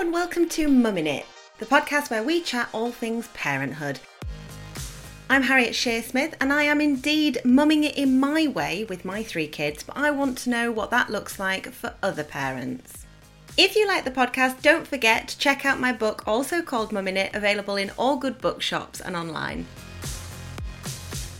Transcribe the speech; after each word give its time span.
and 0.00 0.12
welcome 0.12 0.48
to 0.48 0.66
Mummin 0.66 1.06
It, 1.06 1.24
the 1.58 1.66
podcast 1.66 2.10
where 2.10 2.24
we 2.24 2.40
chat 2.40 2.68
all 2.72 2.90
things 2.90 3.28
parenthood. 3.28 4.00
I'm 5.30 5.42
Harriet 5.42 5.72
Shearsmith, 5.72 6.34
and 6.40 6.52
I 6.52 6.64
am 6.64 6.80
indeed 6.80 7.38
mumming 7.44 7.84
it 7.84 7.96
in 7.96 8.18
my 8.18 8.48
way 8.48 8.84
with 8.84 9.04
my 9.04 9.22
three 9.22 9.46
kids, 9.46 9.84
but 9.84 9.96
I 9.96 10.10
want 10.10 10.36
to 10.38 10.50
know 10.50 10.72
what 10.72 10.90
that 10.90 11.10
looks 11.10 11.38
like 11.38 11.70
for 11.70 11.94
other 12.02 12.24
parents. 12.24 13.06
If 13.56 13.76
you 13.76 13.86
like 13.86 14.04
the 14.04 14.10
podcast, 14.10 14.62
don't 14.62 14.86
forget 14.86 15.28
to 15.28 15.38
check 15.38 15.64
out 15.64 15.78
my 15.78 15.92
book, 15.92 16.26
also 16.26 16.60
called 16.60 16.90
Mummin 16.90 17.16
It, 17.16 17.32
available 17.32 17.76
in 17.76 17.92
all 17.96 18.16
good 18.16 18.40
bookshops 18.40 19.00
and 19.00 19.14
online. 19.14 19.64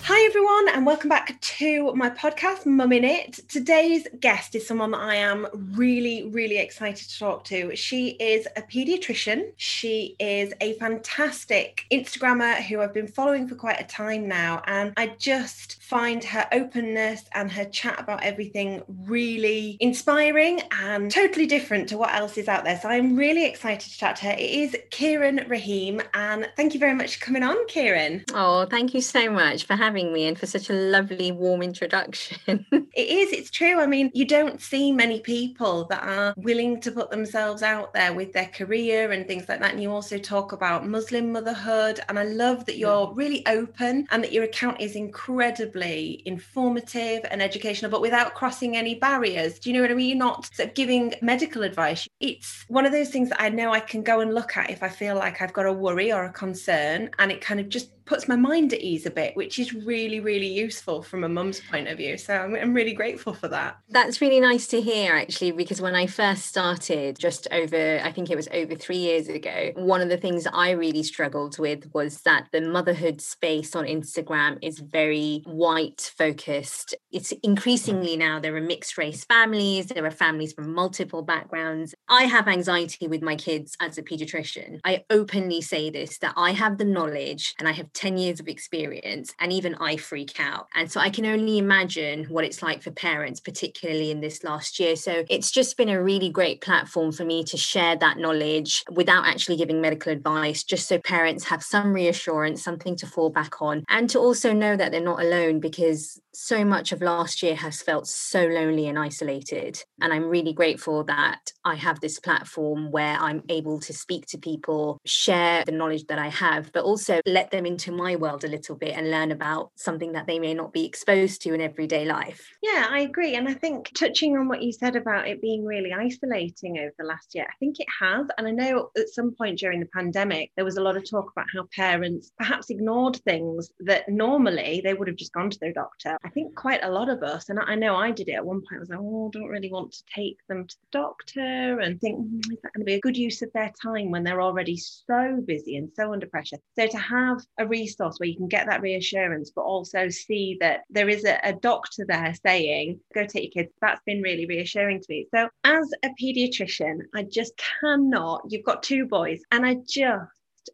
Hi, 0.07 0.23
everyone, 0.27 0.68
and 0.68 0.84
welcome 0.84 1.09
back 1.09 1.41
to 1.41 1.95
my 1.95 2.11
podcast, 2.11 2.66
Mummin 2.66 3.04
It. 3.04 3.41
Today's 3.48 4.07
guest 4.21 4.54
is 4.54 4.66
someone 4.66 4.91
that 4.91 5.00
I 5.00 5.14
am 5.14 5.46
really, 5.75 6.29
really 6.29 6.58
excited 6.58 7.08
to 7.08 7.18
talk 7.18 7.44
to. 7.44 7.75
She 7.75 8.08
is 8.21 8.46
a 8.54 8.61
pediatrician. 8.61 9.53
She 9.57 10.14
is 10.18 10.53
a 10.61 10.75
fantastic 10.75 11.86
Instagrammer 11.90 12.57
who 12.57 12.82
I've 12.82 12.93
been 12.93 13.08
following 13.08 13.49
for 13.49 13.54
quite 13.54 13.80
a 13.80 13.85
time 13.85 14.29
now. 14.29 14.61
And 14.67 14.93
I 14.99 15.14
just 15.18 15.82
find 15.82 16.22
her 16.22 16.46
openness 16.52 17.25
and 17.32 17.50
her 17.50 17.64
chat 17.64 17.99
about 17.99 18.22
everything 18.22 18.82
really 19.07 19.79
inspiring 19.80 20.61
and 20.82 21.11
totally 21.11 21.46
different 21.46 21.89
to 21.89 21.96
what 21.96 22.13
else 22.13 22.36
is 22.36 22.46
out 22.46 22.64
there. 22.64 22.79
So 22.79 22.91
I'm 22.91 23.16
really 23.16 23.46
excited 23.46 23.91
to 23.91 23.99
chat 23.99 24.16
to 24.16 24.27
her. 24.27 24.32
It 24.32 24.50
is 24.50 24.77
Kiran 24.91 25.49
Rahim. 25.49 26.02
And 26.13 26.50
thank 26.58 26.75
you 26.75 26.79
very 26.79 26.94
much 26.94 27.16
for 27.16 27.25
coming 27.25 27.43
on, 27.43 27.57
Kiran. 27.68 28.30
Oh, 28.35 28.66
thank 28.66 28.93
you 28.93 29.00
so 29.00 29.30
much 29.30 29.64
for 29.64 29.75
having 29.77 29.93
having 29.94 30.12
me 30.12 30.26
and 30.26 30.36
for 30.36 30.46
such 30.46 30.71
a 30.71 30.72
lovely, 30.72 31.30
warm 31.30 31.62
introduction. 31.62 32.66
it 32.72 32.91
is, 32.97 33.33
it's 33.33 33.48
true. 33.48 33.78
I 33.78 33.86
mean, 33.86 34.11
you 34.12 34.25
don't 34.27 34.61
see 34.61 34.91
many 34.91 35.20
people 35.20 35.84
that 35.84 36.02
are 36.02 36.34
willing 36.36 36.80
to 36.80 36.91
put 36.91 37.11
themselves 37.11 37.62
out 37.62 37.94
there 37.94 38.12
with 38.12 38.32
their 38.32 38.46
career 38.46 39.12
and 39.12 39.24
things 39.28 39.48
like 39.48 39.60
that. 39.60 39.70
And 39.70 39.80
you 39.80 39.92
also 39.92 40.19
talk 40.19 40.50
about 40.50 40.88
Muslim 40.88 41.30
motherhood. 41.30 42.00
And 42.08 42.19
I 42.19 42.24
love 42.24 42.64
that 42.66 42.77
you're 42.77 43.12
really 43.14 43.46
open 43.46 44.08
and 44.10 44.24
that 44.24 44.32
your 44.32 44.42
account 44.42 44.80
is 44.80 44.96
incredibly 44.96 46.22
informative 46.26 47.24
and 47.30 47.41
educational, 47.41 47.92
but 47.92 48.00
without 48.00 48.34
crossing 48.34 48.76
any 48.76 48.97
barriers. 48.97 49.60
Do 49.60 49.70
you 49.70 49.76
know 49.76 49.82
what 49.82 49.92
I 49.92 49.94
mean? 49.94 50.08
You're 50.08 50.19
not 50.19 50.52
sort 50.52 50.70
of 50.70 50.74
giving 50.74 51.14
medical 51.22 51.62
advice. 51.62 52.08
It's 52.19 52.64
one 52.66 52.84
of 52.84 52.91
those 52.91 53.10
things 53.10 53.28
that 53.28 53.41
I 53.41 53.48
know 53.48 53.72
I 53.72 53.78
can 53.78 54.02
go 54.02 54.19
and 54.19 54.34
look 54.34 54.56
at 54.56 54.70
if 54.70 54.82
I 54.82 54.88
feel 54.88 55.14
like 55.14 55.41
I've 55.41 55.52
got 55.52 55.66
a 55.66 55.72
worry 55.72 56.12
or 56.12 56.24
a 56.24 56.32
concern. 56.32 57.10
And 57.20 57.30
it 57.30 57.41
kind 57.41 57.60
of 57.60 57.69
just 57.69 57.91
puts 58.05 58.28
my 58.28 58.36
mind 58.36 58.72
at 58.72 58.80
ease 58.80 59.06
a 59.06 59.10
bit, 59.10 59.36
which 59.36 59.58
is 59.58 59.74
really, 59.74 60.20
really 60.20 60.47
useful 60.47 61.02
from 61.02 61.24
a 61.24 61.28
mum's 61.28 61.60
point 61.60 61.88
of 61.88 61.98
view. 61.98 62.16
So 62.19 62.34
I'm, 62.34 62.55
I'm, 62.55 62.74
really 62.74 62.92
grateful 62.92 63.33
for 63.33 63.47
that. 63.48 63.78
That's 63.88 64.20
really 64.20 64.41
nice 64.41 64.66
to 64.69 64.80
hear, 64.80 65.14
actually, 65.14 65.52
because 65.52 65.80
when 65.80 65.94
I 65.94 66.06
first 66.06 66.47
started, 66.47 67.19
just 67.19 67.47
over, 67.52 68.00
I 68.02 68.10
think 68.10 68.30
it 68.30 68.36
was 68.36 68.48
over 68.52 68.75
three 68.75 68.97
years 68.97 69.28
ago, 69.28 69.70
one 69.77 70.00
of 70.00 70.08
the 70.08 70.16
things 70.16 70.47
I 70.52 70.70
really 70.70 71.05
struggled 71.05 71.58
with 71.58 71.88
was 71.94 72.22
that 72.22 72.48
the 72.52 72.60
motherhood 72.60 73.20
space 73.20 73.77
on 73.77 73.84
Instagram 73.84 74.58
is 74.60 74.80
very 74.80 75.42
white 75.47 76.12
focused. 76.16 76.94
It's 77.12 77.32
increasingly 77.42 78.16
now 78.16 78.41
there 78.41 78.56
are 78.56 78.60
mixed 78.60 78.98
race 78.98 79.25
families, 79.25 79.86
there 79.86 80.05
are 80.05 80.10
families 80.10 80.52
from 80.52 80.75
multiple 80.75 81.22
backgrounds. 81.22 81.94
I 82.08 82.25
have 82.25 82.48
anxiety 82.48 83.06
with 83.06 83.22
my 83.22 83.36
kids 83.36 83.77
as 83.80 83.98
a 83.98 84.02
pediatrician. 84.02 84.80
I 84.84 85.05
openly 85.10 85.60
say 85.60 85.91
this 85.91 86.19
that 86.19 86.34
I 86.36 86.52
have 86.52 86.78
the 86.78 86.84
knowledge 86.84 87.55
and 87.58 87.69
I 87.69 87.72
have 87.72 87.92
10 87.95 88.17
years 88.19 88.41
of 88.41 88.48
experience 88.48 89.34
and 89.41 89.53
even 89.53 89.75
I 89.77 89.97
freak 89.97 90.39
out. 90.41 90.69
And 90.75 90.91
so 90.91 91.00
I 91.00 91.11
can 91.11 91.27
only 91.27 91.59
imagine 91.59 92.25
what 92.25 92.45
it's 92.45 92.62
like 92.62 92.83
for 92.83 92.91
parents, 92.91 93.41
particularly 93.41 94.11
in 94.11 94.20
this 94.20 94.45
last 94.45 94.78
year. 94.78 94.97
So 94.97 95.25
it's 95.31 95.50
just 95.50 95.77
been 95.77 95.89
a 95.89 96.03
really 96.03 96.28
great 96.28 96.61
platform 96.61 97.12
for 97.12 97.25
me 97.25 97.45
to 97.45 97.56
share 97.56 97.97
that 97.97 98.19
knowledge 98.19 98.84
without 98.91 99.27
actually 99.27 99.56
giving 99.56 99.81
medical 99.81 100.12
advice, 100.12 100.65
just 100.65 100.89
so 100.89 100.98
parents 100.98 101.45
have 101.45 101.62
some 101.62 101.92
reassurance, 101.92 102.62
something 102.62 102.97
to 102.97 103.06
fall 103.06 103.31
back 103.31 103.62
on, 103.62 103.84
and 103.88 104.10
to 104.10 104.19
also 104.19 104.53
know 104.53 104.77
that 104.77 104.93
they're 104.93 105.00
not 105.00 105.22
alone 105.22 105.60
because 105.60 106.21
so 106.34 106.65
much 106.65 106.93
of 106.93 107.00
last 107.00 107.43
year 107.43 107.55
has 107.55 107.83
felt 107.83 108.06
so 108.06 108.47
lonely 108.47 108.87
and 108.87 108.99
isolated. 108.99 109.83
And 110.00 110.12
I'm 110.12 110.25
really 110.25 110.53
grateful 110.53 111.05
that 111.05 111.53
I 111.65 111.75
have 111.77 112.00
this 112.00 112.19
platform 112.19 112.91
where 112.91 113.17
I'm 113.19 113.43
able 113.49 113.81
to 113.81 113.93
speak 113.93 114.27
to 114.27 114.39
people, 114.39 115.00
share 115.05 115.65
the 115.65 115.72
knowledge 115.72 116.06
that 116.06 116.19
I 116.19 116.28
have, 116.28 116.72
but 116.72 116.84
also 116.84 117.21
let 117.27 117.50
them 117.50 117.67
into 117.67 117.93
my 117.93 118.17
world 118.17 118.45
a 118.45 118.49
little 118.49 118.77
bit 118.77 118.97
and 118.97 119.11
learn 119.11 119.33
about 119.33 119.71
something 119.77 120.12
that 120.12 120.27
they 120.27 120.39
may 120.39 120.55
not 120.55 120.72
be 120.72 120.84
exposed 120.84 121.43
to 121.43 121.55
in 121.55 121.61
everyday 121.61 122.05
life. 122.05 122.51
Yeah, 122.62 122.87
I 122.89 123.01
agree. 123.01 123.34
And 123.37 123.49
I 123.49 123.55
think 123.55 123.93
touching 123.95 124.37
on 124.37 124.49
what 124.49 124.62
you 124.62 124.72
said 124.72 124.97
about 124.97 125.28
it 125.28 125.41
being 125.41 125.65
really 125.65 125.93
isolating 125.93 126.78
over 126.78 126.93
the 126.99 127.05
last 127.05 127.34
year, 127.34 127.47
I 127.49 127.56
think 127.59 127.81
it 127.81 127.89
has. 128.01 128.27
And 128.39 128.47
I 128.47 128.51
know 128.51 128.91
at 128.97 129.09
some 129.09 129.34
point 129.34 129.59
during 129.59 129.81
the 129.81 129.87
pandemic, 129.87 130.51
there 130.56 130.65
was 130.65 130.77
a 130.77 130.83
lot 130.83 130.97
of 130.97 131.09
talk 131.09 131.31
about 131.31 131.47
how 131.55 131.69
parents 131.75 132.33
perhaps 132.39 132.71
ignored 132.71 133.16
things 133.25 133.71
that 133.81 134.09
normally 134.09 134.81
they 134.84 134.95
would 134.95 135.09
have 135.09 135.16
just 135.16 135.33
gone 135.33 135.51
to 135.51 135.59
their 135.61 135.72
doctor 135.72 136.19
I 136.24 136.30
think 136.30 136.54
quite 136.54 136.82
a 136.82 136.90
lot 136.90 137.10
of 137.10 137.22
us, 137.22 137.50
and 137.50 137.60
I 137.60 137.74
know 137.74 137.96
I 137.96 138.10
did 138.10 138.28
it 138.28 138.32
at 138.32 138.46
one 138.46 138.60
point, 138.62 138.76
I 138.76 138.78
was 138.78 138.88
like, 138.88 138.98
oh, 138.98 139.28
I 139.28 139.38
don't 139.38 139.48
really 139.48 139.70
want 139.70 139.92
to 139.92 140.02
take 140.14 140.38
them 140.48 140.66
to 140.66 140.76
the 140.80 140.98
doctor 140.98 141.80
and 141.80 142.00
think, 142.00 142.18
mm, 142.18 142.38
is 142.50 142.58
that 142.62 142.72
going 142.72 142.80
to 142.80 142.84
be 142.84 142.94
a 142.94 143.00
good 143.00 143.16
use 143.16 143.42
of 143.42 143.52
their 143.52 143.70
time 143.82 144.10
when 144.10 144.24
they're 144.24 144.40
already 144.40 144.76
so 144.78 145.42
busy 145.46 145.76
and 145.76 145.90
so 145.94 146.14
under 146.14 146.26
pressure? 146.26 146.56
So 146.78 146.86
to 146.86 146.98
have 146.98 147.42
a 147.58 147.66
resource 147.66 148.18
where 148.18 148.28
you 148.28 148.36
can 148.36 148.48
get 148.48 148.66
that 148.66 148.80
reassurance, 148.80 149.52
but 149.54 149.62
also 149.62 150.08
see 150.08 150.56
that 150.60 150.80
there 150.88 151.10
is 151.10 151.26
a, 151.26 151.38
a 151.44 151.52
doctor 151.52 152.06
there 152.08 152.34
saying, 152.44 153.00
go 153.14 153.26
take 153.26 153.54
your 153.54 153.64
kids, 153.64 153.74
that's 153.82 154.00
been 154.06 154.22
really 154.22 154.46
reassuring 154.46 155.00
to 155.00 155.06
me. 155.10 155.26
So 155.34 155.50
as 155.64 155.91
a 156.02 156.08
pediatrician, 156.20 157.00
I 157.14 157.24
just 157.24 157.52
cannot, 157.82 158.46
you've 158.48 158.64
got 158.64 158.82
two 158.82 159.04
boys, 159.04 159.42
and 159.52 159.66
I 159.66 159.76
just 159.86 160.24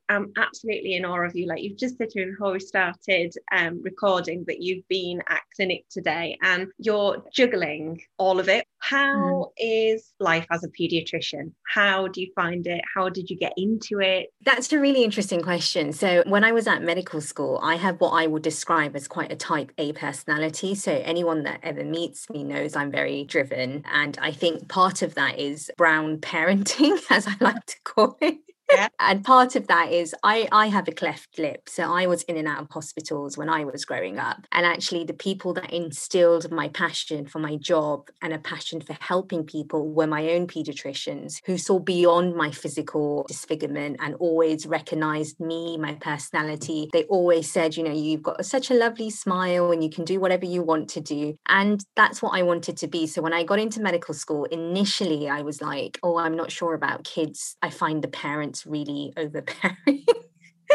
am 0.08 0.32
absolutely 0.36 0.94
in 0.94 1.04
awe 1.04 1.24
of 1.24 1.34
you. 1.34 1.46
Like 1.46 1.62
you've 1.62 1.78
just 1.78 1.96
said 1.96 2.10
to 2.10 2.20
me 2.20 2.30
before 2.32 2.52
we 2.52 2.60
started 2.60 3.34
um, 3.52 3.82
recording 3.82 4.44
that 4.46 4.60
you've 4.60 4.86
been 4.88 5.22
at 5.28 5.42
clinic 5.56 5.84
today 5.90 6.38
and 6.42 6.68
you're 6.78 7.22
juggling 7.32 8.00
all 8.18 8.40
of 8.40 8.48
it. 8.48 8.64
How 8.78 9.16
mm. 9.16 9.50
is 9.58 10.12
life 10.20 10.46
as 10.50 10.64
a 10.64 10.68
pediatrician? 10.68 11.52
How 11.66 12.08
do 12.08 12.20
you 12.20 12.32
find 12.34 12.66
it? 12.66 12.80
How 12.94 13.08
did 13.08 13.28
you 13.28 13.36
get 13.36 13.52
into 13.56 14.00
it? 14.00 14.28
That's 14.44 14.72
a 14.72 14.78
really 14.78 15.04
interesting 15.04 15.42
question. 15.42 15.92
So, 15.92 16.22
when 16.26 16.44
I 16.44 16.52
was 16.52 16.66
at 16.66 16.82
medical 16.82 17.20
school, 17.20 17.60
I 17.62 17.76
have 17.76 18.00
what 18.00 18.10
I 18.10 18.26
would 18.26 18.42
describe 18.42 18.96
as 18.96 19.06
quite 19.06 19.30
a 19.30 19.36
type 19.36 19.72
A 19.76 19.92
personality. 19.92 20.74
So, 20.74 20.92
anyone 21.04 21.42
that 21.42 21.60
ever 21.62 21.84
meets 21.84 22.30
me 22.30 22.42
knows 22.42 22.74
I'm 22.74 22.90
very 22.90 23.24
driven. 23.24 23.84
And 23.92 24.18
I 24.20 24.32
think 24.32 24.68
part 24.68 25.02
of 25.02 25.14
that 25.14 25.38
is 25.38 25.70
brown 25.76 26.18
parenting, 26.18 26.98
as 27.10 27.26
I 27.26 27.34
like 27.40 27.66
to 27.66 27.76
call 27.84 28.16
it 28.20 28.38
and 29.00 29.25
part 29.25 29.56
of 29.56 29.66
that 29.69 29.92
is 29.92 30.14
I, 30.22 30.48
I 30.53 30.66
have 30.66 30.88
a 30.88 30.92
cleft 30.92 31.38
lip. 31.38 31.69
So 31.69 31.82
I 31.84 32.06
was 32.06 32.22
in 32.25 32.36
and 32.36 32.48
out 32.48 32.62
of 32.62 32.70
hospitals 32.70 33.36
when 33.36 33.48
I 33.48 33.64
was 33.64 33.84
growing 33.84 34.19
up. 34.19 34.47
And 34.53 34.66
actually, 34.66 35.04
the 35.04 35.14
people 35.14 35.54
that 35.54 35.72
instilled 35.72 36.50
my 36.50 36.69
passion 36.69 37.26
for 37.26 37.38
my 37.38 37.56
job 37.56 38.09
and 38.22 38.32
a 38.32 38.38
passion 38.38 38.80
for 38.80 38.97
helping 39.00 39.44
people 39.44 39.92
were 39.92 40.06
my 40.06 40.30
own 40.30 40.47
pediatricians 40.47 41.41
who 41.47 41.59
saw 41.59 41.78
beyond 41.78 42.34
my 42.34 42.50
physical 42.50 43.25
disfigurement 43.28 43.97
and 44.00 44.14
always 44.16 44.66
recognized 44.66 45.41
me, 45.41 45.76
my 45.76 45.94
personality. 45.94 46.88
They 46.92 47.04
always 47.04 47.50
said, 47.50 47.76
you 47.76 47.84
know, 47.84 47.92
you've 47.92 48.22
got 48.22 48.44
such 48.44 48.70
a 48.70 48.75
lovely 48.75 49.10
smile 49.10 49.72
and 49.72 49.82
you 49.82 49.91
can 49.91 50.04
do 50.04 50.20
whatever 50.20 50.44
you 50.44 50.62
want 50.62 50.88
to 50.91 51.00
do. 51.00 51.34
And 51.48 51.84
that's 51.97 52.22
what 52.22 52.36
I 52.38 52.42
wanted 52.42 52.76
to 52.78 52.86
be. 52.86 53.06
So 53.06 53.22
when 53.22 53.32
I 53.32 53.44
got 53.44 53.59
into 53.59 53.80
medical 53.80 54.14
school, 54.14 54.44
initially 54.44 55.28
I 55.28 55.42
was 55.42 55.60
like, 55.60 55.98
oh, 56.03 56.19
I'm 56.19 56.36
not 56.36 56.53
sure 56.53 56.75
about 56.75 57.04
kids. 57.04 57.56
I 57.62 57.70
find 57.70 58.03
the 58.03 58.09
parents 58.09 58.59
really 58.66 59.12
overbearing. 59.16 60.04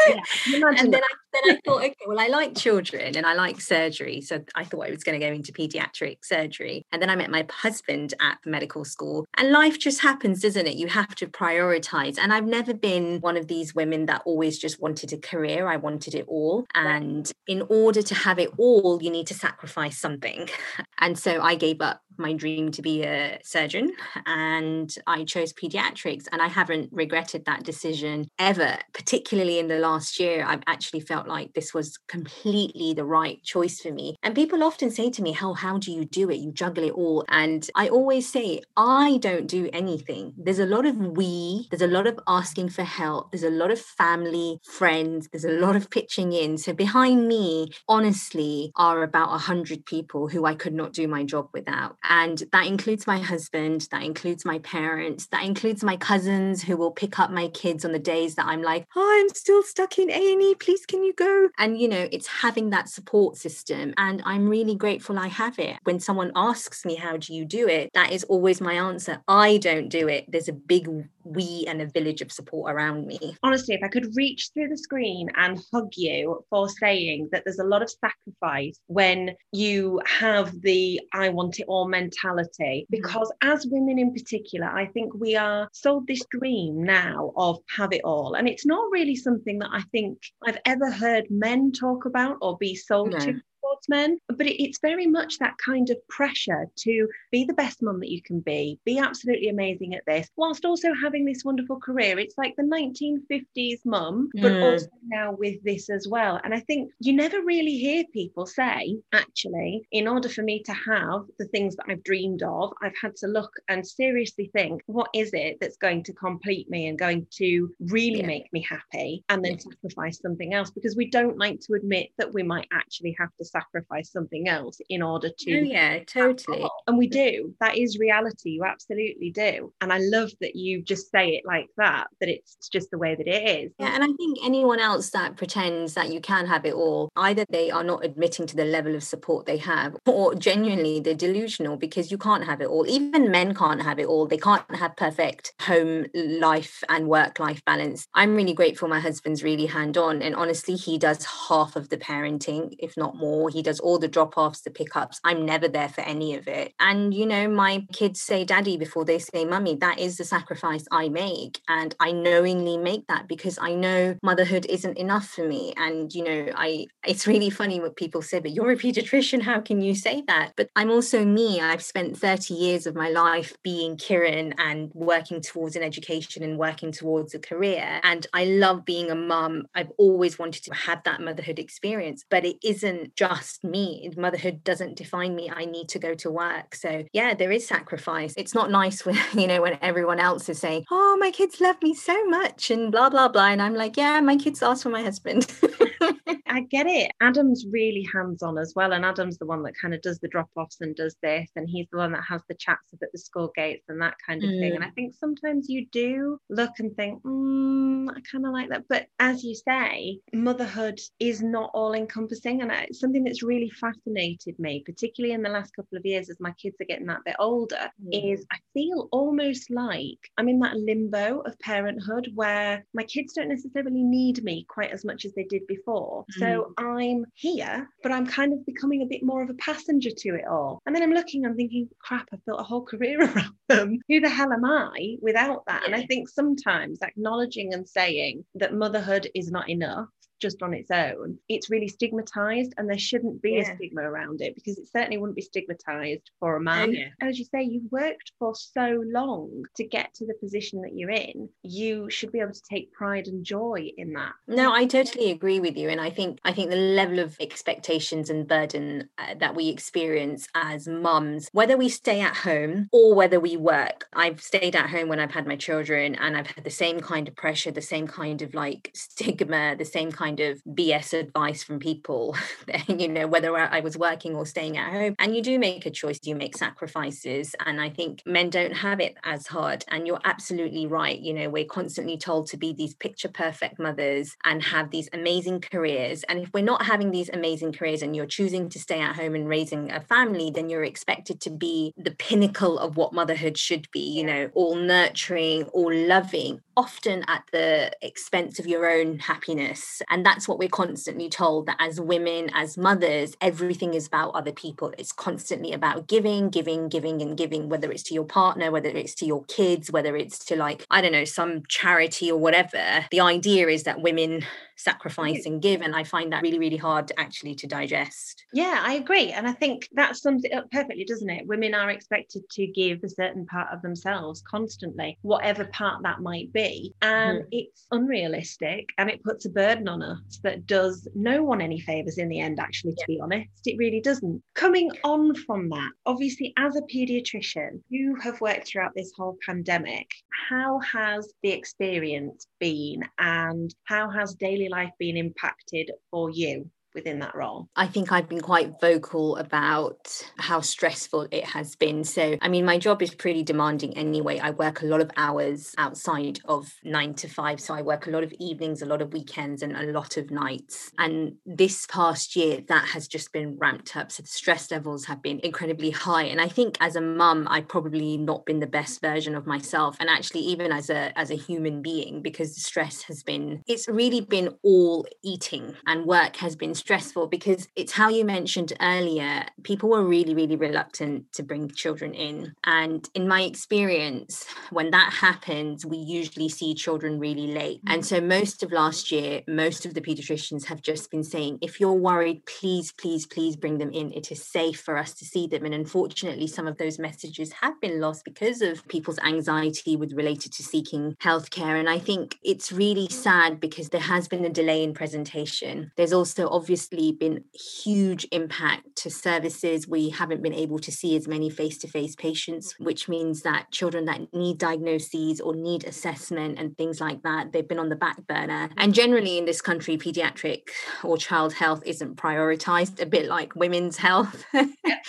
Yeah, 0.07 0.19
and 0.77 0.93
then 0.93 1.01
I, 1.01 1.07
then 1.35 1.55
I 1.55 1.59
thought, 1.65 1.83
okay, 1.83 1.95
well, 2.07 2.19
I 2.19 2.27
like 2.27 2.55
children 2.55 3.15
and 3.15 3.25
I 3.25 3.33
like 3.33 3.61
surgery. 3.61 4.21
So 4.21 4.43
I 4.55 4.63
thought 4.63 4.87
I 4.87 4.91
was 4.91 5.03
going 5.03 5.19
to 5.19 5.25
go 5.25 5.31
into 5.31 5.51
pediatric 5.51 6.23
surgery. 6.23 6.85
And 6.91 7.01
then 7.01 7.09
I 7.09 7.15
met 7.15 7.29
my 7.29 7.45
husband 7.49 8.13
at 8.21 8.37
medical 8.45 8.85
school. 8.85 9.25
And 9.37 9.51
life 9.51 9.79
just 9.79 10.01
happens, 10.01 10.41
doesn't 10.41 10.67
it? 10.67 10.75
You 10.75 10.87
have 10.87 11.15
to 11.15 11.27
prioritize. 11.27 12.17
And 12.17 12.33
I've 12.33 12.45
never 12.45 12.73
been 12.73 13.19
one 13.21 13.37
of 13.37 13.47
these 13.47 13.75
women 13.75 14.05
that 14.07 14.21
always 14.25 14.57
just 14.57 14.81
wanted 14.81 15.13
a 15.13 15.17
career. 15.17 15.67
I 15.67 15.77
wanted 15.77 16.15
it 16.15 16.25
all. 16.27 16.65
And 16.73 17.31
in 17.47 17.63
order 17.69 18.01
to 18.01 18.15
have 18.15 18.39
it 18.39 18.51
all, 18.57 19.01
you 19.01 19.09
need 19.09 19.27
to 19.27 19.33
sacrifice 19.33 19.97
something. 19.97 20.49
And 20.97 21.19
so 21.19 21.41
I 21.41 21.55
gave 21.55 21.81
up 21.81 22.01
my 22.17 22.33
dream 22.33 22.71
to 22.71 22.81
be 22.81 23.03
a 23.03 23.39
surgeon 23.43 23.91
and 24.25 24.95
I 25.07 25.23
chose 25.23 25.53
pediatrics 25.53 26.25
and 26.31 26.41
I 26.41 26.47
haven't 26.47 26.89
regretted 26.91 27.45
that 27.45 27.63
decision 27.63 28.27
ever 28.39 28.77
particularly 28.93 29.59
in 29.59 29.67
the 29.67 29.79
last 29.79 30.19
year 30.19 30.45
I've 30.45 30.63
actually 30.67 31.01
felt 31.01 31.24
like 31.27 31.53
this 31.53 31.73
was 31.73 31.97
completely 32.07 32.93
the 32.93 33.05
right 33.05 33.41
choice 33.43 33.79
for 33.79 33.91
me. 33.91 34.15
And 34.23 34.35
people 34.35 34.63
often 34.63 34.91
say 34.91 35.09
to 35.11 35.21
me 35.21 35.31
how 35.31 35.53
how 35.53 35.77
do 35.77 35.91
you 35.91 36.05
do 36.05 36.29
it? 36.29 36.37
You 36.37 36.51
juggle 36.51 36.83
it 36.83 36.93
all. 36.93 37.25
And 37.29 37.69
I 37.75 37.89
always 37.89 38.31
say 38.31 38.61
I 38.77 39.17
don't 39.21 39.47
do 39.47 39.69
anything. 39.73 40.33
There's 40.37 40.59
a 40.59 40.65
lot 40.65 40.85
of 40.85 40.95
we 40.95 41.67
there's 41.69 41.81
a 41.81 41.87
lot 41.87 42.07
of 42.07 42.19
asking 42.27 42.69
for 42.69 42.83
help 42.83 43.31
there's 43.31 43.43
a 43.43 43.49
lot 43.49 43.71
of 43.71 43.79
family 43.79 44.59
friends 44.63 45.27
there's 45.31 45.45
a 45.45 45.51
lot 45.51 45.75
of 45.75 45.89
pitching 45.89 46.33
in. 46.33 46.57
So 46.57 46.73
behind 46.73 47.27
me 47.27 47.69
honestly 47.87 48.71
are 48.75 49.03
about 49.03 49.33
a 49.33 49.39
hundred 49.39 49.85
people 49.85 50.27
who 50.27 50.45
I 50.45 50.55
could 50.55 50.73
not 50.73 50.93
do 50.93 51.07
my 51.07 51.23
job 51.23 51.49
without. 51.53 51.97
And 52.09 52.43
that 52.51 52.67
includes 52.67 53.07
my 53.07 53.19
husband, 53.19 53.87
that 53.91 54.03
includes 54.03 54.45
my 54.45 54.59
parents, 54.59 55.27
that 55.27 55.43
includes 55.43 55.83
my 55.83 55.97
cousins 55.97 56.63
who 56.63 56.77
will 56.77 56.91
pick 56.91 57.19
up 57.19 57.31
my 57.31 57.47
kids 57.49 57.85
on 57.85 57.91
the 57.91 57.99
days 57.99 58.35
that 58.35 58.45
I'm 58.45 58.61
like, 58.61 58.85
oh, 58.95 59.19
I'm 59.19 59.29
still 59.29 59.63
stuck 59.63 59.97
in 59.97 60.09
A&E, 60.09 60.55
please 60.55 60.85
can 60.85 61.03
you 61.03 61.13
go? 61.15 61.49
And 61.57 61.79
you 61.79 61.87
know, 61.87 62.07
it's 62.11 62.27
having 62.27 62.69
that 62.71 62.89
support 62.89 63.37
system. 63.37 63.93
And 63.97 64.21
I'm 64.25 64.47
really 64.47 64.75
grateful 64.75 65.17
I 65.17 65.27
have 65.27 65.59
it. 65.59 65.77
When 65.83 65.99
someone 65.99 66.31
asks 66.35 66.85
me, 66.85 66.95
how 66.95 67.17
do 67.17 67.33
you 67.33 67.45
do 67.45 67.67
it? 67.67 67.89
That 67.93 68.11
is 68.11 68.23
always 68.25 68.61
my 68.61 68.73
answer. 68.73 69.21
I 69.27 69.57
don't 69.57 69.89
do 69.89 70.07
it. 70.07 70.25
There's 70.27 70.49
a 70.49 70.53
big 70.53 70.87
we 71.25 71.65
and 71.67 71.81
a 71.81 71.87
village 71.87 72.21
of 72.21 72.31
support 72.31 72.73
around 72.73 73.07
me. 73.07 73.35
Honestly, 73.43 73.75
if 73.75 73.83
I 73.83 73.87
could 73.87 74.15
reach 74.15 74.51
through 74.53 74.69
the 74.69 74.77
screen 74.77 75.29
and 75.35 75.59
hug 75.73 75.89
you 75.95 76.45
for 76.49 76.69
saying 76.69 77.29
that 77.31 77.43
there's 77.43 77.59
a 77.59 77.63
lot 77.63 77.81
of 77.81 77.89
sacrifice 77.89 78.79
when 78.87 79.35
you 79.51 79.99
have 80.05 80.61
the 80.61 81.01
I 81.13 81.29
want 81.29 81.59
it 81.59 81.65
all 81.67 81.87
mentality, 81.87 82.85
mm-hmm. 82.85 82.91
because 82.91 83.31
as 83.41 83.67
women 83.69 83.99
in 83.99 84.13
particular, 84.13 84.67
I 84.67 84.85
think 84.87 85.13
we 85.15 85.35
are 85.35 85.67
sold 85.73 86.07
this 86.07 86.23
dream 86.29 86.83
now 86.83 87.33
of 87.35 87.59
have 87.75 87.91
it 87.91 88.01
all. 88.03 88.35
And 88.35 88.47
it's 88.47 88.65
not 88.65 88.91
really 88.91 89.15
something 89.15 89.59
that 89.59 89.69
I 89.71 89.81
think 89.91 90.19
I've 90.45 90.59
ever 90.65 90.91
heard 90.91 91.25
men 91.29 91.71
talk 91.71 92.05
about 92.05 92.37
or 92.41 92.57
be 92.57 92.75
sold 92.75 93.11
no. 93.11 93.19
to 93.19 93.41
men, 93.89 94.17
but 94.27 94.47
it's 94.47 94.79
very 94.79 95.07
much 95.07 95.39
that 95.39 95.55
kind 95.57 95.89
of 95.89 95.97
pressure 96.07 96.67
to 96.77 97.07
be 97.31 97.45
the 97.45 97.53
best 97.53 97.81
mum 97.81 97.99
that 97.99 98.11
you 98.11 98.21
can 98.21 98.39
be, 98.39 98.79
be 98.85 98.99
absolutely 98.99 99.49
amazing 99.49 99.95
at 99.95 100.03
this, 100.05 100.29
whilst 100.35 100.65
also 100.65 100.89
having 100.93 101.25
this 101.25 101.43
wonderful 101.43 101.79
career. 101.79 102.19
It's 102.19 102.37
like 102.37 102.55
the 102.55 102.63
1950s 102.63 103.79
mum, 103.85 104.29
but 104.33 104.51
mm. 104.51 104.71
also 104.71 104.87
now 105.07 105.33
with 105.33 105.63
this 105.63 105.89
as 105.89 106.07
well. 106.07 106.39
And 106.43 106.53
I 106.53 106.59
think 106.61 106.91
you 106.99 107.13
never 107.13 107.41
really 107.41 107.77
hear 107.77 108.03
people 108.13 108.45
say, 108.45 108.97
actually, 109.13 109.87
in 109.91 110.07
order 110.07 110.29
for 110.29 110.41
me 110.41 110.63
to 110.63 110.73
have 110.73 111.25
the 111.37 111.45
things 111.45 111.75
that 111.75 111.85
I've 111.89 112.03
dreamed 112.03 112.43
of, 112.43 112.73
I've 112.81 112.97
had 113.01 113.15
to 113.17 113.27
look 113.27 113.51
and 113.69 113.85
seriously 113.85 114.49
think, 114.53 114.81
what 114.87 115.09
is 115.13 115.31
it 115.33 115.57
that's 115.59 115.77
going 115.77 116.03
to 116.03 116.13
complete 116.13 116.69
me 116.69 116.87
and 116.87 116.97
going 116.97 117.27
to 117.37 117.73
really 117.79 118.19
yeah. 118.19 118.27
make 118.27 118.51
me 118.53 118.65
happy? 118.67 119.23
And 119.29 119.43
then 119.43 119.53
yeah. 119.53 119.71
sacrifice 119.71 120.19
something 120.19 120.53
else 120.53 120.71
because 120.71 120.95
we 120.95 121.09
don't 121.09 121.37
like 121.37 121.59
to 121.61 121.73
admit 121.73 122.09
that 122.17 122.33
we 122.33 122.43
might 122.43 122.67
actually 122.71 123.15
have 123.19 123.29
to 123.37 123.45
sacrifice 123.45 123.74
something 124.03 124.47
else 124.47 124.79
in 124.89 125.01
order 125.01 125.29
to. 125.37 125.59
Oh, 125.59 125.63
yeah, 125.63 125.99
totally. 126.05 126.65
And 126.87 126.97
we 126.97 127.07
do. 127.07 127.53
That 127.59 127.77
is 127.77 127.97
reality. 127.97 128.51
You 128.51 128.63
absolutely 128.63 129.31
do. 129.31 129.73
And 129.81 129.91
I 129.91 129.99
love 129.99 130.31
that 130.41 130.55
you 130.55 130.81
just 130.81 131.11
say 131.11 131.29
it 131.29 131.43
like 131.45 131.67
that, 131.77 132.07
that 132.19 132.29
it's 132.29 132.69
just 132.69 132.91
the 132.91 132.97
way 132.97 133.15
that 133.15 133.27
it 133.27 133.63
is. 133.65 133.71
Yeah. 133.79 133.93
And 133.93 134.03
I 134.03 134.07
think 134.07 134.37
anyone 134.43 134.79
else 134.79 135.09
that 135.11 135.37
pretends 135.37 135.93
that 135.93 136.11
you 136.11 136.21
can 136.21 136.45
have 136.45 136.65
it 136.65 136.73
all, 136.73 137.09
either 137.15 137.45
they 137.49 137.71
are 137.71 137.83
not 137.83 138.05
admitting 138.05 138.47
to 138.47 138.55
the 138.55 138.65
level 138.65 138.95
of 138.95 139.03
support 139.03 139.45
they 139.45 139.57
have, 139.57 139.95
or 140.05 140.35
genuinely 140.35 140.99
they're 140.99 141.13
delusional 141.13 141.77
because 141.77 142.11
you 142.11 142.17
can't 142.17 142.45
have 142.45 142.61
it 142.61 142.67
all. 142.67 142.87
Even 142.87 143.31
men 143.31 143.53
can't 143.53 143.81
have 143.81 143.99
it 143.99 144.05
all. 144.05 144.27
They 144.27 144.37
can't 144.37 144.63
have 144.75 144.95
perfect 144.95 145.53
home 145.61 146.05
life 146.13 146.83
and 146.89 147.07
work 147.07 147.39
life 147.39 147.63
balance. 147.65 148.07
I'm 148.13 148.35
really 148.35 148.53
grateful 148.53 148.87
my 148.87 148.99
husband's 148.99 149.43
really 149.43 149.65
hand 149.65 149.97
on. 149.97 150.21
And 150.21 150.35
honestly, 150.35 150.75
he 150.75 150.97
does 150.97 151.25
half 151.47 151.75
of 151.75 151.89
the 151.89 151.97
parenting, 151.97 152.75
if 152.79 152.95
not 152.97 153.15
more 153.15 153.49
he 153.55 153.61
does 153.61 153.79
all 153.79 153.97
the 153.97 154.09
drop 154.09 154.37
offs, 154.37 154.61
the 154.61 154.69
pickups. 154.69 155.21
I'm 155.23 155.45
never 155.45 155.69
there 155.69 155.87
for 155.87 156.01
any 156.01 156.35
of 156.35 156.45
it. 156.45 156.73
And, 156.77 157.13
you 157.13 157.25
know, 157.25 157.47
my 157.47 157.85
kids 157.93 158.21
say 158.21 158.43
daddy 158.43 158.75
before 158.75 159.05
they 159.05 159.17
say 159.17 159.45
mummy. 159.45 159.75
That 159.75 159.97
is 159.97 160.17
the 160.17 160.25
sacrifice 160.25 160.85
I 160.91 161.07
make. 161.07 161.61
And 161.69 161.95
I 162.01 162.11
knowingly 162.11 162.77
make 162.77 163.07
that 163.07 163.29
because 163.29 163.57
I 163.61 163.73
know 163.73 164.17
motherhood 164.21 164.65
isn't 164.67 164.97
enough 164.97 165.29
for 165.29 165.47
me. 165.47 165.73
And, 165.77 166.13
you 166.13 166.25
know, 166.25 166.51
I, 166.53 166.87
it's 167.07 167.27
really 167.27 167.49
funny 167.49 167.79
what 167.79 167.95
people 167.95 168.21
say, 168.21 168.39
but 168.39 168.51
you're 168.51 168.71
a 168.71 168.75
pediatrician. 168.75 169.41
How 169.41 169.61
can 169.61 169.81
you 169.81 169.95
say 169.95 170.21
that? 170.27 170.51
But 170.57 170.67
I'm 170.75 170.91
also 170.91 171.23
me. 171.23 171.61
I've 171.61 171.83
spent 171.83 172.17
30 172.17 172.53
years 172.53 172.85
of 172.85 172.93
my 172.93 173.09
life 173.09 173.55
being 173.63 173.95
Kiran 173.95 174.53
and 174.57 174.91
working 174.93 175.39
towards 175.39 175.77
an 175.77 175.83
education 175.83 176.43
and 176.43 176.57
working 176.57 176.91
towards 176.91 177.33
a 177.33 177.39
career. 177.39 178.01
And 178.03 178.27
I 178.33 178.43
love 178.43 178.83
being 178.83 179.09
a 179.09 179.15
mum. 179.15 179.67
I've 179.73 179.93
always 179.97 180.37
wanted 180.37 180.65
to 180.65 180.73
have 180.73 181.03
that 181.05 181.21
motherhood 181.21 181.57
experience, 181.57 182.25
but 182.29 182.43
it 182.43 182.57
isn't 182.61 183.15
just 183.15 183.44
just 183.45 183.63
me. 183.63 184.11
Motherhood 184.17 184.63
doesn't 184.63 184.95
define 184.95 185.35
me. 185.35 185.51
I 185.53 185.65
need 185.65 185.87
to 185.89 185.99
go 185.99 186.15
to 186.15 186.31
work. 186.31 186.73
So 186.75 187.03
yeah, 187.13 187.35
there 187.35 187.51
is 187.51 187.67
sacrifice. 187.67 188.33
It's 188.37 188.55
not 188.55 188.71
nice 188.71 189.05
when, 189.05 189.17
you 189.33 189.47
know, 189.47 189.61
when 189.61 189.77
everyone 189.81 190.19
else 190.19 190.49
is 190.49 190.59
saying, 190.59 190.85
oh, 190.91 191.17
my 191.19 191.31
kids 191.31 191.61
love 191.61 191.75
me 191.81 191.93
so 191.93 192.25
much 192.25 192.71
and 192.71 192.91
blah, 192.91 193.09
blah, 193.09 193.27
blah. 193.27 193.47
And 193.47 193.61
I'm 193.61 193.75
like, 193.75 193.97
yeah, 193.97 194.19
my 194.21 194.35
kids 194.35 194.63
asked 194.63 194.83
for 194.83 194.89
my 194.89 195.03
husband. 195.03 195.51
I 196.47 196.61
get 196.61 196.87
it. 196.87 197.11
Adam's 197.21 197.65
really 197.71 198.07
hands 198.13 198.43
on 198.43 198.57
as 198.57 198.73
well. 198.75 198.93
And 198.93 199.03
Adam's 199.03 199.37
the 199.37 199.45
one 199.45 199.63
that 199.63 199.77
kind 199.79 199.93
of 199.93 200.01
does 200.01 200.19
the 200.19 200.27
drop 200.27 200.49
offs 200.55 200.81
and 200.81 200.95
does 200.95 201.15
this. 201.21 201.49
And 201.55 201.67
he's 201.69 201.87
the 201.91 201.97
one 201.97 202.11
that 202.11 202.23
has 202.27 202.41
the 202.47 202.55
chats 202.55 202.93
up 202.93 202.99
at 203.01 203.11
the 203.11 203.17
school 203.17 203.51
gates 203.55 203.85
and 203.89 204.01
that 204.01 204.15
kind 204.25 204.43
of 204.43 204.49
mm. 204.49 204.59
thing. 204.59 204.75
And 204.75 204.83
I 204.83 204.89
think 204.91 205.15
sometimes 205.19 205.69
you 205.69 205.87
do 205.91 206.37
look 206.49 206.71
and 206.79 206.95
think, 206.95 207.23
mm, 207.23 208.09
I 208.09 208.21
kind 208.31 208.45
of 208.45 208.53
like 208.53 208.69
that. 208.69 208.87
But 208.87 209.07
as 209.19 209.43
you 209.43 209.55
say, 209.55 210.19
motherhood 210.33 210.99
is 211.19 211.41
not 211.41 211.71
all 211.73 211.93
encompassing. 211.93 212.61
And 212.61 212.71
it's 212.71 212.99
something 212.99 213.23
that's 213.23 213.43
really 213.43 213.69
fascinated 213.69 214.57
me, 214.59 214.83
particularly 214.85 215.33
in 215.33 215.41
the 215.41 215.49
last 215.49 215.75
couple 215.75 215.97
of 215.97 216.05
years 216.05 216.29
as 216.29 216.39
my 216.39 216.51
kids 216.53 216.75
are 216.79 216.85
getting 216.85 217.07
that 217.07 217.23
bit 217.25 217.35
older, 217.39 217.89
mm. 218.03 218.33
is 218.33 218.45
I 218.51 218.57
feel 218.73 219.09
almost 219.11 219.71
like 219.71 220.19
I'm 220.37 220.49
in 220.49 220.59
that 220.59 220.75
limbo 220.75 221.39
of 221.41 221.57
parenthood 221.59 222.31
where 222.35 222.85
my 222.93 223.03
kids 223.03 223.33
don't 223.33 223.49
necessarily 223.49 224.03
need 224.03 224.43
me 224.43 224.65
quite 224.69 224.91
as 224.91 225.03
much 225.03 225.25
as 225.25 225.33
they 225.33 225.43
did 225.43 225.65
before. 225.67 226.25
So 226.37 226.73
mm-hmm. 226.79 226.87
I'm 226.87 227.25
here, 227.33 227.89
but 228.03 228.11
I'm 228.11 228.25
kind 228.25 228.53
of 228.53 228.65
becoming 228.65 229.01
a 229.01 229.05
bit 229.05 229.23
more 229.23 229.43
of 229.43 229.49
a 229.49 229.55
passenger 229.55 230.09
to 230.09 230.29
it 230.35 230.45
all. 230.49 230.81
And 230.85 230.95
then 230.95 231.03
I'm 231.03 231.13
looking, 231.13 231.45
I'm 231.45 231.55
thinking, 231.55 231.89
crap, 231.99 232.27
I've 232.33 232.45
built 232.45 232.59
a 232.59 232.63
whole 232.63 232.83
career 232.83 233.19
around 233.21 233.53
them. 233.67 233.99
Who 234.07 234.19
the 234.19 234.29
hell 234.29 234.51
am 234.51 234.65
I 234.65 235.17
without 235.21 235.63
that? 235.67 235.85
And 235.85 235.95
I 235.95 236.05
think 236.05 236.29
sometimes 236.29 236.99
acknowledging 237.01 237.73
and 237.73 237.87
saying 237.87 238.45
that 238.55 238.73
motherhood 238.73 239.29
is 239.35 239.51
not 239.51 239.69
enough 239.69 240.07
just 240.39 240.61
on 240.61 240.73
its 240.73 240.91
own, 240.91 241.37
it's 241.49 241.69
really 241.69 241.87
stigmatized 241.87 242.73
and 242.77 242.89
there 242.89 242.97
shouldn't 242.97 243.41
be 243.41 243.53
yeah. 243.53 243.71
a 243.71 243.75
stigma 243.75 244.01
around 244.01 244.41
it 244.41 244.55
because 244.55 244.77
it 244.77 244.87
certainly 244.91 245.17
wouldn't 245.17 245.35
be 245.35 245.41
stigmatized 245.41 246.29
for 246.39 246.55
a 246.55 246.61
man. 246.61 246.93
Yeah. 246.93 247.09
And 247.19 247.29
as 247.29 247.39
you 247.39 247.45
say, 247.45 247.63
you've 247.63 247.91
worked 247.91 248.31
for 248.39 248.53
so 248.55 249.03
long 249.05 249.63
to 249.77 249.83
get 249.85 250.13
to 250.15 250.25
the 250.25 250.35
position 250.41 250.81
that 250.81 250.91
you're 250.95 251.09
in. 251.09 251.49
You 251.63 252.09
should 252.09 252.31
be 252.31 252.39
able 252.39 252.53
to 252.53 252.61
take 252.69 252.91
pride 252.91 253.27
and 253.27 253.45
joy 253.45 253.89
in 253.97 254.13
that. 254.13 254.33
No, 254.47 254.73
I 254.73 254.85
totally 254.85 255.31
agree 255.31 255.59
with 255.59 255.77
you. 255.77 255.89
And 255.89 256.01
I 256.01 256.09
think 256.09 256.39
I 256.43 256.51
think 256.51 256.69
the 256.69 256.75
level 256.75 257.19
of 257.19 257.37
expectations 257.39 258.29
and 258.29 258.47
burden 258.47 259.09
uh, 259.17 259.35
that 259.39 259.55
we 259.55 259.69
experience 259.69 260.47
as 260.55 260.87
mums, 260.87 261.49
whether 261.51 261.77
we 261.77 261.89
stay 261.89 262.21
at 262.21 262.35
home 262.37 262.87
or 262.91 263.13
whether 263.13 263.39
we 263.39 263.57
work, 263.57 264.05
I've 264.13 264.41
stayed 264.41 264.75
at 264.75 264.89
home 264.89 265.09
when 265.09 265.19
I've 265.19 265.31
had 265.31 265.47
my 265.47 265.55
children 265.55 266.15
and 266.15 266.35
I've 266.35 266.47
had 266.47 266.63
the 266.63 266.69
same 266.69 266.99
kind 266.99 267.27
of 267.27 267.35
pressure, 267.35 267.71
the 267.71 267.81
same 267.81 268.07
kind 268.07 268.41
of 268.41 268.53
like 268.53 268.91
stigma, 268.93 269.75
the 269.75 269.85
same 269.85 270.11
kind 270.11 270.24
kind 270.25 270.39
of 270.39 270.61
BS 270.67 271.13
advice 271.13 271.63
from 271.63 271.79
people, 271.79 272.35
you 272.87 273.07
know, 273.07 273.27
whether 273.27 273.55
I 273.55 273.79
was 273.81 273.97
working 273.97 274.35
or 274.35 274.45
staying 274.45 274.77
at 274.77 274.91
home. 274.91 275.15
And 275.19 275.35
you 275.35 275.41
do 275.41 275.59
make 275.59 275.85
a 275.85 275.91
choice, 275.91 276.19
you 276.23 276.35
make 276.35 276.57
sacrifices. 276.57 277.55
And 277.65 277.79
I 277.79 277.89
think 277.89 278.23
men 278.25 278.49
don't 278.49 278.73
have 278.73 278.99
it 278.99 279.15
as 279.23 279.45
hard. 279.47 279.85
And 279.89 280.07
you're 280.07 280.21
absolutely 280.23 280.87
right. 280.87 281.19
You 281.19 281.33
know, 281.33 281.49
we're 281.49 281.65
constantly 281.65 282.17
told 282.17 282.47
to 282.47 282.57
be 282.57 282.73
these 282.73 282.95
picture 282.95 283.27
perfect 283.27 283.79
mothers 283.79 284.35
and 284.43 284.63
have 284.63 284.89
these 284.89 285.09
amazing 285.13 285.61
careers. 285.61 286.23
And 286.23 286.39
if 286.39 286.49
we're 286.53 286.63
not 286.63 286.85
having 286.85 287.11
these 287.11 287.29
amazing 287.29 287.73
careers 287.73 288.01
and 288.01 288.15
you're 288.15 288.25
choosing 288.25 288.69
to 288.69 288.79
stay 288.79 289.01
at 289.01 289.15
home 289.15 289.35
and 289.35 289.47
raising 289.47 289.91
a 289.91 290.01
family, 290.01 290.49
then 290.49 290.69
you're 290.69 290.83
expected 290.83 291.39
to 291.41 291.51
be 291.51 291.93
the 291.97 292.15
pinnacle 292.27 292.79
of 292.79 292.97
what 292.97 293.13
motherhood 293.13 293.57
should 293.57 293.87
be, 293.91 293.99
you 294.17 294.23
know, 294.23 294.49
all 294.55 294.75
nurturing, 294.75 295.63
all 295.65 295.93
loving, 295.93 296.61
often 296.77 297.23
at 297.27 297.43
the 297.51 297.91
expense 298.01 298.59
of 298.59 298.67
your 298.67 298.89
own 298.89 299.19
happiness. 299.19 300.01
And 300.09 300.14
that's 300.23 300.47
what 300.47 300.59
we're 300.59 300.69
constantly 300.69 301.29
told 301.29 301.65
that 301.65 301.77
as 301.79 301.99
women, 301.99 302.51
as 302.53 302.77
mothers, 302.77 303.35
everything 303.41 303.95
is 303.95 304.05
about 304.05 304.35
other 304.35 304.51
people. 304.51 304.93
It's 304.99 305.11
constantly 305.11 305.73
about 305.73 306.07
giving, 306.07 306.49
giving, 306.49 306.89
giving, 306.89 307.23
and 307.23 307.35
giving, 307.35 307.69
whether 307.69 307.91
it's 307.91 308.03
to 308.03 308.13
your 308.13 308.25
partner, 308.25 308.69
whether 308.69 308.89
it's 308.89 309.15
to 309.15 309.25
your 309.25 309.43
kids, 309.45 309.91
whether 309.91 310.15
it's 310.15 310.45
to 310.45 310.55
like, 310.55 310.85
I 310.91 311.01
don't 311.01 311.11
know, 311.11 311.25
some 311.25 311.63
charity 311.67 312.31
or 312.31 312.37
whatever. 312.37 313.07
The 313.09 313.21
idea 313.21 313.67
is 313.67 313.83
that 313.83 314.01
women 314.01 314.45
sacrifice 314.77 315.45
and 315.45 315.61
give. 315.61 315.81
And 315.81 315.95
I 315.95 316.03
find 316.03 316.31
that 316.31 316.41
really, 316.41 316.59
really 316.59 316.77
hard 316.77 317.11
actually 317.17 317.55
to 317.55 317.67
digest. 317.67 318.43
Yeah, 318.53 318.81
I 318.85 318.93
agree. 318.93 319.31
And 319.31 319.47
I 319.47 319.53
think 319.53 319.87
that 319.93 320.15
sums 320.15 320.43
it 320.43 320.53
up 320.53 320.69
perfectly, 320.71 321.05
doesn't 321.05 321.29
it? 321.29 321.47
Women 321.47 321.73
are 321.73 321.89
expected 321.89 322.49
to 322.51 322.67
give 322.67 323.03
a 323.03 323.09
certain 323.09 323.45
part 323.45 323.73
of 323.73 323.81
themselves 323.81 324.41
constantly, 324.41 325.17
whatever 325.21 325.65
part 325.65 326.03
that 326.03 326.21
might 326.21 326.51
be. 326.53 326.93
And 327.01 327.43
mm. 327.43 327.47
it's 327.51 327.87
unrealistic 327.91 328.89
and 328.97 329.09
it 329.09 329.23
puts 329.23 329.45
a 329.45 329.49
burden 329.49 329.87
on 329.87 330.01
that 330.43 330.65
does 330.65 331.07
no 331.15 331.43
one 331.43 331.61
any 331.61 331.79
favors 331.79 332.17
in 332.17 332.29
the 332.29 332.39
end, 332.39 332.59
actually, 332.59 332.93
to 332.93 333.05
yeah. 333.07 333.15
be 333.15 333.21
honest. 333.21 333.49
It 333.65 333.77
really 333.77 334.01
doesn't. 334.01 334.41
Coming 334.53 334.91
on 335.03 335.35
from 335.35 335.69
that, 335.69 335.91
obviously, 336.05 336.53
as 336.57 336.75
a 336.75 336.81
pediatrician, 336.81 337.81
you 337.89 338.15
have 338.15 338.41
worked 338.41 338.67
throughout 338.67 338.93
this 338.95 339.11
whole 339.17 339.37
pandemic. 339.45 340.07
How 340.49 340.79
has 340.79 341.33
the 341.43 341.51
experience 341.51 342.47
been 342.59 343.03
and 343.19 343.73
how 343.85 344.09
has 344.09 344.35
daily 344.35 344.69
life 344.69 344.91
been 344.99 345.17
impacted 345.17 345.91
for 346.11 346.29
you? 346.29 346.69
Within 346.95 347.19
that 347.19 347.35
role? 347.35 347.67
I 347.75 347.87
think 347.87 348.11
I've 348.11 348.27
been 348.27 348.41
quite 348.41 348.79
vocal 348.81 349.35
about 349.37 350.23
how 350.37 350.61
stressful 350.61 351.27
it 351.31 351.45
has 351.45 351.75
been. 351.75 352.03
So, 352.03 352.37
I 352.41 352.47
mean, 352.47 352.65
my 352.65 352.77
job 352.77 353.01
is 353.01 353.13
pretty 353.13 353.43
demanding 353.43 353.95
anyway. 353.97 354.39
I 354.39 354.51
work 354.51 354.81
a 354.81 354.85
lot 354.85 355.01
of 355.01 355.11
hours 355.17 355.75
outside 355.77 356.39
of 356.45 356.73
nine 356.83 357.13
to 357.15 357.27
five. 357.27 357.59
So, 357.59 357.73
I 357.73 357.81
work 357.81 358.07
a 358.07 358.09
lot 358.09 358.23
of 358.23 358.33
evenings, 358.39 358.81
a 358.81 358.85
lot 358.85 359.01
of 359.01 359.13
weekends, 359.13 359.61
and 359.61 359.75
a 359.75 359.91
lot 359.91 360.17
of 360.17 360.31
nights. 360.31 360.91
And 360.97 361.35
this 361.45 361.85
past 361.87 362.35
year, 362.35 362.61
that 362.67 362.85
has 362.85 363.07
just 363.07 363.31
been 363.31 363.57
ramped 363.59 363.95
up. 363.95 364.11
So, 364.11 364.23
the 364.23 364.29
stress 364.29 364.71
levels 364.71 365.05
have 365.05 365.21
been 365.21 365.39
incredibly 365.43 365.91
high. 365.91 366.23
And 366.23 366.41
I 366.41 366.47
think 366.47 366.77
as 366.79 366.95
a 366.95 367.01
mum, 367.01 367.47
I've 367.49 367.67
probably 367.67 368.17
not 368.17 368.45
been 368.45 368.59
the 368.59 368.67
best 368.67 369.01
version 369.01 369.35
of 369.35 369.45
myself. 369.45 369.97
And 369.99 370.09
actually, 370.09 370.41
even 370.41 370.71
as 370.71 370.89
a 370.89 371.17
as 371.17 371.29
a 371.29 371.35
human 371.35 371.81
being, 371.81 372.21
because 372.21 372.55
the 372.55 372.61
stress 372.61 373.03
has 373.03 373.23
been, 373.23 373.61
it's 373.67 373.87
really 373.87 374.21
been 374.21 374.49
all 374.63 375.05
eating 375.23 375.75
and 375.85 376.05
work 376.05 376.37
has 376.37 376.55
been 376.55 376.73
stressful 376.85 377.25
because 377.25 377.67
it's 377.75 377.93
how 377.93 378.09
you 378.09 378.23
mentioned 378.23 378.71
earlier, 378.79 379.43
people 379.63 379.89
were 379.89 380.05
really, 380.05 380.35
really 380.35 380.55
reluctant 380.55 381.33
to 381.33 381.41
bring 381.41 381.67
children 381.71 382.13
in. 382.13 382.53
And 382.63 383.09
in 383.15 383.27
my 383.27 383.41
experience, 383.41 384.45
when 384.69 384.91
that 384.91 385.11
happens, 385.11 385.83
we 385.83 385.97
usually 385.97 386.47
see 386.47 386.75
children 386.75 387.17
really 387.17 387.47
late. 387.47 387.81
And 387.87 388.03
mm. 388.03 388.05
so 388.05 388.21
most 388.21 388.61
of 388.61 388.71
last 388.71 389.11
year, 389.11 389.41
most 389.47 389.87
of 389.87 389.95
the 389.95 390.01
pediatricians 390.01 390.65
have 390.65 390.83
just 390.83 391.09
been 391.09 391.23
saying, 391.23 391.57
if 391.63 391.79
you're 391.79 391.93
worried, 391.93 392.45
please, 392.45 392.91
please, 392.91 393.25
please 393.25 393.55
bring 393.55 393.79
them 393.79 393.91
in. 393.91 394.13
It 394.13 394.31
is 394.31 394.45
safe 394.45 394.79
for 394.79 394.95
us 394.95 395.15
to 395.15 395.25
see 395.25 395.47
them. 395.47 395.65
And 395.65 395.73
unfortunately, 395.73 396.45
some 396.45 396.67
of 396.67 396.77
those 396.77 396.99
messages 396.99 397.51
have 397.63 397.81
been 397.81 397.99
lost 397.99 398.23
because 398.23 398.61
of 398.61 398.87
people's 398.89 399.17
anxiety 399.25 399.95
with 399.95 400.13
related 400.13 400.53
to 400.53 400.61
seeking 400.61 401.15
healthcare. 401.19 401.79
And 401.79 401.89
I 401.89 401.97
think 401.97 402.37
it's 402.43 402.71
really 402.71 403.09
sad 403.09 403.59
because 403.59 403.89
there 403.89 404.01
has 404.01 404.27
been 404.27 404.45
a 404.45 404.49
delay 404.49 404.83
in 404.83 404.93
presentation. 404.93 405.91
There's 405.95 406.13
also 406.13 406.47
obviously 406.47 406.74
been 407.19 407.43
huge 407.53 408.27
impact 408.31 408.95
to 408.97 409.09
services. 409.09 409.87
We 409.87 410.09
haven't 410.09 410.41
been 410.41 410.53
able 410.53 410.79
to 410.79 410.91
see 410.91 411.15
as 411.15 411.27
many 411.27 411.49
face 411.49 411.77
to 411.79 411.87
face 411.87 412.15
patients, 412.15 412.75
which 412.79 413.07
means 413.07 413.41
that 413.43 413.71
children 413.71 414.05
that 414.05 414.33
need 414.33 414.57
diagnoses 414.57 415.41
or 415.41 415.55
need 415.55 415.83
assessment 415.85 416.59
and 416.59 416.77
things 416.77 416.99
like 417.01 417.21
that, 417.23 417.51
they've 417.51 417.67
been 417.67 417.79
on 417.79 417.89
the 417.89 417.95
back 417.95 418.25
burner. 418.27 418.69
And 418.77 418.93
generally 418.93 419.37
in 419.37 419.45
this 419.45 419.61
country, 419.61 419.97
pediatric 419.97 420.69
or 421.03 421.17
child 421.17 421.53
health 421.53 421.83
isn't 421.85 422.15
prioritized, 422.15 423.01
a 423.01 423.05
bit 423.05 423.25
like 423.25 423.55
women's 423.55 423.97
health. 423.97 424.45
yeah, 424.53 424.65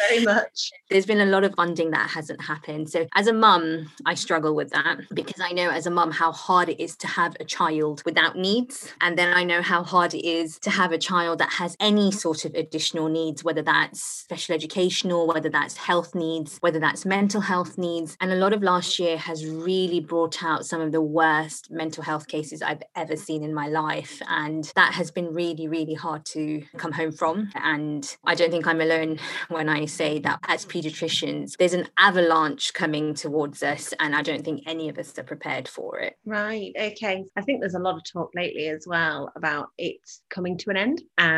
very 0.08 0.24
much. 0.24 0.70
There's 0.90 1.06
been 1.06 1.20
a 1.20 1.26
lot 1.26 1.44
of 1.44 1.54
funding 1.54 1.90
that 1.90 2.10
hasn't 2.10 2.40
happened. 2.40 2.90
So 2.90 3.06
as 3.14 3.26
a 3.26 3.32
mum, 3.32 3.90
I 4.04 4.14
struggle 4.14 4.54
with 4.54 4.70
that 4.70 4.98
because 5.12 5.40
I 5.40 5.52
know 5.52 5.70
as 5.70 5.86
a 5.86 5.90
mum 5.90 6.10
how 6.10 6.32
hard 6.32 6.68
it 6.68 6.82
is 6.82 6.96
to 6.98 7.06
have 7.06 7.36
a 7.40 7.44
child 7.44 8.02
without 8.04 8.36
needs. 8.36 8.92
And 9.00 9.18
then 9.18 9.32
I 9.32 9.44
know 9.44 9.62
how 9.62 9.82
hard 9.82 10.14
it 10.14 10.26
is 10.26 10.58
to 10.60 10.70
have 10.70 10.92
a 10.92 10.98
child 10.98 11.38
that 11.38 11.45
has 11.52 11.76
any 11.80 12.10
sort 12.10 12.44
of 12.44 12.54
additional 12.54 13.08
needs, 13.08 13.44
whether 13.44 13.62
that's 13.62 14.02
special 14.02 14.54
educational, 14.54 15.26
whether 15.26 15.48
that's 15.48 15.76
health 15.76 16.14
needs, 16.14 16.58
whether 16.58 16.78
that's 16.78 17.04
mental 17.04 17.40
health 17.40 17.78
needs. 17.78 18.16
And 18.20 18.32
a 18.32 18.36
lot 18.36 18.52
of 18.52 18.62
last 18.62 18.98
year 18.98 19.16
has 19.16 19.46
really 19.46 20.00
brought 20.00 20.42
out 20.42 20.66
some 20.66 20.80
of 20.80 20.92
the 20.92 21.00
worst 21.00 21.70
mental 21.70 22.02
health 22.02 22.28
cases 22.28 22.62
I've 22.62 22.82
ever 22.94 23.16
seen 23.16 23.42
in 23.42 23.54
my 23.54 23.68
life. 23.68 24.20
And 24.28 24.70
that 24.74 24.94
has 24.94 25.10
been 25.10 25.32
really, 25.32 25.68
really 25.68 25.94
hard 25.94 26.24
to 26.26 26.62
come 26.76 26.92
home 26.92 27.12
from. 27.12 27.50
And 27.54 28.16
I 28.24 28.34
don't 28.34 28.50
think 28.50 28.66
I'm 28.66 28.80
alone 28.80 29.18
when 29.48 29.68
I 29.68 29.86
say 29.86 30.18
that 30.20 30.40
as 30.48 30.66
pediatricians, 30.66 31.56
there's 31.56 31.74
an 31.74 31.88
avalanche 31.98 32.72
coming 32.74 33.14
towards 33.14 33.62
us. 33.62 33.92
And 34.00 34.14
I 34.14 34.22
don't 34.22 34.44
think 34.44 34.62
any 34.66 34.88
of 34.88 34.98
us 34.98 35.18
are 35.18 35.22
prepared 35.22 35.68
for 35.68 35.98
it. 36.00 36.16
Right. 36.24 36.72
Okay. 36.78 37.24
I 37.36 37.40
think 37.42 37.60
there's 37.60 37.74
a 37.74 37.80
lot 37.80 37.96
of 37.96 38.04
talk 38.04 38.32
lately 38.34 38.68
as 38.68 38.86
well 38.86 39.32
about 39.36 39.68
it 39.78 39.96
coming 40.28 40.56
to 40.58 40.70
an 40.70 40.76
end 40.76 41.02
and 41.18 41.35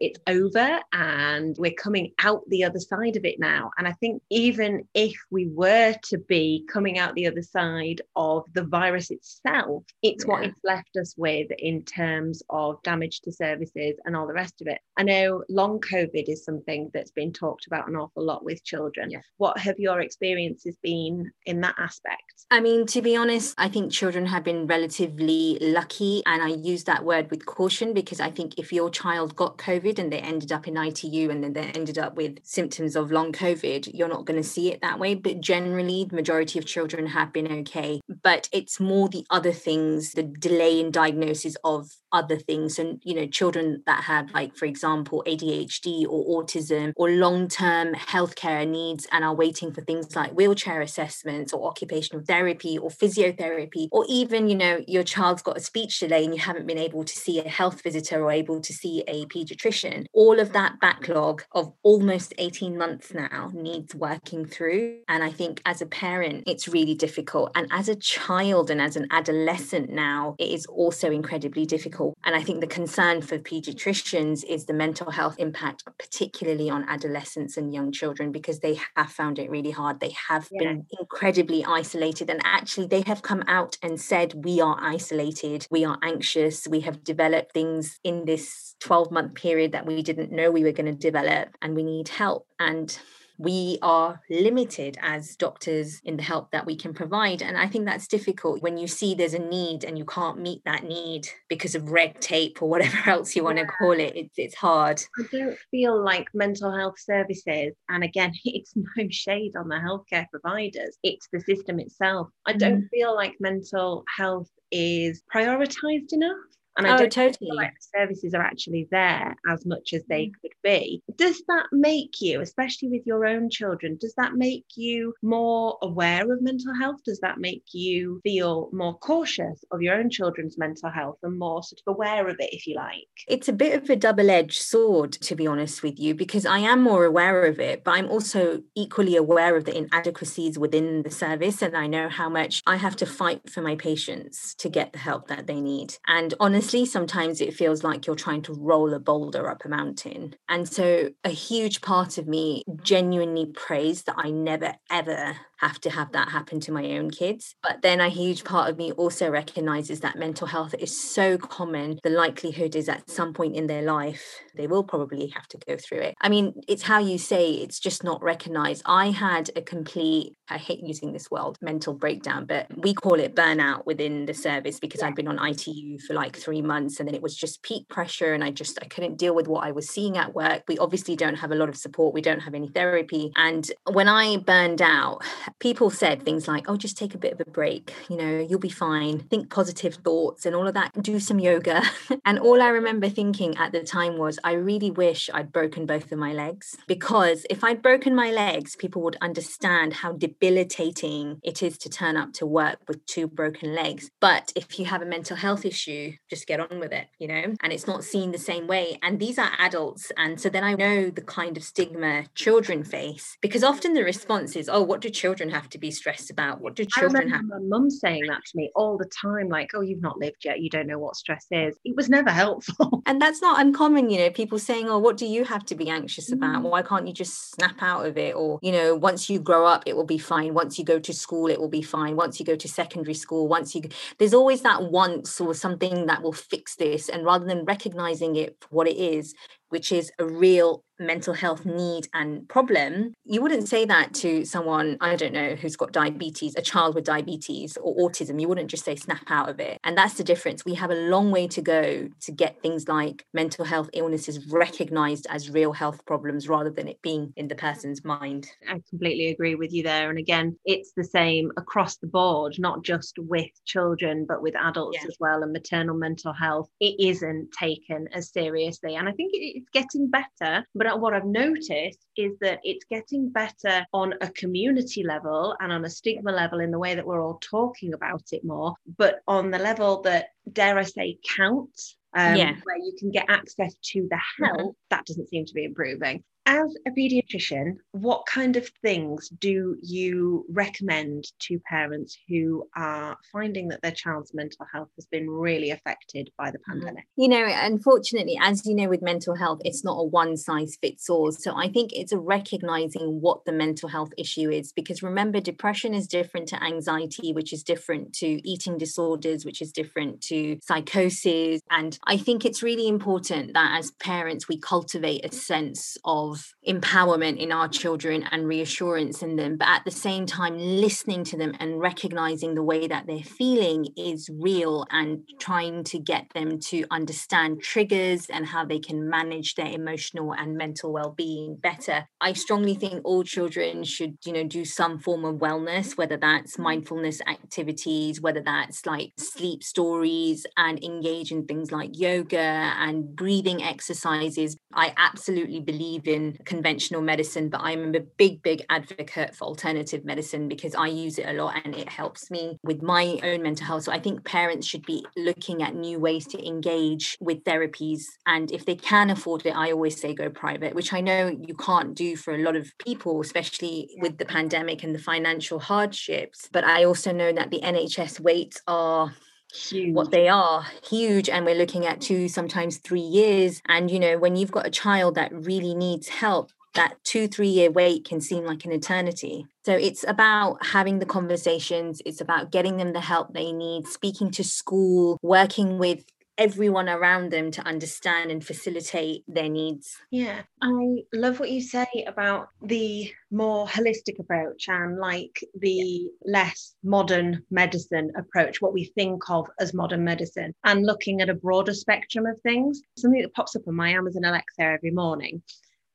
it's 0.00 0.20
over 0.26 0.80
and 0.92 1.56
we're 1.58 1.72
coming 1.72 2.12
out 2.22 2.42
the 2.48 2.64
other 2.64 2.78
side 2.78 3.16
of 3.16 3.24
it 3.24 3.38
now. 3.38 3.70
And 3.78 3.86
I 3.86 3.92
think 3.92 4.22
even 4.30 4.86
if 4.94 5.14
we 5.30 5.48
were 5.48 5.94
to 6.04 6.18
be 6.18 6.66
coming 6.70 6.98
out 6.98 7.14
the 7.14 7.26
other 7.26 7.42
side 7.42 8.00
of 8.16 8.44
the 8.54 8.64
virus 8.64 9.10
itself, 9.10 9.84
it's 10.02 10.24
yeah. 10.24 10.30
what 10.30 10.44
it's 10.44 10.60
left 10.64 10.96
us 11.00 11.14
with 11.16 11.48
in 11.58 11.84
terms 11.84 12.42
of 12.50 12.82
damage 12.82 13.20
to 13.22 13.32
services 13.32 13.96
and 14.04 14.16
all 14.16 14.26
the 14.26 14.32
rest 14.32 14.60
of 14.60 14.66
it. 14.66 14.80
I 14.96 15.02
know 15.02 15.42
long 15.48 15.80
COVID 15.80 16.24
is 16.28 16.44
something 16.44 16.90
that's 16.92 17.10
been 17.10 17.32
talked 17.32 17.66
about 17.66 17.88
an 17.88 17.96
awful 17.96 18.24
lot 18.24 18.44
with 18.44 18.64
children. 18.64 19.10
Yeah. 19.10 19.20
What 19.38 19.58
have 19.58 19.78
your 19.78 20.00
experiences 20.00 20.76
been 20.82 21.30
in 21.46 21.60
that 21.62 21.74
aspect? 21.78 22.22
I 22.50 22.60
mean, 22.60 22.86
to 22.86 23.02
be 23.02 23.16
honest, 23.16 23.54
I 23.58 23.68
think 23.68 23.92
children 23.92 24.26
have 24.26 24.44
been 24.44 24.66
relatively 24.66 25.58
lucky. 25.60 26.22
And 26.26 26.42
I 26.42 26.48
use 26.48 26.84
that 26.84 27.04
word 27.04 27.30
with 27.30 27.46
caution 27.46 27.94
because 27.94 28.20
I 28.20 28.30
think 28.30 28.58
if 28.58 28.72
your 28.72 28.90
child 28.90 29.36
got 29.40 29.56
COVID 29.56 29.98
and 29.98 30.12
they 30.12 30.18
ended 30.18 30.52
up 30.52 30.68
in 30.68 30.76
ITU 30.76 31.30
and 31.30 31.42
then 31.42 31.54
they 31.54 31.62
ended 31.62 31.96
up 31.96 32.14
with 32.14 32.40
symptoms 32.42 32.94
of 32.94 33.10
long 33.10 33.32
COVID, 33.32 33.90
you're 33.94 34.06
not 34.06 34.26
going 34.26 34.36
to 34.36 34.46
see 34.46 34.70
it 34.70 34.82
that 34.82 34.98
way. 34.98 35.14
But 35.14 35.40
generally, 35.40 36.04
the 36.04 36.14
majority 36.14 36.58
of 36.58 36.66
children 36.66 37.06
have 37.06 37.32
been 37.32 37.50
okay. 37.60 38.02
But 38.22 38.50
it's 38.52 38.78
more 38.78 39.08
the 39.08 39.24
other 39.30 39.52
things, 39.52 40.12
the 40.12 40.24
delay 40.24 40.78
in 40.78 40.90
diagnosis 40.90 41.56
of 41.64 41.88
other 42.12 42.36
things. 42.36 42.78
And, 42.78 43.00
you 43.02 43.14
know, 43.14 43.26
children 43.26 43.82
that 43.86 44.04
have, 44.04 44.30
like, 44.34 44.56
for 44.56 44.66
example, 44.66 45.24
ADHD 45.26 46.04
or 46.06 46.42
autism 46.42 46.92
or 46.96 47.08
long 47.08 47.48
term 47.48 47.94
healthcare 47.94 48.68
needs 48.68 49.06
and 49.10 49.24
are 49.24 49.34
waiting 49.34 49.72
for 49.72 49.80
things 49.80 50.14
like 50.14 50.32
wheelchair 50.32 50.82
assessments 50.82 51.54
or 51.54 51.66
occupational 51.66 52.22
therapy 52.22 52.76
or 52.76 52.90
physiotherapy, 52.90 53.88
or 53.90 54.04
even, 54.06 54.50
you 54.50 54.56
know, 54.56 54.84
your 54.86 55.04
child's 55.04 55.40
got 55.40 55.56
a 55.56 55.60
speech 55.60 55.98
delay 55.98 56.24
and 56.24 56.34
you 56.34 56.42
haven't 56.42 56.66
been 56.66 56.76
able 56.76 57.04
to 57.04 57.16
see 57.16 57.38
a 57.38 57.48
health 57.48 57.82
visitor 57.82 58.22
or 58.22 58.30
able 58.30 58.60
to 58.60 58.74
see 58.74 59.02
a 59.08 59.29
pediatrician. 59.30 60.06
All 60.12 60.38
of 60.38 60.52
that 60.52 60.72
mm-hmm. 60.72 60.80
backlog 60.80 61.44
of 61.52 61.72
almost 61.82 62.34
18 62.38 62.76
months 62.76 63.14
now 63.14 63.50
needs 63.54 63.94
working 63.94 64.44
through. 64.44 64.98
And 65.08 65.22
I 65.22 65.30
think 65.30 65.62
as 65.64 65.80
a 65.80 65.86
parent, 65.86 66.44
it's 66.46 66.68
really 66.68 66.94
difficult. 66.94 67.52
And 67.54 67.68
as 67.70 67.88
a 67.88 67.94
child 67.94 68.70
and 68.70 68.80
as 68.80 68.96
an 68.96 69.06
adolescent 69.10 69.90
now, 69.90 70.34
it 70.38 70.50
is 70.50 70.66
also 70.66 71.10
incredibly 71.10 71.66
difficult. 71.66 72.16
And 72.24 72.34
I 72.34 72.42
think 72.42 72.60
the 72.60 72.66
concern 72.66 73.22
for 73.22 73.38
pediatricians 73.38 74.44
is 74.44 74.66
the 74.66 74.72
mental 74.72 75.10
health 75.10 75.36
impact, 75.38 75.84
particularly 75.98 76.68
on 76.70 76.88
adolescents 76.88 77.56
and 77.56 77.72
young 77.72 77.92
children, 77.92 78.32
because 78.32 78.60
they 78.60 78.78
have 78.96 79.10
found 79.10 79.38
it 79.38 79.50
really 79.50 79.70
hard. 79.70 80.00
They 80.00 80.14
have 80.28 80.48
yeah. 80.50 80.60
been 80.60 80.86
incredibly 80.98 81.64
isolated. 81.64 82.30
And 82.30 82.40
actually, 82.44 82.86
they 82.86 83.02
have 83.06 83.22
come 83.22 83.44
out 83.46 83.76
and 83.82 84.00
said, 84.00 84.44
We 84.44 84.60
are 84.60 84.78
isolated, 84.80 85.66
we 85.70 85.84
are 85.84 85.98
anxious, 86.02 86.66
we 86.68 86.80
have 86.80 87.04
developed 87.04 87.52
things 87.52 87.98
in 88.04 88.24
this 88.24 88.69
12 88.80 89.10
month 89.10 89.34
period 89.34 89.72
that 89.72 89.86
we 89.86 90.02
didn't 90.02 90.32
know 90.32 90.50
we 90.50 90.64
were 90.64 90.72
going 90.72 90.86
to 90.86 90.92
develop, 90.92 91.56
and 91.62 91.74
we 91.74 91.82
need 91.82 92.08
help. 92.08 92.46
And 92.58 92.96
we 93.40 93.78
are 93.80 94.20
limited 94.28 94.98
as 95.00 95.34
doctors 95.34 96.02
in 96.04 96.18
the 96.18 96.22
help 96.22 96.50
that 96.50 96.66
we 96.66 96.76
can 96.76 96.92
provide. 96.92 97.40
And 97.40 97.56
I 97.56 97.68
think 97.68 97.86
that's 97.86 98.06
difficult 98.06 98.60
when 98.60 98.76
you 98.76 98.86
see 98.86 99.14
there's 99.14 99.32
a 99.32 99.38
need 99.38 99.82
and 99.82 99.96
you 99.96 100.04
can't 100.04 100.38
meet 100.38 100.60
that 100.66 100.84
need 100.84 101.26
because 101.48 101.74
of 101.74 101.90
red 101.90 102.20
tape 102.20 102.60
or 102.60 102.68
whatever 102.68 102.98
else 103.06 103.34
you 103.34 103.42
want 103.42 103.56
to 103.56 103.64
call 103.64 103.92
it. 103.92 104.12
It's, 104.14 104.34
it's 104.36 104.54
hard. 104.54 105.02
I 105.18 105.22
don't 105.32 105.56
feel 105.70 106.04
like 106.04 106.28
mental 106.34 106.76
health 106.76 106.98
services, 106.98 107.72
and 107.88 108.04
again, 108.04 108.32
it's 108.44 108.74
no 108.76 109.06
shade 109.10 109.56
on 109.56 109.68
the 109.68 109.76
healthcare 109.76 110.26
providers, 110.30 110.98
it's 111.02 111.26
the 111.32 111.40
system 111.40 111.80
itself. 111.80 112.28
I 112.46 112.52
don't 112.52 112.82
mm. 112.82 112.90
feel 112.90 113.14
like 113.14 113.36
mental 113.40 114.04
health 114.14 114.50
is 114.70 115.22
prioritized 115.34 116.12
enough. 116.12 116.36
And 116.76 116.86
I 116.86 116.94
oh, 116.94 116.98
don't 116.98 117.12
totally. 117.12 117.48
feel 117.48 117.56
like 117.56 117.72
the 117.74 117.98
services 117.98 118.34
are 118.34 118.42
actually 118.42 118.88
there 118.90 119.34
as 119.48 119.66
much 119.66 119.92
as 119.92 120.04
they 120.08 120.26
mm. 120.26 120.32
could 120.40 120.52
be. 120.62 121.02
Does 121.16 121.42
that 121.48 121.66
make 121.72 122.20
you, 122.20 122.40
especially 122.40 122.88
with 122.88 123.02
your 123.04 123.26
own 123.26 123.50
children, 123.50 123.98
does 124.00 124.14
that 124.16 124.34
make 124.34 124.64
you 124.76 125.14
more 125.22 125.76
aware 125.82 126.32
of 126.32 126.42
mental 126.42 126.74
health? 126.74 127.00
Does 127.04 127.20
that 127.20 127.38
make 127.38 127.64
you 127.72 128.20
feel 128.22 128.70
more 128.72 128.96
cautious 128.98 129.64
of 129.70 129.82
your 129.82 129.96
own 129.96 130.10
children's 130.10 130.56
mental 130.56 130.90
health 130.90 131.18
and 131.22 131.38
more 131.38 131.62
sort 131.62 131.80
of 131.86 131.94
aware 131.94 132.28
of 132.28 132.36
it, 132.38 132.50
if 132.52 132.66
you 132.66 132.76
like? 132.76 133.08
It's 133.28 133.48
a 133.48 133.52
bit 133.52 133.82
of 133.82 133.90
a 133.90 133.96
double 133.96 134.30
edged 134.30 134.62
sword, 134.62 135.12
to 135.12 135.34
be 135.34 135.46
honest 135.46 135.82
with 135.82 135.98
you, 135.98 136.14
because 136.14 136.46
I 136.46 136.60
am 136.60 136.82
more 136.82 137.04
aware 137.04 137.44
of 137.44 137.58
it, 137.58 137.84
but 137.84 137.92
I'm 137.92 138.08
also 138.08 138.62
equally 138.74 139.16
aware 139.16 139.56
of 139.56 139.64
the 139.64 139.76
inadequacies 139.76 140.58
within 140.58 141.02
the 141.02 141.10
service. 141.10 141.62
And 141.62 141.76
I 141.76 141.86
know 141.86 142.08
how 142.08 142.28
much 142.28 142.62
I 142.66 142.76
have 142.76 142.96
to 142.96 143.06
fight 143.06 143.50
for 143.50 143.60
my 143.60 143.74
patients 143.74 144.54
to 144.56 144.68
get 144.68 144.92
the 144.92 144.98
help 144.98 145.28
that 145.28 145.46
they 145.46 145.60
need. 145.60 145.96
And 146.06 146.32
honestly, 146.40 146.59
honestly, 146.60 146.84
sometimes 146.84 147.40
it 147.40 147.54
feels 147.54 147.82
like 147.82 148.06
you're 148.06 148.14
trying 148.14 148.42
to 148.42 148.52
roll 148.52 148.92
a 148.92 148.98
boulder 148.98 149.48
up 149.48 149.64
a 149.64 149.68
mountain. 149.68 150.34
And 150.46 150.68
so 150.68 151.08
a 151.24 151.30
huge 151.30 151.80
part 151.80 152.18
of 152.18 152.28
me 152.28 152.64
genuinely 152.82 153.46
prays 153.46 154.02
that 154.02 154.16
I 154.18 154.28
never, 154.28 154.74
ever 154.90 155.36
have 155.60 155.80
to 155.80 155.90
have 155.90 156.12
that 156.12 156.30
happen 156.30 156.58
to 156.60 156.72
my 156.72 156.84
own 156.92 157.10
kids. 157.10 157.54
But 157.62 157.82
then 157.82 158.00
a 158.00 158.08
huge 158.08 158.44
part 158.44 158.70
of 158.70 158.78
me 158.78 158.92
also 158.92 159.30
recognizes 159.30 160.00
that 160.00 160.18
mental 160.18 160.46
health 160.46 160.74
is 160.78 160.98
so 160.98 161.36
common. 161.36 161.98
The 162.02 162.10
likelihood 162.10 162.74
is 162.74 162.88
at 162.88 163.10
some 163.10 163.34
point 163.34 163.56
in 163.56 163.66
their 163.66 163.82
life, 163.82 164.40
they 164.56 164.66
will 164.66 164.84
probably 164.84 165.28
have 165.28 165.46
to 165.48 165.58
go 165.66 165.76
through 165.76 165.98
it. 165.98 166.14
I 166.20 166.28
mean, 166.28 166.54
it's 166.66 166.82
how 166.82 166.98
you 166.98 167.18
say 167.18 167.52
it's 167.52 167.78
just 167.78 168.02
not 168.02 168.22
recognized. 168.22 168.82
I 168.86 169.10
had 169.10 169.50
a 169.54 169.60
complete, 169.60 170.34
I 170.48 170.56
hate 170.56 170.80
using 170.82 171.12
this 171.12 171.30
word, 171.30 171.56
mental 171.60 171.92
breakdown, 171.94 172.46
but 172.46 172.66
we 172.76 172.94
call 172.94 173.14
it 173.14 173.36
burnout 173.36 173.84
within 173.84 174.26
the 174.26 174.34
service 174.34 174.80
because 174.80 175.00
yeah. 175.00 175.08
I've 175.08 175.16
been 175.16 175.28
on 175.28 175.38
ITU 175.38 175.98
for 175.98 176.14
like 176.14 176.36
three 176.36 176.62
months 176.62 176.98
and 176.98 177.08
then 177.08 177.14
it 177.14 177.22
was 177.22 177.36
just 177.36 177.62
peak 177.62 177.86
pressure 177.88 178.32
and 178.32 178.42
I 178.42 178.50
just 178.50 178.78
I 178.80 178.86
couldn't 178.86 179.18
deal 179.18 179.34
with 179.34 179.46
what 179.46 179.64
I 179.66 179.72
was 179.72 179.88
seeing 179.88 180.16
at 180.16 180.34
work. 180.34 180.62
We 180.68 180.78
obviously 180.78 181.16
don't 181.16 181.36
have 181.36 181.52
a 181.52 181.54
lot 181.54 181.68
of 181.68 181.76
support. 181.76 182.14
We 182.14 182.22
don't 182.22 182.40
have 182.40 182.54
any 182.54 182.68
therapy. 182.68 183.30
And 183.36 183.70
when 183.84 184.08
I 184.08 184.38
burned 184.38 184.80
out, 184.80 185.22
people 185.58 185.90
said 185.90 186.22
things 186.22 186.48
like, 186.48 186.68
oh, 186.68 186.76
just 186.76 186.96
take 186.96 187.14
a 187.14 187.18
bit 187.18 187.32
of 187.32 187.40
a 187.40 187.50
break. 187.50 187.92
You 188.08 188.16
know, 188.16 188.38
you'll 188.38 188.58
be 188.58 188.68
fine. 188.68 189.18
Think 189.18 189.50
positive 189.50 189.94
thoughts 189.96 190.46
and 190.46 190.54
all 190.54 190.66
of 190.66 190.74
that. 190.74 191.02
Do 191.02 191.18
some 191.20 191.38
yoga. 191.38 191.82
and 192.24 192.38
all 192.38 192.62
I 192.62 192.68
remember 192.68 193.08
thinking 193.08 193.56
at 193.56 193.72
the 193.72 193.82
time 193.82 194.18
was, 194.18 194.38
I 194.44 194.52
really 194.52 194.90
wish 194.90 195.30
I'd 195.32 195.52
broken 195.52 195.86
both 195.86 196.12
of 196.12 196.18
my 196.18 196.32
legs 196.32 196.76
because 196.86 197.46
if 197.50 197.64
I'd 197.64 197.82
broken 197.82 198.14
my 198.14 198.30
legs, 198.30 198.76
people 198.76 199.02
would 199.02 199.16
understand 199.20 199.94
how 199.94 200.12
debilitating 200.12 201.40
it 201.42 201.62
is 201.62 201.78
to 201.78 201.88
turn 201.88 202.16
up 202.16 202.32
to 202.34 202.46
work 202.46 202.78
with 202.88 203.04
two 203.06 203.26
broken 203.26 203.74
legs. 203.74 204.10
But 204.20 204.52
if 204.54 204.78
you 204.78 204.84
have 204.86 205.02
a 205.02 205.06
mental 205.06 205.36
health 205.36 205.64
issue, 205.64 206.12
just 206.28 206.46
get 206.46 206.60
on 206.60 206.78
with 206.80 206.92
it, 206.92 207.08
you 207.18 207.28
know, 207.28 207.54
and 207.62 207.72
it's 207.72 207.86
not 207.86 208.04
seen 208.04 208.32
the 208.32 208.38
same 208.38 208.66
way. 208.66 208.98
And 209.02 209.18
these 209.18 209.38
are 209.38 209.52
adults. 209.58 210.12
And 210.16 210.40
so 210.40 210.48
then 210.48 210.64
I 210.64 210.74
know 210.74 211.10
the 211.10 211.22
kind 211.22 211.56
of 211.56 211.64
stigma 211.64 212.24
children 212.34 212.84
face 212.84 213.36
because 213.40 213.64
often 213.64 213.94
the 213.94 214.04
response 214.04 214.56
is, 214.56 214.68
oh, 214.68 214.82
what 214.82 215.00
do 215.00 215.08
children 215.08 215.39
have 215.48 215.70
to 215.70 215.78
be 215.78 215.90
stressed 215.90 216.30
about? 216.30 216.60
What 216.60 216.76
do 216.76 216.84
children 216.84 217.30
have? 217.30 217.44
My 217.44 217.58
mum 217.58 217.88
saying 217.88 218.26
that 218.28 218.44
to 218.44 218.56
me 218.56 218.70
all 218.74 218.98
the 218.98 219.06
time, 219.06 219.48
like, 219.48 219.70
oh, 219.74 219.80
you've 219.80 220.02
not 220.02 220.18
lived 220.18 220.44
yet. 220.44 220.60
You 220.60 220.68
don't 220.68 220.86
know 220.86 220.98
what 220.98 221.16
stress 221.16 221.46
is. 221.50 221.76
It 221.84 221.96
was 221.96 222.10
never 222.10 222.30
helpful. 222.30 223.02
And 223.06 223.20
that's 223.20 223.40
not 223.40 223.60
uncommon, 223.60 224.10
you 224.10 224.18
know, 224.18 224.30
people 224.30 224.58
saying, 224.58 224.88
oh, 224.88 224.98
what 224.98 225.16
do 225.16 225.26
you 225.26 225.44
have 225.44 225.64
to 225.66 225.74
be 225.74 225.88
anxious 225.88 226.30
about? 226.30 226.62
Mm. 226.62 226.70
Why 226.70 226.82
can't 226.82 227.06
you 227.06 227.14
just 227.14 227.52
snap 227.52 227.82
out 227.82 228.06
of 228.06 228.18
it? 228.18 228.34
Or, 228.34 228.58
you 228.62 228.72
know, 228.72 228.94
once 228.94 229.30
you 229.30 229.40
grow 229.40 229.66
up, 229.66 229.84
it 229.86 229.96
will 229.96 230.04
be 230.04 230.18
fine. 230.18 230.52
Once 230.52 230.78
you 230.78 230.84
go 230.84 230.98
to 230.98 231.12
school, 231.12 231.46
it 231.46 231.58
will 231.58 231.68
be 231.68 231.82
fine. 231.82 232.16
Once 232.16 232.38
you 232.38 232.44
go 232.44 232.56
to 232.56 232.68
secondary 232.68 233.14
school, 233.14 233.48
once 233.48 233.74
you, 233.74 233.82
there's 234.18 234.34
always 234.34 234.60
that 234.62 234.90
once 234.90 235.40
or 235.40 235.54
something 235.54 236.06
that 236.06 236.22
will 236.22 236.32
fix 236.32 236.76
this. 236.76 237.08
And 237.08 237.24
rather 237.24 237.46
than 237.46 237.64
recognizing 237.64 238.36
it 238.36 238.56
for 238.60 238.68
what 238.70 238.88
it 238.88 238.96
is, 238.96 239.34
which 239.70 239.90
is 239.90 240.12
a 240.18 240.26
real 240.26 240.84
mental 241.00 241.34
health 241.34 241.64
need 241.64 242.06
and 242.14 242.48
problem, 242.48 243.14
you 243.24 243.40
wouldn't 243.40 243.66
say 243.66 243.84
that 243.86 244.12
to 244.14 244.44
someone, 244.44 244.96
I 245.00 245.16
don't 245.16 245.32
know, 245.32 245.54
who's 245.54 245.76
got 245.76 245.92
diabetes, 245.92 246.54
a 246.56 246.62
child 246.62 246.94
with 246.94 247.04
diabetes 247.04 247.76
or 247.78 247.96
autism. 247.96 248.40
You 248.40 248.48
wouldn't 248.48 248.70
just 248.70 248.84
say 248.84 248.96
snap 248.96 249.24
out 249.28 249.48
of 249.48 249.58
it. 249.58 249.78
And 249.82 249.96
that's 249.96 250.14
the 250.14 250.24
difference. 250.24 250.64
We 250.64 250.74
have 250.74 250.90
a 250.90 250.94
long 250.94 251.30
way 251.30 251.48
to 251.48 251.62
go 251.62 252.08
to 252.20 252.32
get 252.32 252.60
things 252.60 252.86
like 252.86 253.24
mental 253.32 253.64
health 253.64 253.88
illnesses 253.94 254.46
recognized 254.46 255.26
as 255.30 255.50
real 255.50 255.72
health 255.72 256.04
problems 256.04 256.48
rather 256.48 256.70
than 256.70 256.86
it 256.86 257.00
being 257.02 257.32
in 257.36 257.48
the 257.48 257.54
person's 257.54 258.04
mind. 258.04 258.48
I 258.68 258.82
completely 258.90 259.28
agree 259.28 259.54
with 259.54 259.72
you 259.72 259.82
there. 259.82 260.10
And 260.10 260.18
again, 260.18 260.56
it's 260.66 260.92
the 260.94 261.04
same 261.04 261.50
across 261.56 261.96
the 261.96 262.06
board, 262.06 262.56
not 262.58 262.84
just 262.84 263.18
with 263.18 263.50
children, 263.64 264.26
but 264.28 264.42
with 264.42 264.54
adults 264.54 264.98
yeah. 265.00 265.08
as 265.08 265.16
well 265.18 265.42
and 265.42 265.52
maternal 265.52 265.96
mental 265.96 266.34
health. 266.34 266.68
It 266.78 266.96
isn't 267.00 267.52
taken 267.52 268.08
as 268.12 268.30
seriously. 268.30 268.96
And 268.96 269.08
I 269.08 269.12
think 269.12 269.30
it, 269.32 269.59
it's 269.60 269.70
getting 269.70 270.10
better. 270.10 270.66
But 270.74 271.00
what 271.00 271.14
I've 271.14 271.24
noticed 271.24 271.98
is 272.16 272.38
that 272.40 272.60
it's 272.64 272.84
getting 272.90 273.28
better 273.28 273.86
on 273.92 274.14
a 274.20 274.28
community 274.30 275.04
level 275.04 275.56
and 275.60 275.72
on 275.72 275.84
a 275.84 275.90
stigma 275.90 276.32
level 276.32 276.60
in 276.60 276.70
the 276.70 276.78
way 276.78 276.94
that 276.94 277.06
we're 277.06 277.22
all 277.22 277.38
talking 277.40 277.94
about 277.94 278.22
it 278.32 278.44
more. 278.44 278.74
But 278.98 279.20
on 279.28 279.50
the 279.50 279.58
level 279.58 280.02
that, 280.02 280.28
dare 280.52 280.78
I 280.78 280.84
say, 280.84 281.18
counts 281.36 281.96
um, 282.14 282.36
yeah. 282.36 282.54
where 282.64 282.78
you 282.78 282.94
can 282.98 283.10
get 283.10 283.26
access 283.28 283.74
to 283.92 284.02
the 284.02 284.16
mm-hmm. 284.16 284.44
help, 284.44 284.58
mm-hmm. 284.58 284.70
that 284.90 285.06
doesn't 285.06 285.28
seem 285.28 285.44
to 285.46 285.54
be 285.54 285.64
improving 285.64 286.24
as 286.46 286.74
a 286.86 286.90
pediatrician, 286.90 287.76
what 287.92 288.24
kind 288.26 288.56
of 288.56 288.68
things 288.82 289.28
do 289.40 289.76
you 289.82 290.44
recommend 290.50 291.24
to 291.40 291.60
parents 291.68 292.16
who 292.28 292.68
are 292.76 293.16
finding 293.32 293.68
that 293.68 293.82
their 293.82 293.92
child's 293.92 294.32
mental 294.34 294.66
health 294.72 294.88
has 294.96 295.06
been 295.06 295.28
really 295.28 295.70
affected 295.70 296.30
by 296.38 296.50
the 296.50 296.58
mm. 296.58 296.72
pandemic? 296.72 297.04
You 297.16 297.28
know, 297.28 297.46
unfortunately, 297.46 298.38
as 298.40 298.64
you 298.66 298.74
know, 298.74 298.88
with 298.88 299.02
mental 299.02 299.36
health, 299.36 299.60
it's 299.64 299.84
not 299.84 299.98
a 299.98 300.04
one 300.04 300.36
size 300.36 300.76
fits 300.80 301.08
all. 301.10 301.32
So 301.32 301.54
I 301.54 301.68
think 301.68 301.90
it's 301.92 302.12
a 302.12 302.18
recognizing 302.18 303.20
what 303.20 303.44
the 303.44 303.52
mental 303.52 303.88
health 303.88 304.10
issue 304.16 304.50
is, 304.50 304.72
because 304.72 305.02
remember, 305.02 305.40
depression 305.40 305.94
is 305.94 306.06
different 306.06 306.48
to 306.48 306.62
anxiety, 306.62 307.32
which 307.32 307.52
is 307.52 307.62
different 307.62 308.12
to 308.14 308.26
eating 308.48 308.78
disorders, 308.78 309.44
which 309.44 309.60
is 309.60 309.72
different 309.72 310.20
to 310.22 310.58
psychosis. 310.62 311.60
And 311.70 311.98
I 312.06 312.16
think 312.16 312.44
it's 312.44 312.62
really 312.62 312.88
important 312.88 313.54
that 313.54 313.78
as 313.78 313.90
parents, 313.92 314.48
we 314.48 314.58
cultivate 314.58 315.24
a 315.24 315.32
sense 315.32 315.96
of 316.04 316.29
empowerment 316.66 317.38
in 317.38 317.52
our 317.52 317.68
children 317.68 318.24
and 318.30 318.46
reassurance 318.46 319.22
in 319.22 319.36
them, 319.36 319.56
but 319.56 319.68
at 319.68 319.84
the 319.84 319.90
same 319.90 320.26
time, 320.26 320.58
listening 320.58 321.24
to 321.24 321.36
them 321.36 321.54
and 321.60 321.80
recognizing 321.80 322.54
the 322.54 322.62
way 322.62 322.86
that 322.86 323.06
they're 323.06 323.22
feeling 323.22 323.86
is 323.96 324.28
real 324.32 324.86
and 324.90 325.20
trying 325.38 325.84
to 325.84 325.98
get 325.98 326.26
them 326.34 326.58
to 326.58 326.84
understand 326.90 327.62
triggers 327.62 328.26
and 328.30 328.46
how 328.46 328.64
they 328.64 328.78
can 328.78 329.08
manage 329.08 329.54
their 329.54 329.66
emotional 329.72 330.32
and 330.32 330.56
mental 330.56 330.92
well-being 330.92 331.56
better. 331.56 332.06
I 332.20 332.32
strongly 332.32 332.74
think 332.74 333.02
all 333.04 333.22
children 333.22 333.84
should, 333.84 334.16
you 334.24 334.32
know, 334.32 334.44
do 334.44 334.64
some 334.64 334.98
form 334.98 335.24
of 335.24 335.36
wellness, 335.36 335.96
whether 335.96 336.16
that's 336.16 336.58
mindfulness 336.58 337.20
activities, 337.26 338.20
whether 338.20 338.42
that's 338.42 338.86
like 338.86 339.12
sleep 339.18 339.62
stories 339.62 340.46
and 340.56 340.82
engage 340.82 341.32
in 341.32 341.46
things 341.46 341.72
like 341.72 341.90
yoga 341.92 342.38
and 342.38 343.14
breathing 343.14 343.62
exercises. 343.62 344.56
I 344.74 344.94
absolutely 344.96 345.60
believe 345.60 346.06
in 346.20 346.38
conventional 346.44 347.00
medicine, 347.00 347.48
but 347.48 347.60
I'm 347.62 347.94
a 347.94 348.00
big, 348.00 348.42
big 348.42 348.64
advocate 348.68 349.34
for 349.34 349.44
alternative 349.44 350.04
medicine 350.04 350.48
because 350.48 350.74
I 350.74 350.86
use 350.86 351.18
it 351.18 351.26
a 351.26 351.32
lot 351.32 351.60
and 351.64 351.74
it 351.74 351.88
helps 351.88 352.30
me 352.30 352.58
with 352.62 352.82
my 352.82 353.18
own 353.22 353.42
mental 353.42 353.66
health. 353.66 353.84
So 353.84 353.92
I 353.92 353.98
think 353.98 354.24
parents 354.24 354.66
should 354.66 354.84
be 354.84 355.04
looking 355.16 355.62
at 355.62 355.74
new 355.74 355.98
ways 355.98 356.26
to 356.28 356.46
engage 356.46 357.16
with 357.20 357.44
therapies. 357.44 358.02
And 358.26 358.50
if 358.52 358.64
they 358.66 358.76
can 358.76 359.10
afford 359.10 359.46
it, 359.46 359.56
I 359.56 359.72
always 359.72 360.00
say 360.00 360.14
go 360.14 360.30
private, 360.30 360.74
which 360.74 360.92
I 360.92 361.00
know 361.00 361.28
you 361.28 361.54
can't 361.54 361.94
do 361.94 362.16
for 362.16 362.34
a 362.34 362.42
lot 362.42 362.56
of 362.56 362.70
people, 362.78 363.20
especially 363.20 363.90
with 363.98 364.18
the 364.18 364.24
pandemic 364.24 364.82
and 364.84 364.94
the 364.94 364.98
financial 364.98 365.58
hardships. 365.58 366.48
But 366.52 366.64
I 366.64 366.84
also 366.84 367.12
know 367.12 367.32
that 367.32 367.50
the 367.50 367.60
NHS 367.60 368.20
waits 368.20 368.60
are 368.66 369.12
Huge. 369.52 369.94
what 369.94 370.10
they 370.10 370.28
are 370.28 370.64
huge 370.88 371.28
and 371.28 371.44
we're 371.44 371.54
looking 371.54 371.86
at 371.86 372.00
two 372.00 372.28
sometimes 372.28 372.78
three 372.78 373.00
years 373.00 373.62
and 373.66 373.90
you 373.90 373.98
know 373.98 374.18
when 374.18 374.36
you've 374.36 374.52
got 374.52 374.66
a 374.66 374.70
child 374.70 375.16
that 375.16 375.32
really 375.32 375.74
needs 375.74 376.08
help 376.08 376.50
that 376.74 377.02
two 377.02 377.26
three 377.26 377.48
year 377.48 377.70
wait 377.70 378.04
can 378.04 378.20
seem 378.20 378.44
like 378.44 378.64
an 378.64 378.72
eternity 378.72 379.46
so 379.64 379.72
it's 379.72 380.04
about 380.06 380.64
having 380.66 380.98
the 380.98 381.06
conversations 381.06 382.00
it's 382.06 382.20
about 382.20 382.52
getting 382.52 382.76
them 382.76 382.92
the 382.92 383.00
help 383.00 383.32
they 383.34 383.50
need 383.52 383.86
speaking 383.86 384.30
to 384.30 384.44
school 384.44 385.18
working 385.22 385.78
with 385.78 386.04
everyone 386.40 386.88
around 386.88 387.30
them 387.30 387.50
to 387.50 387.62
understand 387.66 388.30
and 388.30 388.44
facilitate 388.44 389.22
their 389.28 389.48
needs. 389.48 389.96
Yeah, 390.10 390.40
I 390.62 391.04
love 391.12 391.38
what 391.38 391.50
you 391.50 391.60
say 391.60 391.86
about 392.06 392.48
the 392.62 393.12
more 393.30 393.66
holistic 393.66 394.18
approach 394.18 394.66
and 394.68 394.98
like 394.98 395.44
the 395.54 395.70
yeah. 395.70 396.08
less 396.24 396.74
modern 396.82 397.44
medicine 397.50 398.10
approach, 398.16 398.62
what 398.62 398.72
we 398.72 398.86
think 398.96 399.28
of 399.28 399.46
as 399.60 399.74
modern 399.74 400.02
medicine, 400.02 400.54
and 400.64 400.86
looking 400.86 401.20
at 401.20 401.28
a 401.28 401.34
broader 401.34 401.74
spectrum 401.74 402.24
of 402.24 402.40
things. 402.40 402.80
Something 402.96 403.20
that 403.20 403.34
pops 403.34 403.54
up 403.54 403.68
on 403.68 403.74
my 403.74 403.90
Amazon 403.90 404.24
Alexa 404.24 404.62
every 404.62 404.90
morning 404.90 405.42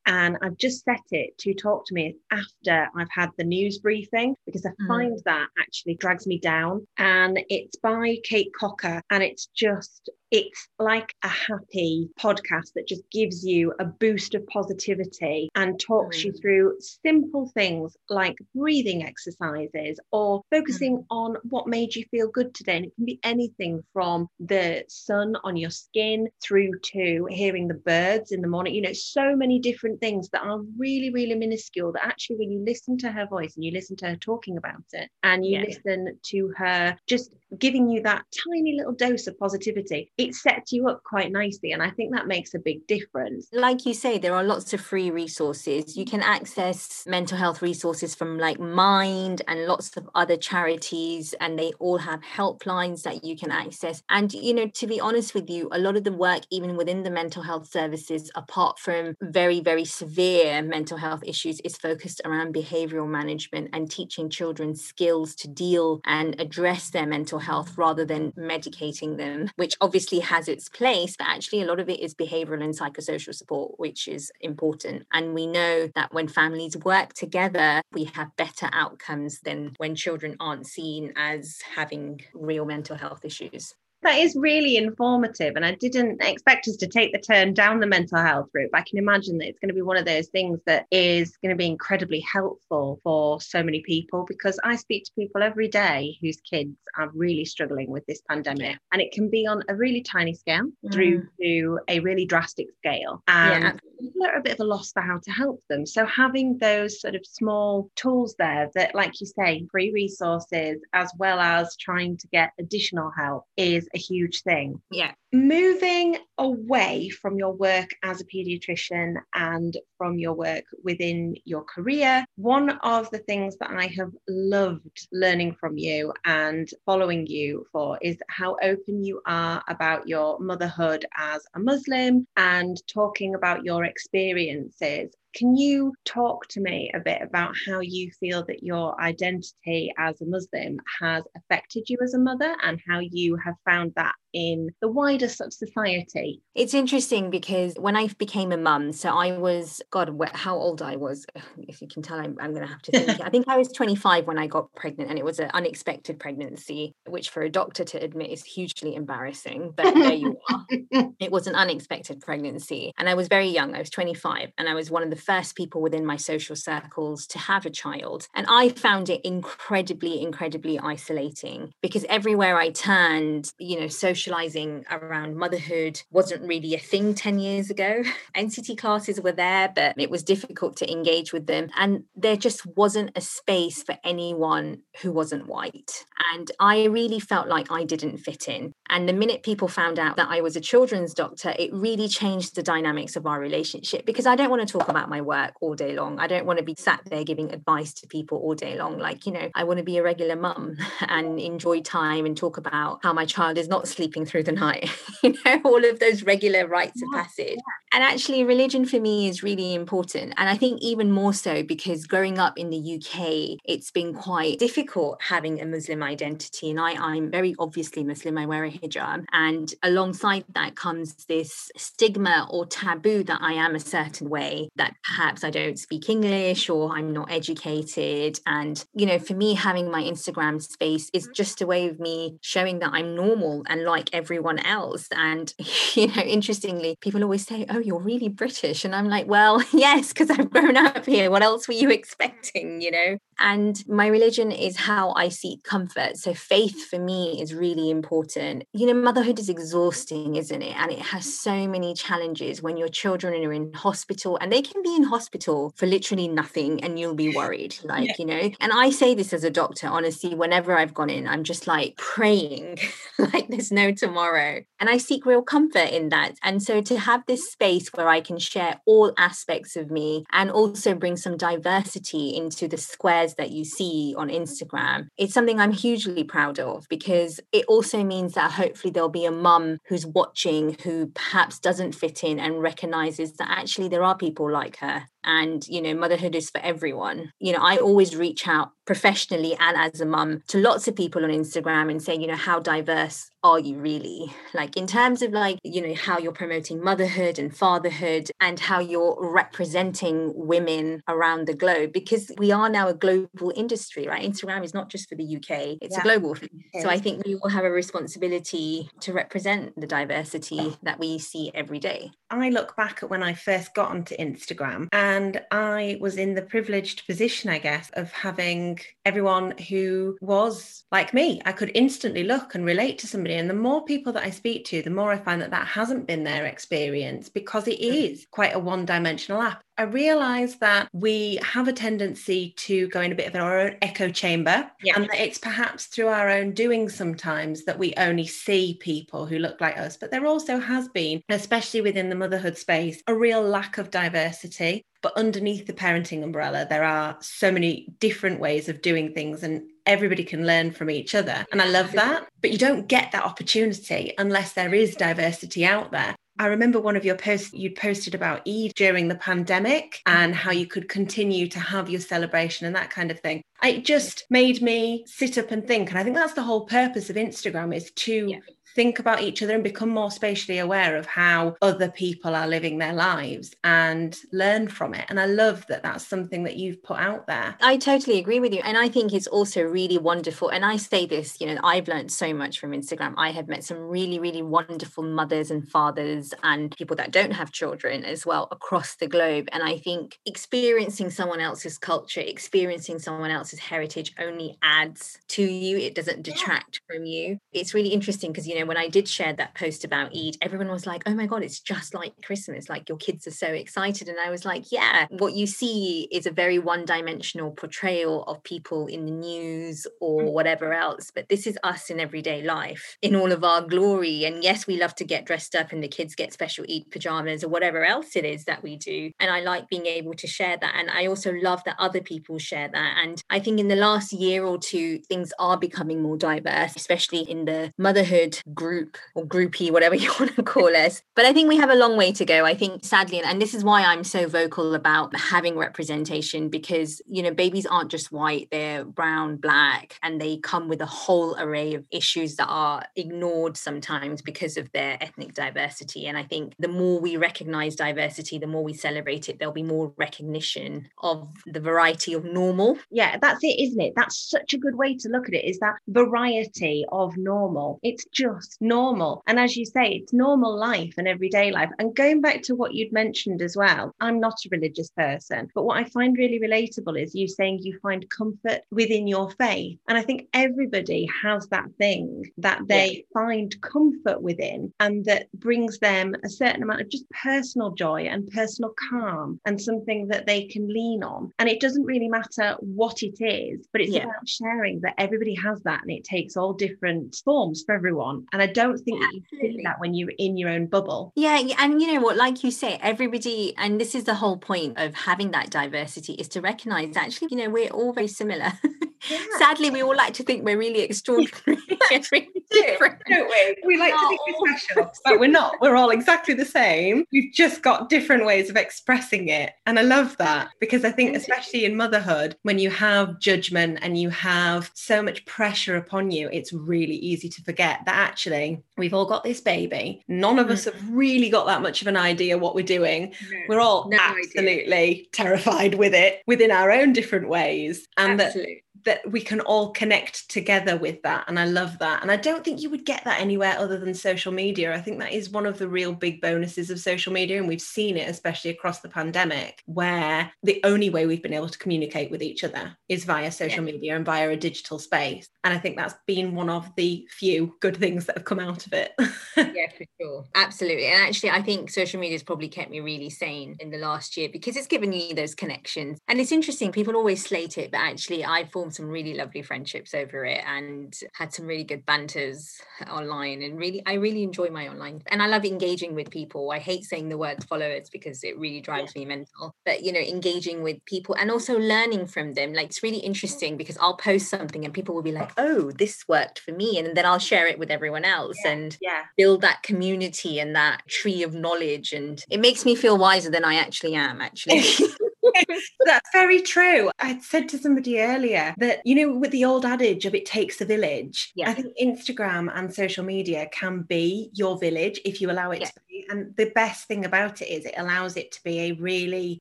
and 0.05 0.38
I've 0.41 0.58
just 0.58 0.84
set 0.84 1.01
it 1.12 1.38
to 1.39 1.53
talk 1.53 1.86
to 1.88 1.93
me 1.93 2.15
after 2.31 2.88
I've 2.95 3.08
had 3.12 3.29
the 3.38 3.43
news 3.43 3.79
briefing 3.79 4.36
because 4.45 4.65
I 4.65 4.69
mm. 4.69 4.88
find 4.88 5.19
that 5.25 5.47
actually 5.60 5.95
drags 5.95 6.27
me 6.27 6.38
down. 6.38 6.86
And 6.97 7.39
it's 7.49 7.77
by 7.77 8.17
Kate 8.23 8.51
Cocker, 8.58 9.01
and 9.10 9.23
it's 9.23 9.47
just 9.55 10.10
it's 10.36 10.67
like 10.80 11.15
a 11.24 11.30
happy 11.30 12.10
podcast 12.19 12.74
that 12.76 12.89
just 12.89 13.10
gives 13.10 13.45
you 13.45 13.74
a 13.80 13.86
boost 13.86 14.36
of 14.36 14.45
positivity 14.48 15.48
and 15.56 15.80
talks 15.80 16.17
mm. 16.17 16.26
you 16.26 16.34
through 16.34 16.78
simple 17.06 17.50
things 17.54 17.95
like 18.10 18.36
breathing 18.54 19.06
exercises 19.06 19.98
or 20.12 20.41
focusing 20.52 20.98
mm. 20.98 21.06
on 21.10 21.38
what 21.43 21.67
made 21.67 21.95
you 21.95 22.04
feel 22.12 22.28
good 22.28 22.54
today. 22.54 22.76
And 22.76 22.86
it 22.88 22.95
can 22.95 23.06
be 23.06 23.19
anything 23.24 23.82
from 23.93 24.28
the 24.41 24.84
sun 24.89 25.38
on 25.45 25.56
your 25.56 25.69
skin 25.69 26.28
through 26.43 26.71
to 26.91 27.28
hearing 27.30 27.69
the 27.69 27.76
birds 27.86 28.34
in 28.34 28.41
the 28.41 28.50
morning. 28.50 28.76
You 28.76 28.82
know, 28.82 28.93
so 28.93 29.38
many 29.38 29.60
different 29.60 30.02
things 30.02 30.28
that 30.34 30.41
are 30.41 30.60
really, 30.78 31.12
really 31.12 31.36
minuscule 31.36 31.93
that 31.93 32.06
actually, 32.06 32.39
when 32.39 32.52
you 32.52 32.65
listen 32.65 32.98
to 32.98 33.10
her 33.10 33.26
voice 33.26 33.56
and 33.56 33.63
you 33.63 33.71
listen 33.71 33.95
to 33.98 34.08
her 34.08 34.17
talking 34.17 34.58
about 34.58 34.84
it 34.91 35.10
and 35.24 35.45
you 35.45 35.60
yeah. 35.60 35.63
listen 35.65 36.19
to 36.32 36.54
her 36.58 36.98
just 37.08 37.34
giving 37.60 37.89
you 37.89 38.02
that 38.04 38.26
tiny 38.32 38.76
little 38.78 38.94
dose 38.94 39.28
of 39.28 39.38
positivity, 39.39 40.12
it 40.18 40.36
sets 40.36 40.72
you 40.72 40.88
up 40.88 41.04
quite 41.04 41.32
nicely. 41.32 41.72
And 41.72 41.82
I 41.82 41.89
think 41.91 42.13
that 42.13 42.28
makes 42.28 42.54
a 42.54 42.60
big 42.60 42.86
difference. 42.88 43.48
Like 43.52 43.86
you 43.86 43.94
say, 43.94 44.18
there 44.18 44.36
are 44.36 44.44
lots 44.44 44.74
of 44.74 44.82
free 44.82 45.12
resources. 45.12 45.98
You 45.98 46.06
can 46.06 46.22
access 46.22 47.04
mental 47.08 47.38
health 47.38 47.62
resources 47.62 48.15
from 48.15 48.38
like 48.38 48.60
Mind 48.60 49.41
and 49.48 49.65
lots 49.65 49.96
of 49.98 50.10
other 50.15 50.38
charities, 50.38 51.34
and 51.39 51.58
they 51.58 51.72
all 51.80 51.98
have 51.98 52.22
helplines 52.22 53.04
that 53.04 53.24
you 53.24 53.38
can 53.38 53.52
access. 53.52 54.04
And, 54.10 54.34
you 54.34 54.54
know, 54.54 54.68
to 54.68 54.88
be 54.88 55.00
honest 55.00 55.34
with 55.34 55.50
you, 55.50 55.70
a 55.72 55.80
lot 55.80 55.96
of 55.96 56.04
the 56.04 56.12
work, 56.12 56.41
even 56.52 56.76
within 56.76 57.04
the 57.04 57.10
mental 57.10 57.44
health 57.44 57.68
services, 57.68 58.30
apart 58.36 58.80
from 58.80 59.15
very, 59.22 59.62
very 59.62 59.86
severe 59.86 60.62
mental 60.62 60.98
health 60.98 61.24
issues, 61.26 61.60
is 61.62 61.78
focused 61.78 62.22
around 62.26 62.54
behavioral 62.54 63.08
management 63.08 63.70
and 63.74 63.89
teaching 63.89 64.30
children 64.30 64.76
skills 64.76 65.36
to 65.36 65.48
deal 65.48 66.02
and 66.06 66.39
address 66.39 66.89
their 66.89 67.06
mental 67.06 67.39
health 67.39 67.44
rather 67.77 68.05
than 68.05 68.31
medicating 68.34 69.17
them, 69.17 69.49
which 69.55 69.75
obviously 69.81 70.19
has 70.19 70.47
its 70.47 70.69
place, 70.69 71.15
but 71.17 71.27
actually 71.27 71.62
a 71.62 71.65
lot 71.65 71.79
of 71.79 71.89
it 71.89 71.99
is 71.99 72.13
behavioral 72.13 72.63
and 72.63 72.77
psychosocial 72.77 73.34
support, 73.34 73.79
which 73.79 74.08
is 74.08 74.31
important. 74.41 75.05
And 75.13 75.34
we 75.34 75.47
know 75.47 75.88
that 75.95 76.13
when 76.13 76.27
families 76.27 76.77
work 76.77 77.13
together, 77.13 77.81
we 77.91 78.05
have 78.05 78.36
better 78.36 78.69
outcomes 78.71 79.39
than 79.41 79.73
when 79.77 79.95
children 79.95 80.36
aren't 80.39 80.67
seen 80.67 81.13
as 81.15 81.62
having 81.75 82.21
real 82.34 82.65
mental 82.65 82.95
health 82.95 83.23
issues 83.23 83.73
that 84.06 84.20
is 84.20 84.36
really 84.36 84.78
informative. 84.78 85.56
And 85.56 85.65
I 85.65 85.74
didn't 85.76 86.24
expect 86.24 86.68
us 86.68 86.78
to 86.78 86.88
take 86.88 87.12
the 87.12 87.20
turn 87.20 87.54
down 87.54 87.80
the 87.80 87.88
mental 87.88 88.20
health 88.20 88.50
route. 88.54 88.70
But 88.72 88.82
I 88.82 88.84
can 88.84 89.00
imagine 89.00 89.39
that 89.39 89.48
it's 89.48 89.60
going 89.60 89.70
to 89.70 89.76
be 89.76 89.82
one 89.82 89.98
of 89.98 90.06
those 90.06 90.28
things 90.28 90.60
that 90.68 90.86
is 90.91 91.38
going 91.38 91.50
to 91.50 91.56
be 91.56 91.65
incredibly 91.65 92.20
helpful 92.32 93.00
for 93.04 93.41
so 93.41 93.63
many 93.63 93.82
people 93.82 94.24
because 94.28 94.60
I 94.63 94.76
speak 94.76 95.06
to 95.06 95.12
people 95.18 95.41
every 95.41 95.68
day 95.68 96.18
whose 96.22 96.39
kids 96.41 96.76
are 96.98 97.10
really 97.13 97.46
struggling 97.46 97.89
with 97.89 98.06
this 98.06 98.22
pandemic. 98.30 98.78
And 98.91 99.02
it 99.02 99.12
can 99.12 99.30
be 99.30 99.48
on 99.48 99.63
a 99.70 99.76
really 99.76 100.02
tiny 100.02 100.36
scale 100.36 100.70
mm. 100.86 100.94
through 100.94 101.28
to 101.41 101.80
a 101.88 102.00
really 102.00 102.26
drastic 102.26 102.68
scale. 102.78 103.24
And 103.28 103.63
yeah. 103.63 103.72
people 104.00 104.26
are 104.28 104.38
a 104.38 104.41
bit 104.41 104.54
of 104.54 104.60
a 104.60 104.65
loss 104.65 104.91
for 104.91 105.02
how 105.02 105.20
to 105.24 105.32
help 105.32 105.63
them. 105.68 105.86
So 105.86 106.06
having 106.06 106.60
those 106.60 107.02
sort 107.02 107.15
of 107.15 107.26
small 107.26 107.89
tools 107.96 108.36
there 108.38 108.70
that, 108.76 108.94
like 108.94 109.20
you 109.20 109.26
say, 109.26 109.65
free 109.72 109.91
resources 109.91 110.80
as 110.94 111.12
well 111.18 111.39
as 111.39 111.76
trying 111.78 112.18
to 112.18 112.28
get 112.28 112.52
additional 112.60 113.12
help 113.18 113.46
is 113.58 113.89
a 113.95 113.97
huge 113.97 114.43
thing. 114.43 114.81
Yeah. 114.91 115.13
Moving 115.34 116.17
away 116.38 117.10
from 117.10 117.38
your 117.38 117.53
work 117.53 117.89
as 118.03 118.21
a 118.21 118.25
pediatrician 118.25 119.15
and 119.34 119.75
from 119.97 120.19
your 120.19 120.34
work 120.34 120.63
within 120.84 121.36
your 121.45 121.63
career, 121.63 122.25
one 122.36 122.69
of 122.84 123.10
the 123.12 123.19
things 123.19 123.58
that 123.58 123.71
I 123.71 123.88
have 123.97 124.12
loved 124.27 125.08
learning 125.12 125.55
from 125.60 125.77
you 125.77 126.13
and 126.25 126.69
following 126.86 127.25
you 127.27 127.65
for 127.71 127.97
is 128.01 128.17
how 128.29 128.58
open 128.62 129.03
you 129.03 129.21
are 129.25 129.63
about 129.67 130.08
your 130.08 130.39
motherhood 130.39 131.05
as 131.17 131.43
a 131.55 131.60
Muslim 131.60 132.27
and 132.38 132.77
talking 132.88 133.36
about 133.36 133.63
your 133.65 133.86
experiences 133.86 135.12
can 135.36 135.56
you 135.56 135.93
talk 136.06 136.48
to 136.48 136.62
me 136.62 136.89
a 136.93 137.00
bit 137.00 137.21
about 137.21 137.54
how 137.67 137.82
you 137.82 138.10
feel 138.19 138.45
that 138.45 138.63
your 138.63 139.00
identity 139.02 139.93
as 139.98 140.19
a 140.21 140.26
Muslim 140.26 140.80
has 141.02 141.24
affected 141.36 141.89
you 141.89 141.98
as 142.02 142.13
a 142.13 142.19
mother 142.19 142.56
and 142.63 142.80
how 142.88 143.00
you 143.00 143.36
have 143.36 143.56
found 143.65 143.91
that 143.95 144.15
in 144.36 144.69
the 144.82 144.89
wider 144.89 145.30
society? 145.30 146.41
It's 146.54 146.74
interesting 146.74 147.30
because 147.30 147.76
when 147.80 147.95
I 147.95 148.08
became 148.19 148.52
a 148.52 148.58
mum, 148.58 148.91
so 148.91 149.10
I 149.10 149.38
was, 149.38 149.82
God, 149.91 150.13
how 150.34 150.58
old 150.58 150.82
I 150.82 150.98
was, 150.98 151.26
if 151.58 151.82
you 151.82 151.88
can 151.88 152.04
tell, 152.04 152.19
I'm, 152.19 152.36
I'm 152.39 152.52
going 152.52 152.65
to 152.65 152.71
have 152.71 152.82
to 152.84 152.91
think. 152.91 153.21
I 153.24 153.30
think 153.30 153.48
I 153.48 153.58
was 153.58 153.69
25 153.69 154.28
when 154.28 154.38
I 154.38 154.48
got 154.48 154.74
pregnant, 154.76 155.10
and 155.10 155.17
it 155.17 155.26
was 155.26 155.39
an 155.39 155.50
unexpected 155.54 156.19
pregnancy, 156.19 156.93
which 157.08 157.30
for 157.30 157.43
a 157.43 157.50
doctor 157.50 157.86
to 157.86 157.98
admit 157.98 158.30
is 158.30 158.43
hugely 158.43 158.93
embarrassing. 158.95 159.74
But 159.76 159.95
there 159.95 160.13
you 160.13 160.38
are. 160.50 160.65
it 161.19 161.32
was 161.32 161.48
an 161.48 161.56
unexpected 161.56 162.19
pregnancy. 162.19 162.91
And 162.98 163.08
I 163.08 163.13
was 163.13 163.30
very 163.30 163.48
young, 163.48 163.74
I 163.74 163.80
was 163.80 163.89
25, 163.89 164.50
and 164.58 164.67
I 164.67 164.74
was 164.74 164.91
one 164.91 165.04
of 165.04 165.10
the 165.10 165.15
first 165.15 165.56
people 165.56 165.82
within 165.82 166.06
my 166.06 166.17
social 166.17 166.58
circles 166.58 167.26
to 167.28 167.39
have 167.39 167.65
a 167.65 167.69
child. 167.69 168.28
And 168.34 168.45
I 168.50 168.69
found 168.69 169.10
it 169.10 169.21
incredibly, 169.24 170.21
incredibly 170.21 170.78
isolating 170.78 171.71
because 171.82 172.06
everywhere 172.10 172.58
I 172.58 172.71
turned, 172.71 173.50
you 173.60 173.80
know, 173.80 173.88
socializing 174.25 174.83
around 174.89 175.38
motherhood 175.38 176.01
wasn't 176.09 176.41
really 176.47 176.73
a 176.73 176.79
thing 176.79 177.13
10 177.13 177.38
years 177.38 177.69
ago. 177.69 178.01
NCT 178.35 178.77
classes 178.77 179.21
were 179.21 179.31
there, 179.31 179.71
but 179.73 179.93
it 179.99 180.09
was 180.09 180.23
difficult 180.23 180.75
to 180.77 180.91
engage 180.91 181.31
with 181.31 181.45
them. 181.45 181.69
And 181.77 182.05
there 182.15 182.35
just 182.35 182.65
wasn't 182.75 183.11
a 183.15 183.21
space 183.21 183.83
for 183.83 183.97
anyone 184.03 184.81
who 185.01 185.11
wasn't 185.11 185.47
white. 185.47 186.05
And 186.33 186.49
I 186.59 186.85
really 186.85 187.19
felt 187.19 187.47
like 187.47 187.71
I 187.71 187.83
didn't 187.83 188.17
fit 188.17 188.47
in. 188.47 188.73
And 188.89 189.07
the 189.07 189.13
minute 189.13 189.43
people 189.43 189.67
found 189.67 189.99
out 189.99 190.15
that 190.15 190.29
I 190.29 190.41
was 190.41 190.55
a 190.55 190.61
children's 190.61 191.13
doctor, 191.13 191.53
it 191.57 191.73
really 191.73 192.07
changed 192.07 192.55
the 192.55 192.63
dynamics 192.63 193.15
of 193.15 193.27
our 193.27 193.39
relationship 193.39 194.05
because 194.05 194.25
I 194.25 194.35
don't 194.35 194.49
want 194.49 194.67
to 194.67 194.71
talk 194.71 194.89
about 194.89 195.09
my 195.09 195.21
work 195.21 195.53
all 195.61 195.75
day 195.75 195.95
long. 195.95 196.19
I 196.19 196.27
don't 196.27 196.45
want 196.45 196.59
to 196.59 196.65
be 196.65 196.75
sat 196.77 197.01
there 197.05 197.23
giving 197.23 197.51
advice 197.53 197.93
to 197.95 198.07
people 198.07 198.39
all 198.39 198.55
day 198.55 198.77
long. 198.77 198.97
Like, 198.97 199.25
you 199.25 199.31
know, 199.31 199.49
I 199.53 199.65
want 199.65 199.77
to 199.77 199.83
be 199.83 199.97
a 199.97 200.03
regular 200.03 200.35
mum 200.35 200.77
and 201.01 201.39
enjoy 201.39 201.81
time 201.81 202.25
and 202.25 202.35
talk 202.35 202.57
about 202.57 202.99
how 203.03 203.13
my 203.13 203.25
child 203.25 203.57
is 203.57 203.67
not 203.67 203.88
sleeping 203.88 204.14
through 204.23 204.43
the 204.43 204.51
night, 204.51 204.89
you 205.23 205.36
know, 205.43 205.62
all 205.65 205.84
of 205.84 205.99
those 205.99 206.23
regular 206.23 206.67
rites 206.67 207.01
yeah. 207.01 207.19
of 207.19 207.25
passage. 207.25 207.58
And 207.95 208.04
actually, 208.04 208.43
religion 208.43 208.86
for 208.86 208.99
me 208.99 209.30
is 209.30 209.41
really 209.41 209.73
important. 209.73 210.34
And 210.36 210.49
I 210.49 210.58
think 210.58 210.82
even 210.82 211.13
more 211.13 211.34
so 211.34 211.63
because 211.63 212.06
growing 212.06 212.38
up 212.38 212.58
in 212.58 212.69
the 212.69 212.95
UK, 212.97 213.58
it's 213.63 213.89
been 213.89 214.13
quite 214.13 214.60
difficult 214.60 215.21
having 215.21 215.62
a 215.62 215.65
Muslim 215.65 216.04
identity. 216.04 216.69
And 216.71 216.78
I, 216.78 216.91
I'm 216.91 217.32
very 217.32 217.56
obviously 217.58 218.04
Muslim, 218.04 218.38
I 218.38 218.47
wear 218.47 218.65
a 218.65 218.69
hijab. 218.69 219.23
And 219.32 219.73
alongside 219.82 220.43
that 220.56 220.75
comes 220.75 221.25
this 221.30 221.71
stigma 221.78 222.47
or 222.51 222.65
taboo 222.65 223.23
that 223.23 223.39
I 223.41 223.54
am 223.54 223.75
a 223.75 223.80
certain 223.80 224.28
way, 224.30 224.67
that 224.75 224.93
perhaps 225.08 225.45
I 225.45 225.49
don't 225.49 225.80
speak 225.80 226.10
English 226.10 226.69
or 226.69 226.91
I'm 226.91 227.13
not 227.13 227.32
educated. 227.32 228.41
And, 228.45 228.84
you 228.93 229.06
know, 229.06 229.19
for 229.19 229.36
me, 229.36 229.54
having 229.54 229.89
my 229.89 230.01
Instagram 230.04 230.62
space 230.62 231.10
is 231.13 231.30
just 231.34 231.62
a 231.62 231.65
way 231.65 231.88
of 231.88 232.01
me 232.01 232.39
showing 232.41 232.80
that 232.80 232.91
I'm 232.91 233.15
normal 233.15 233.63
and 233.67 233.84
like 233.84 234.05
everyone 234.13 234.60
else. 234.60 235.08
And, 235.12 235.54
you 235.94 236.08
know, 236.08 236.22
interestingly, 236.22 236.98
people 237.02 237.24
always 237.24 237.46
say, 237.46 237.65
Oh, 237.70 237.80
you're 237.80 238.00
really 238.00 238.30
British. 238.30 238.86
And 238.86 238.96
I'm 238.96 239.08
like, 239.08 239.28
Well, 239.28 239.63
yes, 239.74 240.10
because 240.10 240.30
I've 240.30 240.50
grown 240.50 240.78
up 240.78 241.06
here. 241.06 241.30
What 241.30 241.44
else 241.44 241.68
were 241.68 241.74
you 241.74 241.89
expecting? 242.00 242.82
You 242.82 242.91
know? 242.91 243.18
And 243.38 243.84
my 243.88 244.08
religion 244.08 244.52
is 244.52 244.78
how 244.78 245.12
I 245.13 245.28
seek 245.30 245.63
comfort. 245.63 246.18
So 246.18 246.34
faith 246.34 246.88
for 246.89 247.00
me 247.00 247.41
is 247.41 247.54
really 247.54 247.89
important. 247.89 248.63
You 248.72 248.88
know, 248.88 248.94
motherhood 248.94 249.39
is 249.39 249.50
exhausting, 249.50 250.38
isn't 250.38 250.62
it? 250.62 250.76
And 250.78 250.91
it 250.91 251.00
has 251.00 251.38
so 251.38 251.68
many 251.68 251.94
challenges 251.94 252.62
when 252.62 252.78
your 252.78 252.88
children 252.88 253.34
are 253.44 253.52
in 253.52 253.74
hospital 253.74 254.38
and 254.39 254.52
they 254.52 254.62
can 254.62 254.82
be 254.82 254.96
in 254.96 255.04
hospital 255.04 255.74
for 255.76 255.86
literally 255.86 256.30
nothing 256.30 256.82
and 256.84 256.98
you'll 256.98 257.13
be 257.13 257.36
worried, 257.36 257.76
like, 257.84 258.08
yeah. 258.08 258.13
you 258.20 258.26
know. 258.26 258.52
And 258.62 258.72
I 258.72 258.89
say 258.89 259.13
this 259.13 259.34
as 259.34 259.44
a 259.44 259.50
doctor, 259.50 259.88
honestly, 259.88 260.34
whenever 260.34 260.78
I've 260.78 260.94
gone 260.94 261.10
in, 261.10 261.28
I'm 261.28 261.44
just 261.44 261.68
like 261.68 261.98
praying 261.98 262.78
like 263.20 263.48
there's 263.48 263.72
no 263.72 263.85
tomorrow. 263.91 264.63
And 264.80 264.89
I 264.89 264.98
seek 264.98 265.26
real 265.26 265.41
comfort 265.41 265.89
in 265.91 266.10
that. 266.10 266.36
And 266.43 266.62
so 266.62 266.82
to 266.82 267.00
have 267.00 267.24
this 267.26 267.41
mm-hmm. 267.41 267.52
space 267.52 267.89
where 267.93 268.10
I 268.10 268.21
can 268.21 268.38
share 268.38 268.82
all 268.86 269.13
aspects 269.17 269.76
of 269.76 269.91
me 269.91 270.26
and 270.32 270.52
also 270.52 270.95
bring 270.95 271.17
some 271.17 271.38
diversity 271.38 272.36
into 272.36 272.67
the 272.67 272.78
squares 272.78 273.36
that 273.36 273.52
you 273.52 273.65
see 273.65 274.13
on 274.17 274.30
Instagram, 274.30 275.08
it's 275.17 275.34
something 275.34 275.60
I'm 275.60 275.71
hugely 275.71 276.24
proud 276.24 276.60
of 276.60 276.86
because 276.89 277.39
it 277.52 277.65
also 277.67 278.04
means 278.04 278.34
that 278.34 278.52
hopefully 278.52 278.91
there'll 278.91 279.10
be 279.10 279.26
a 279.26 279.32
mum 279.32 279.80
who's 279.88 280.06
watching 280.06 280.78
who 280.84 281.08
perhaps 281.08 281.60
doesn't 281.60 281.95
fit 281.95 282.24
in 282.24 282.39
and 282.39 282.62
recognizes 282.62 283.34
that 283.34 283.50
actually 283.50 283.88
there 283.88 284.04
are 284.04 284.17
people 284.17 284.52
like 284.52 284.78
her 284.78 285.08
and 285.25 285.67
you 285.67 285.81
know 285.81 285.93
motherhood 285.93 286.35
is 286.35 286.49
for 286.49 286.61
everyone. 286.61 287.31
You 287.39 287.53
know 287.53 287.59
i 287.61 287.77
always 287.77 288.15
reach 288.15 288.47
out 288.47 288.71
professionally 288.85 289.55
and 289.59 289.77
as 289.77 289.99
a 289.99 290.05
mum 290.05 290.41
to 290.47 290.59
lots 290.59 290.88
of 290.88 290.95
people 290.95 291.23
on 291.23 291.31
instagram 291.31 291.89
and 291.89 292.01
say 292.01 292.15
you 292.15 292.27
know 292.27 292.35
how 292.35 292.59
diverse 292.59 293.31
are 293.45 293.59
you 293.59 293.77
really? 293.77 294.33
Like 294.55 294.75
in 294.75 294.88
terms 294.88 295.21
of 295.21 295.31
like 295.31 295.59
you 295.63 295.79
know 295.79 295.93
how 295.93 296.17
you're 296.17 296.31
promoting 296.31 296.83
motherhood 296.83 297.38
and 297.38 297.55
fatherhood 297.55 298.31
and 298.41 298.59
how 298.59 298.79
you're 298.79 299.15
representing 299.19 300.33
women 300.35 301.03
around 301.07 301.47
the 301.47 301.53
globe 301.53 301.93
because 301.93 302.31
we 302.39 302.51
are 302.51 302.69
now 302.69 302.88
a 302.88 302.93
global 302.95 303.53
industry 303.55 304.07
right? 304.07 304.27
Instagram 304.27 304.63
is 304.63 304.73
not 304.73 304.89
just 304.89 305.07
for 305.07 305.13
the 305.15 305.35
uk 305.35 305.49
it's 305.49 305.95
yeah. 305.95 305.99
a 305.99 306.03
global 306.03 306.33
thing. 306.33 306.63
so 306.81 306.89
i 306.89 306.97
think 306.97 307.23
we 307.25 307.35
all 307.35 307.49
have 307.49 307.65
a 307.65 307.69
responsibility 307.69 308.89
to 308.99 309.13
represent 309.13 309.79
the 309.79 309.85
diversity 309.85 310.75
that 310.81 310.97
we 310.99 311.19
see 311.19 311.51
every 311.53 311.79
day. 311.79 312.11
I 312.31 312.49
look 312.49 312.75
back 312.75 313.03
at 313.03 313.09
when 313.11 313.21
i 313.21 313.33
first 313.33 313.75
got 313.75 313.91
onto 313.91 314.15
instagram 314.17 314.88
and 314.91 315.14
and 315.15 315.41
I 315.49 315.97
was 316.01 316.17
in 316.17 316.36
the 316.36 316.41
privileged 316.41 317.08
position, 317.08 317.49
I 317.49 317.60
guess, 317.60 317.89
of 317.93 318.12
having 318.12 318.80
everyone 319.06 319.58
who 319.69 320.17
was 320.19 320.84
like 320.91 321.13
me. 321.13 321.41
I 321.45 321.54
could 321.54 321.71
instantly 321.73 322.23
look 322.23 322.54
and 322.54 322.65
relate 322.65 322.97
to 322.99 323.08
somebody. 323.08 323.36
And 323.36 323.49
the 323.49 323.54
more 323.54 323.86
people 323.86 324.12
that 324.13 324.23
I 324.23 324.30
speak 324.30 324.65
to, 324.65 324.82
the 324.82 324.89
more 324.89 325.12
I 325.12 325.17
find 325.17 325.41
that 325.41 325.51
that 325.51 325.67
hasn't 325.67 326.08
been 326.08 326.25
their 326.25 326.45
experience 326.45 327.30
because 327.30 327.67
it 327.67 327.80
mm. 327.80 328.30
quite 328.32 328.56
a 328.56 328.60
one 328.60 328.86
dimensional 328.86 329.41
app. 329.41 329.64
I 329.77 329.83
realize 329.83 330.55
that 330.57 330.88
we 330.93 331.38
have 331.43 331.67
a 331.67 331.73
tendency 331.73 332.53
to 332.57 332.88
go 332.88 333.01
in 333.01 333.11
a 333.11 333.15
bit 333.15 333.27
of 333.27 333.35
our 333.35 333.59
own 333.59 333.75
echo 333.81 334.09
chamber, 334.09 334.69
yeah. 334.81 334.93
and 334.95 335.05
that 335.09 335.19
it's 335.19 335.38
perhaps 335.38 335.88
through 335.88 336.07
our 336.07 336.29
own 336.29 336.51
doing 336.51 336.88
sometimes 336.88 337.65
that 337.65 337.77
we 337.77 337.93
only 337.97 338.25
see 338.25 338.77
people 338.79 339.25
who 339.25 339.38
look 339.38 339.59
like 339.59 339.77
us. 339.77 339.97
But 339.97 340.11
there 340.11 340.25
also 340.25 340.59
has 340.59 340.88
been, 340.89 341.21
especially 341.29 341.81
within 341.81 342.09
the 342.09 342.15
motherhood 342.15 342.57
space, 342.57 343.01
a 343.07 343.13
real 343.13 343.41
lack 343.41 343.77
of 343.77 343.91
diversity. 343.91 344.85
But 345.01 345.17
underneath 345.17 345.67
the 345.67 345.73
parenting 345.73 346.23
umbrella, 346.23 346.65
there 346.67 346.83
are 346.83 347.17
so 347.19 347.51
many 347.51 347.93
different 347.99 348.39
ways 348.39 348.69
of 348.69 348.81
doing 348.81 349.13
things, 349.13 349.43
and 349.43 349.69
everybody 349.85 350.23
can 350.23 350.47
learn 350.47 350.71
from 350.71 350.89
each 350.89 351.13
other. 351.13 351.45
And 351.51 351.61
I 351.61 351.67
love 351.67 351.91
that. 351.91 352.27
But 352.41 352.51
you 352.51 352.57
don't 352.57 352.88
get 352.88 353.11
that 353.11 353.25
opportunity 353.25 354.13
unless 354.17 354.53
there 354.53 354.73
is 354.73 354.95
diversity 354.95 355.65
out 355.65 355.91
there. 355.91 356.15
I 356.38 356.48
remember 356.48 356.80
one 356.80 356.95
of 356.95 357.06
your 357.06 357.15
posts 357.15 357.54
you'd 357.54 357.76
posted 357.76 358.13
about 358.13 358.48
Eid 358.48 358.74
during 358.76 359.08
the 359.08 359.15
pandemic 359.15 360.02
and 360.06 360.36
how 360.36 360.52
you 360.52 360.67
could 360.67 360.89
continue 360.89 361.48
to 361.48 361.60
have 361.60 361.89
your 361.89 362.02
celebration 362.02 362.67
and 362.67 362.76
that 362.76 362.89
kind 362.89 363.10
of 363.10 363.19
thing. 363.21 363.41
It 363.63 363.86
just 363.86 364.26
made 364.30 364.62
me 364.62 365.06
sit 365.08 365.38
up 365.38 365.52
and 365.52 365.65
think. 365.65 365.89
And 365.89 365.98
I 365.98 366.04
think 366.04 366.15
that's 366.15 366.34
the 366.34 366.43
whole 366.43 366.65
purpose 366.65 367.10
of 367.10 367.15
Instagram 367.15 367.76
is 367.76 367.91
to 367.91 368.28
yeah 368.32 368.39
think 368.75 368.99
about 368.99 369.21
each 369.21 369.41
other 369.41 369.53
and 369.53 369.63
become 369.63 369.89
more 369.89 370.11
spatially 370.11 370.59
aware 370.59 370.97
of 370.97 371.05
how 371.05 371.55
other 371.61 371.89
people 371.89 372.35
are 372.35 372.47
living 372.47 372.77
their 372.77 372.93
lives 372.93 373.53
and 373.63 374.17
learn 374.33 374.67
from 374.67 374.93
it. 374.93 375.05
And 375.09 375.19
I 375.19 375.25
love 375.25 375.65
that 375.67 375.81
that's 375.81 376.05
something 376.05 376.43
that 376.43 376.57
you've 376.57 376.83
put 376.83 376.99
out 376.99 377.25
there. 377.25 377.55
I 377.61 377.77
totally 377.77 378.19
agree 378.19 378.39
with 378.39 378.53
you. 378.53 378.61
And 378.63 378.77
I 378.77 378.89
think 378.89 379.13
it's 379.13 379.27
also 379.27 379.61
really 379.61 379.97
wonderful. 379.97 380.49
And 380.49 380.65
I 380.65 380.75
say 380.75 381.05
this, 381.05 381.39
you 381.39 381.47
know, 381.47 381.59
I've 381.63 381.88
learned 381.88 382.11
so 382.11 382.33
much 382.33 382.59
from 382.59 382.71
Instagram. 382.71 383.13
I 383.17 383.31
have 383.31 383.47
met 383.47 383.63
some 383.63 383.77
really, 383.77 384.19
really 384.19 384.41
wonderful 384.41 385.03
mothers 385.03 385.51
and 385.51 385.67
fathers 385.67 386.33
and 386.43 386.75
people 386.75 386.97
that 386.97 387.11
don't 387.11 387.31
have 387.31 387.51
children 387.51 388.03
as 388.03 388.25
well 388.25 388.49
across 388.51 388.95
the 388.95 389.07
globe. 389.07 389.47
And 389.53 389.63
I 389.63 389.77
think 389.77 390.19
experiencing 390.25 391.09
someone 391.09 391.39
else's 391.39 391.77
culture, 391.77 392.21
experiencing 392.21 392.99
someone 392.99 393.31
else's 393.31 393.59
heritage 393.59 394.13
only 394.19 394.57
adds 394.61 395.17
to 395.29 395.43
you. 395.43 395.77
It 395.77 395.95
doesn't 395.95 396.23
detract 396.23 396.81
yeah. 396.89 396.95
from 396.95 397.05
you. 397.05 397.38
It's 397.53 397.73
really 397.73 397.89
interesting 397.89 398.31
because, 398.31 398.47
you 398.47 398.59
know, 398.59 398.64
when 398.67 398.78
I 398.78 398.88
did 398.88 399.08
share 399.08 399.34
that 399.34 399.56
post 399.56 399.84
about 399.84 400.15
Eid, 400.15 400.38
everyone 400.41 400.69
was 400.69 400.86
like, 400.86 401.04
oh 401.06 401.13
my 401.13 401.25
God, 401.25 401.43
it's 401.43 401.60
just 401.60 401.93
like 401.93 402.13
Christmas. 402.23 402.69
Like 402.69 402.89
your 402.89 402.97
kids 402.97 403.28
are 403.28 403.32
so 403.32 403.47
excited. 403.47 404.08
And 404.08 404.19
I 404.19 404.30
was 404.30 404.45
like, 404.45 404.71
yeah, 404.71 405.08
what 405.10 405.34
you 405.34 405.47
see 405.47 406.08
is 406.12 406.25
a 406.25 406.32
very 406.32 406.60
one 406.60 406.86
dimensional 406.86 407.51
portrayal 407.51 408.23
of 408.23 408.43
people 408.43 408.88
in 408.88 409.06
the 409.06 409.12
news 409.12 409.88
or 409.99 410.23
mm. 410.23 410.32
whatever 410.32 410.73
else. 410.73 411.12
But 411.13 411.30
this 411.30 411.47
is 411.47 411.58
us 411.63 411.89
in 411.89 411.99
everyday 411.99 412.41
life 412.41 412.97
in 413.01 413.15
all 413.15 413.32
of 413.32 413.43
our 413.43 413.62
glory. 413.62 414.25
And 414.25 414.43
yes, 414.43 414.67
we 414.67 414.78
love 414.78 414.95
to 414.95 415.06
get 415.06 415.25
dressed 415.25 415.56
up 415.56 415.71
and 415.71 415.84
the 415.84 415.88
kids 415.88 416.15
get 416.15 416.34
special 416.34 416.65
Eid 416.69 416.91
pajamas 416.91 417.43
or 417.43 417.49
whatever 417.49 417.84
else 417.84 418.15
it 418.15 418.25
is 418.25 418.45
that 418.45 418.63
we 418.63 418.78
do. 418.78 419.12
And 419.19 419.32
I 419.32 419.41
like 419.41 419.69
being 419.69 419.86
able 419.86 420.13
to 420.13 420.28
share 420.28 420.58
that. 420.58 420.75
And 420.75 420.89
I 420.89 421.08
also 421.08 421.34
love 421.34 421.63
that 421.65 421.75
other 421.80 422.01
people 422.01 422.39
share 422.39 422.69
that. 422.71 422.97
And 423.04 423.23
I 423.30 423.39
think 423.39 423.60
in 423.60 423.67
the 423.67 423.75
last 423.75 424.13
year 424.13 424.45
or 424.45 424.58
two, 424.58 424.99
things 424.99 425.32
are 425.39 425.58
becoming 425.58 426.01
more 426.01 426.17
diverse, 426.17 426.75
especially 426.75 427.21
in 427.21 427.45
the 427.45 427.71
motherhood 427.78 428.39
group 428.56 428.98
or 429.13 429.26
groupie, 429.26 429.72
whatever 429.72 429.96
you 430.04 430.12
want 430.20 430.36
to 430.36 430.44
call 430.44 430.76
us. 430.76 431.02
But 431.15 431.26
I 431.26 431.34
think 431.34 431.50
we 431.50 431.58
have 431.58 431.70
a 431.70 431.76
long 431.76 431.98
way 431.98 432.12
to 432.13 432.26
go. 432.26 432.46
I 432.46 432.56
think 432.56 432.84
sadly, 432.84 433.22
and 433.22 433.41
this 433.41 433.54
is 433.54 433.63
why 433.63 433.84
I'm 433.84 434.04
so 434.04 434.28
vocal 434.28 434.74
about 434.74 435.15
having 435.15 435.58
representation 435.58 436.50
because, 436.50 437.02
you 437.08 437.22
know, 437.22 437.34
babies 437.34 437.65
aren't 437.65 437.91
just 437.91 438.12
white, 438.12 438.48
they're 438.52 438.86
brown, 438.86 439.38
black, 439.38 440.00
and 440.02 440.20
they 440.20 440.38
come 440.38 440.68
with 440.68 440.82
a 440.82 440.86
whole 440.86 441.36
array 441.38 441.74
of 441.74 441.84
issues 441.91 442.36
that 442.38 442.48
are 442.48 442.84
ignored 442.96 443.58
sometimes 443.58 444.22
because 444.22 444.58
of 444.58 444.72
their 444.72 444.98
ethnic 445.02 445.34
diversity. 445.34 446.08
And 446.08 446.18
I 446.18 446.24
think 446.24 446.54
the 446.60 446.68
more 446.68 447.00
we 447.00 447.18
recognize 447.18 447.76
diversity, 447.76 448.38
the 448.38 448.48
more 448.48 448.63
we 448.63 448.74
celebrate 448.74 449.30
it, 449.30 449.39
there'll 449.39 449.54
be 449.54 449.63
more 449.63 449.94
recognition 449.98 450.88
of 451.02 451.30
the 451.46 451.60
variety 451.60 452.13
of 452.13 452.24
normal. 452.24 452.78
Yeah, 452.91 453.18
that's 453.22 453.44
it, 453.44 453.60
isn't 453.60 453.82
it? 453.82 453.94
That's 453.96 454.30
such 454.30 454.54
a 454.54 454.58
good 454.58 454.76
way 454.76 454.96
to 454.98 455.10
look 455.10 455.28
at 455.28 455.34
it 455.34 455.46
is 455.46 455.60
that 455.60 455.76
variety 455.88 456.86
of 456.91 457.15
normal. 457.18 457.80
It's 457.84 458.06
just 458.06 458.44
just 458.45 458.62
normal. 458.62 459.23
And 459.27 459.39
as 459.39 459.55
you 459.55 459.65
say, 459.65 459.89
it's 459.89 460.13
normal 460.13 460.58
life 460.58 460.93
and 460.97 461.08
everyday 461.08 461.51
life. 461.51 461.69
And 461.79 461.95
going 461.95 462.21
back 462.21 462.41
to 462.43 462.55
what 462.55 462.73
you'd 462.73 462.93
mentioned 462.93 463.41
as 463.41 463.55
well, 463.58 463.93
I'm 463.99 464.19
not 464.19 464.36
a 464.45 464.49
religious 464.51 464.89
person, 464.91 465.49
but 465.53 465.63
what 465.63 465.77
I 465.77 465.84
find 465.86 466.17
really 466.17 466.39
relatable 466.39 467.01
is 467.01 467.15
you 467.15 467.27
saying 467.27 467.60
you 467.62 467.79
find 467.81 468.10
comfort 468.10 468.62
within 468.71 469.08
your 469.08 469.31
faith. 469.31 469.79
And 469.88 469.97
I 469.97 470.01
think 470.01 470.27
everybody 470.34 471.10
has 471.23 471.47
that 471.47 471.65
thing 471.77 472.31
that 472.38 472.62
they 472.67 472.88
yeah. 472.97 473.01
find 473.13 473.55
comfort 473.62 474.21
within 474.21 474.73
and 474.79 475.05
that 475.05 475.31
brings 475.34 475.79
them 475.79 476.15
a 476.23 476.29
certain 476.29 476.63
amount 476.63 476.81
of 476.81 476.89
just 476.89 477.05
personal 477.10 477.71
joy 477.71 478.03
and 478.03 478.27
personal 478.29 478.73
calm 478.89 479.39
and 479.45 479.62
something 479.62 480.08
that 480.08 480.25
they 480.25 480.45
can 480.45 480.67
lean 480.67 481.03
on. 481.03 481.31
And 481.39 481.49
it 481.49 481.60
doesn't 481.60 481.84
really 481.84 482.08
matter 482.08 482.55
what 482.60 483.01
it 483.01 483.17
is, 483.19 483.67
but 483.71 483.81
it's 483.81 483.91
yeah. 483.91 484.03
about 484.03 484.27
sharing 484.27 484.81
that 484.81 484.95
everybody 484.97 485.36
has 485.36 485.62
that 485.63 485.81
and 485.81 485.91
it 485.91 486.03
takes 486.03 486.38
all 486.38 486.53
different 486.53 487.15
forms 487.23 487.63
for 487.65 487.75
everyone. 487.75 488.25
And 488.36 488.41
I 488.41 488.48
don't 488.48 488.78
think 488.78 489.00
yeah, 489.00 489.08
that 489.08 489.13
you 489.13 489.54
see 489.54 489.62
that 489.63 489.80
when 489.80 489.93
you're 489.93 490.12
in 490.17 490.36
your 490.36 490.50
own 490.50 490.65
bubble. 490.65 491.13
Yeah. 491.15 491.41
And 491.58 491.82
you 491.82 491.93
know 491.93 492.02
what, 492.02 492.17
like 492.17 492.43
you 492.43 492.52
say, 492.52 492.78
everybody, 492.82 493.54
and 493.58 493.80
this 493.80 493.95
is 493.95 494.04
the 494.04 494.15
whole 494.15 494.36
point 494.36 494.78
of 494.78 494.93
having 494.93 495.32
that 495.32 495.50
diversity 495.50 496.15
is 496.15 496.28
to 496.30 496.41
recognize 496.41 496.98
actually, 496.98 497.30
you 497.32 497.38
know, 497.38 497.50
we're 497.50 497.69
all 497.69 497.93
very 497.93 498.10
similar. 498.10 498.52
Yeah. 499.10 499.20
Sadly, 499.38 499.70
we 499.70 499.84
all 499.84 499.96
like 499.96 500.13
to 500.15 500.24
think 500.24 500.44
we're 500.44 500.58
really 500.58 500.82
extraordinary. 500.82 501.60
different, 502.52 503.02
don't 503.10 503.30
we? 503.30 503.56
We 503.65 503.78
like 503.78 503.94
to 503.94 504.08
think 504.08 504.22
we're 504.41 504.58
special, 504.58 504.91
but 505.04 505.20
we're 505.20 505.30
not. 505.30 505.56
We're 505.62 505.76
all 505.76 505.89
exactly 505.89 506.34
the 506.34 506.46
same. 506.46 507.06
We've 507.12 507.34
just 507.34 507.62
got 507.62 507.89
different 507.89 508.26
ways 508.26 508.50
of 508.50 508.56
expressing 508.56 509.28
it. 509.28 509.54
And 509.65 509.80
I 509.80 509.82
love 509.82 510.15
that 510.18 510.50
because 510.60 510.86
I 510.86 510.91
think, 510.91 511.15
especially 511.15 511.65
in 511.65 511.76
motherhood, 511.76 512.36
when 512.44 512.60
you 512.60 512.70
have 512.70 513.20
judgment 513.20 513.80
and 513.82 514.00
you 514.00 514.10
have 514.10 514.72
so 514.74 515.02
much 515.02 515.26
pressure 515.26 515.76
upon 515.76 516.12
you, 516.12 516.30
it's 516.32 516.54
really 516.54 516.96
easy 516.96 517.30
to 517.30 517.41
forget 517.44 517.80
that 517.86 517.96
actually 517.96 518.63
we've 518.78 518.94
all 518.94 519.06
got 519.06 519.24
this 519.24 519.41
baby. 519.41 520.04
None 520.08 520.39
of 520.39 520.50
us 520.50 520.65
have 520.65 520.76
mm. 520.76 520.89
really 520.91 521.30
got 521.30 521.46
that 521.48 521.62
much 521.62 521.82
of 521.82 521.88
an 521.88 521.98
idea 521.98 522.38
what 522.38 522.56
we're 522.56 522.63
doing. 522.65 523.13
No, 523.30 523.38
we're 523.50 523.60
all 523.60 523.89
no 523.89 523.98
absolutely 524.00 524.74
idea. 524.74 525.04
terrified 525.12 525.76
with 525.76 525.94
it 525.94 526.22
within 526.28 526.52
our 526.52 526.72
own 526.72 526.94
different 526.94 527.30
ways. 527.30 527.88
And 527.98 528.20
Absolutely. 528.20 528.56
that 528.56 528.64
that 528.86 529.10
we 529.12 529.21
can 529.21 529.41
all 529.41 529.71
connect 529.71 530.30
together 530.30 530.78
with 530.78 531.02
that 531.04 531.26
and 531.28 531.39
i 531.39 531.45
love 531.45 531.78
that. 531.80 532.02
And 532.02 532.12
i 532.12 532.15
don't 532.15 532.43
think 532.43 532.62
you 532.62 532.69
would 532.69 532.86
get 532.86 533.04
that 533.04 533.19
anywhere 533.19 533.56
other 533.58 533.80
than 533.80 533.93
social 533.93 534.32
media. 534.32 534.74
I 534.74 534.82
think 534.82 535.00
that 535.00 535.13
is 535.13 535.30
one 535.30 535.45
of 535.45 535.58
the 535.58 535.67
real 535.67 535.93
big 535.93 536.21
bonuses 536.21 536.69
of 536.69 536.80
social 536.80 537.12
media 537.12 537.39
and 537.39 537.48
we've 537.48 537.62
seen 537.62 537.98
it 537.98 538.10
especially 538.10 538.52
across 538.52 538.80
the 538.80 538.89
pandemic 538.89 539.62
where 539.65 540.32
the 540.43 540.62
only 540.63 540.89
way 540.89 541.06
we've 541.06 541.24
been 541.24 541.34
able 541.34 541.50
to 541.50 541.58
communicate 541.58 542.12
with 542.12 542.21
each 542.21 542.43
other 542.43 542.78
is 542.89 543.06
via 543.06 543.32
social 543.32 543.65
yeah. 543.65 543.71
media 543.74 543.95
and 543.95 544.06
via 544.06 544.30
a 544.30 544.38
digital 544.38 544.80
space. 544.80 545.28
And 545.43 545.54
i 545.54 545.58
think 545.58 545.78
that's 545.78 545.95
been 546.06 546.36
one 546.36 546.50
of 546.50 546.69
the 546.76 547.08
few 547.10 547.56
good 547.60 547.78
things 547.78 548.06
that 548.06 548.17
have 548.17 548.26
come 548.26 548.39
out 548.39 548.65
of 548.65 548.74
it. 548.74 548.93
Yeah 549.38 549.69
for 549.78 549.86
sure. 550.00 550.26
Absolutely. 550.36 550.86
And 550.86 551.02
actually 551.02 551.32
i 551.32 551.41
think 551.41 551.69
social 551.69 552.00
media 552.00 552.15
has 552.15 552.24
probably 552.24 552.48
kept 552.48 552.71
me 552.71 552.80
really 552.80 553.10
sane 553.10 553.58
in 553.60 553.69
the 553.69 553.78
last 553.78 554.17
year 554.17 554.30
because 554.32 554.56
it's 554.56 554.67
given 554.67 554.93
you 554.93 555.15
those 555.15 555.36
connections. 555.36 556.00
And 556.08 556.19
it's 556.19 556.32
interesting 556.32 556.71
people 556.71 556.95
always 556.95 557.24
slate 557.24 557.58
it 557.58 557.71
but 557.71 557.80
actually 557.80 558.24
i 558.24 558.45
formed 558.45 558.74
some 558.75 558.88
really 558.88 559.13
lovely 559.13 559.41
friendships 559.41 559.93
over 559.93 560.25
it 560.25 560.41
and 560.45 560.95
had 561.13 561.33
some 561.33 561.47
really 561.47 561.63
good 561.63 561.85
banters 561.85 562.61
online 562.91 563.41
and 563.41 563.57
really 563.57 563.81
I 563.85 563.93
really 563.93 564.23
enjoy 564.23 564.49
my 564.49 564.67
online 564.67 565.01
and 565.07 565.21
I 565.21 565.27
love 565.27 565.45
engaging 565.45 565.95
with 565.95 566.09
people. 566.09 566.51
I 566.51 566.59
hate 566.59 566.83
saying 566.83 567.09
the 567.09 567.17
word 567.17 567.43
followers 567.43 567.89
because 567.89 568.23
it 568.23 568.38
really 568.38 568.61
drives 568.61 568.93
yeah. 568.95 569.01
me 569.01 569.05
mental. 569.05 569.55
But 569.65 569.83
you 569.83 569.91
know, 569.91 569.99
engaging 569.99 570.63
with 570.63 570.83
people 570.85 571.15
and 571.15 571.31
also 571.31 571.57
learning 571.57 572.07
from 572.07 572.33
them. 572.33 572.53
Like 572.53 572.67
it's 572.67 572.83
really 572.83 572.99
interesting 572.99 573.57
because 573.57 573.77
I'll 573.77 573.97
post 573.97 574.29
something 574.29 574.65
and 574.65 574.73
people 574.73 574.95
will 574.95 575.01
be 575.01 575.11
like, 575.11 575.31
"Oh, 575.38 575.71
this 575.71 576.05
worked 576.07 576.39
for 576.39 576.51
me." 576.51 576.77
And 576.77 576.95
then 576.95 577.05
I'll 577.05 577.19
share 577.19 577.47
it 577.47 577.59
with 577.59 577.71
everyone 577.71 578.05
else 578.05 578.38
yeah. 578.43 578.51
and 578.51 578.77
yeah. 578.81 579.03
build 579.17 579.41
that 579.41 579.63
community 579.63 580.39
and 580.39 580.55
that 580.55 580.88
tree 580.88 581.23
of 581.23 581.33
knowledge 581.33 581.93
and 581.93 582.23
it 582.29 582.39
makes 582.39 582.65
me 582.65 582.75
feel 582.75 582.97
wiser 582.97 583.29
than 583.29 583.45
I 583.45 583.55
actually 583.55 583.95
am 583.95 584.21
actually. 584.21 584.63
That's 585.85 586.09
very 586.13 586.41
true. 586.41 586.91
I 586.99 587.19
said 587.19 587.49
to 587.49 587.57
somebody 587.57 587.99
earlier 587.99 588.53
that, 588.57 588.79
you 588.85 588.95
know, 588.95 589.17
with 589.17 589.31
the 589.31 589.45
old 589.45 589.65
adage 589.65 590.05
of 590.05 590.15
it 590.15 590.25
takes 590.25 590.61
a 590.61 590.65
village, 590.65 591.31
yeah. 591.35 591.49
I 591.49 591.53
think 591.53 591.73
Instagram 591.81 592.51
and 592.53 592.73
social 592.73 593.03
media 593.03 593.47
can 593.51 593.81
be 593.81 594.29
your 594.33 594.57
village 594.57 594.99
if 595.05 595.21
you 595.21 595.31
allow 595.31 595.51
it 595.51 595.61
yeah. 595.61 595.67
to 595.67 595.73
be. 595.85 595.85
And 596.10 596.36
the 596.36 596.51
best 596.55 596.88
thing 596.88 597.05
about 597.05 597.41
it 597.41 597.49
is 597.49 597.65
it 597.65 597.75
allows 597.77 598.17
it 598.17 598.31
to 598.34 598.43
be 598.43 598.60
a 598.60 598.71
really 598.73 599.39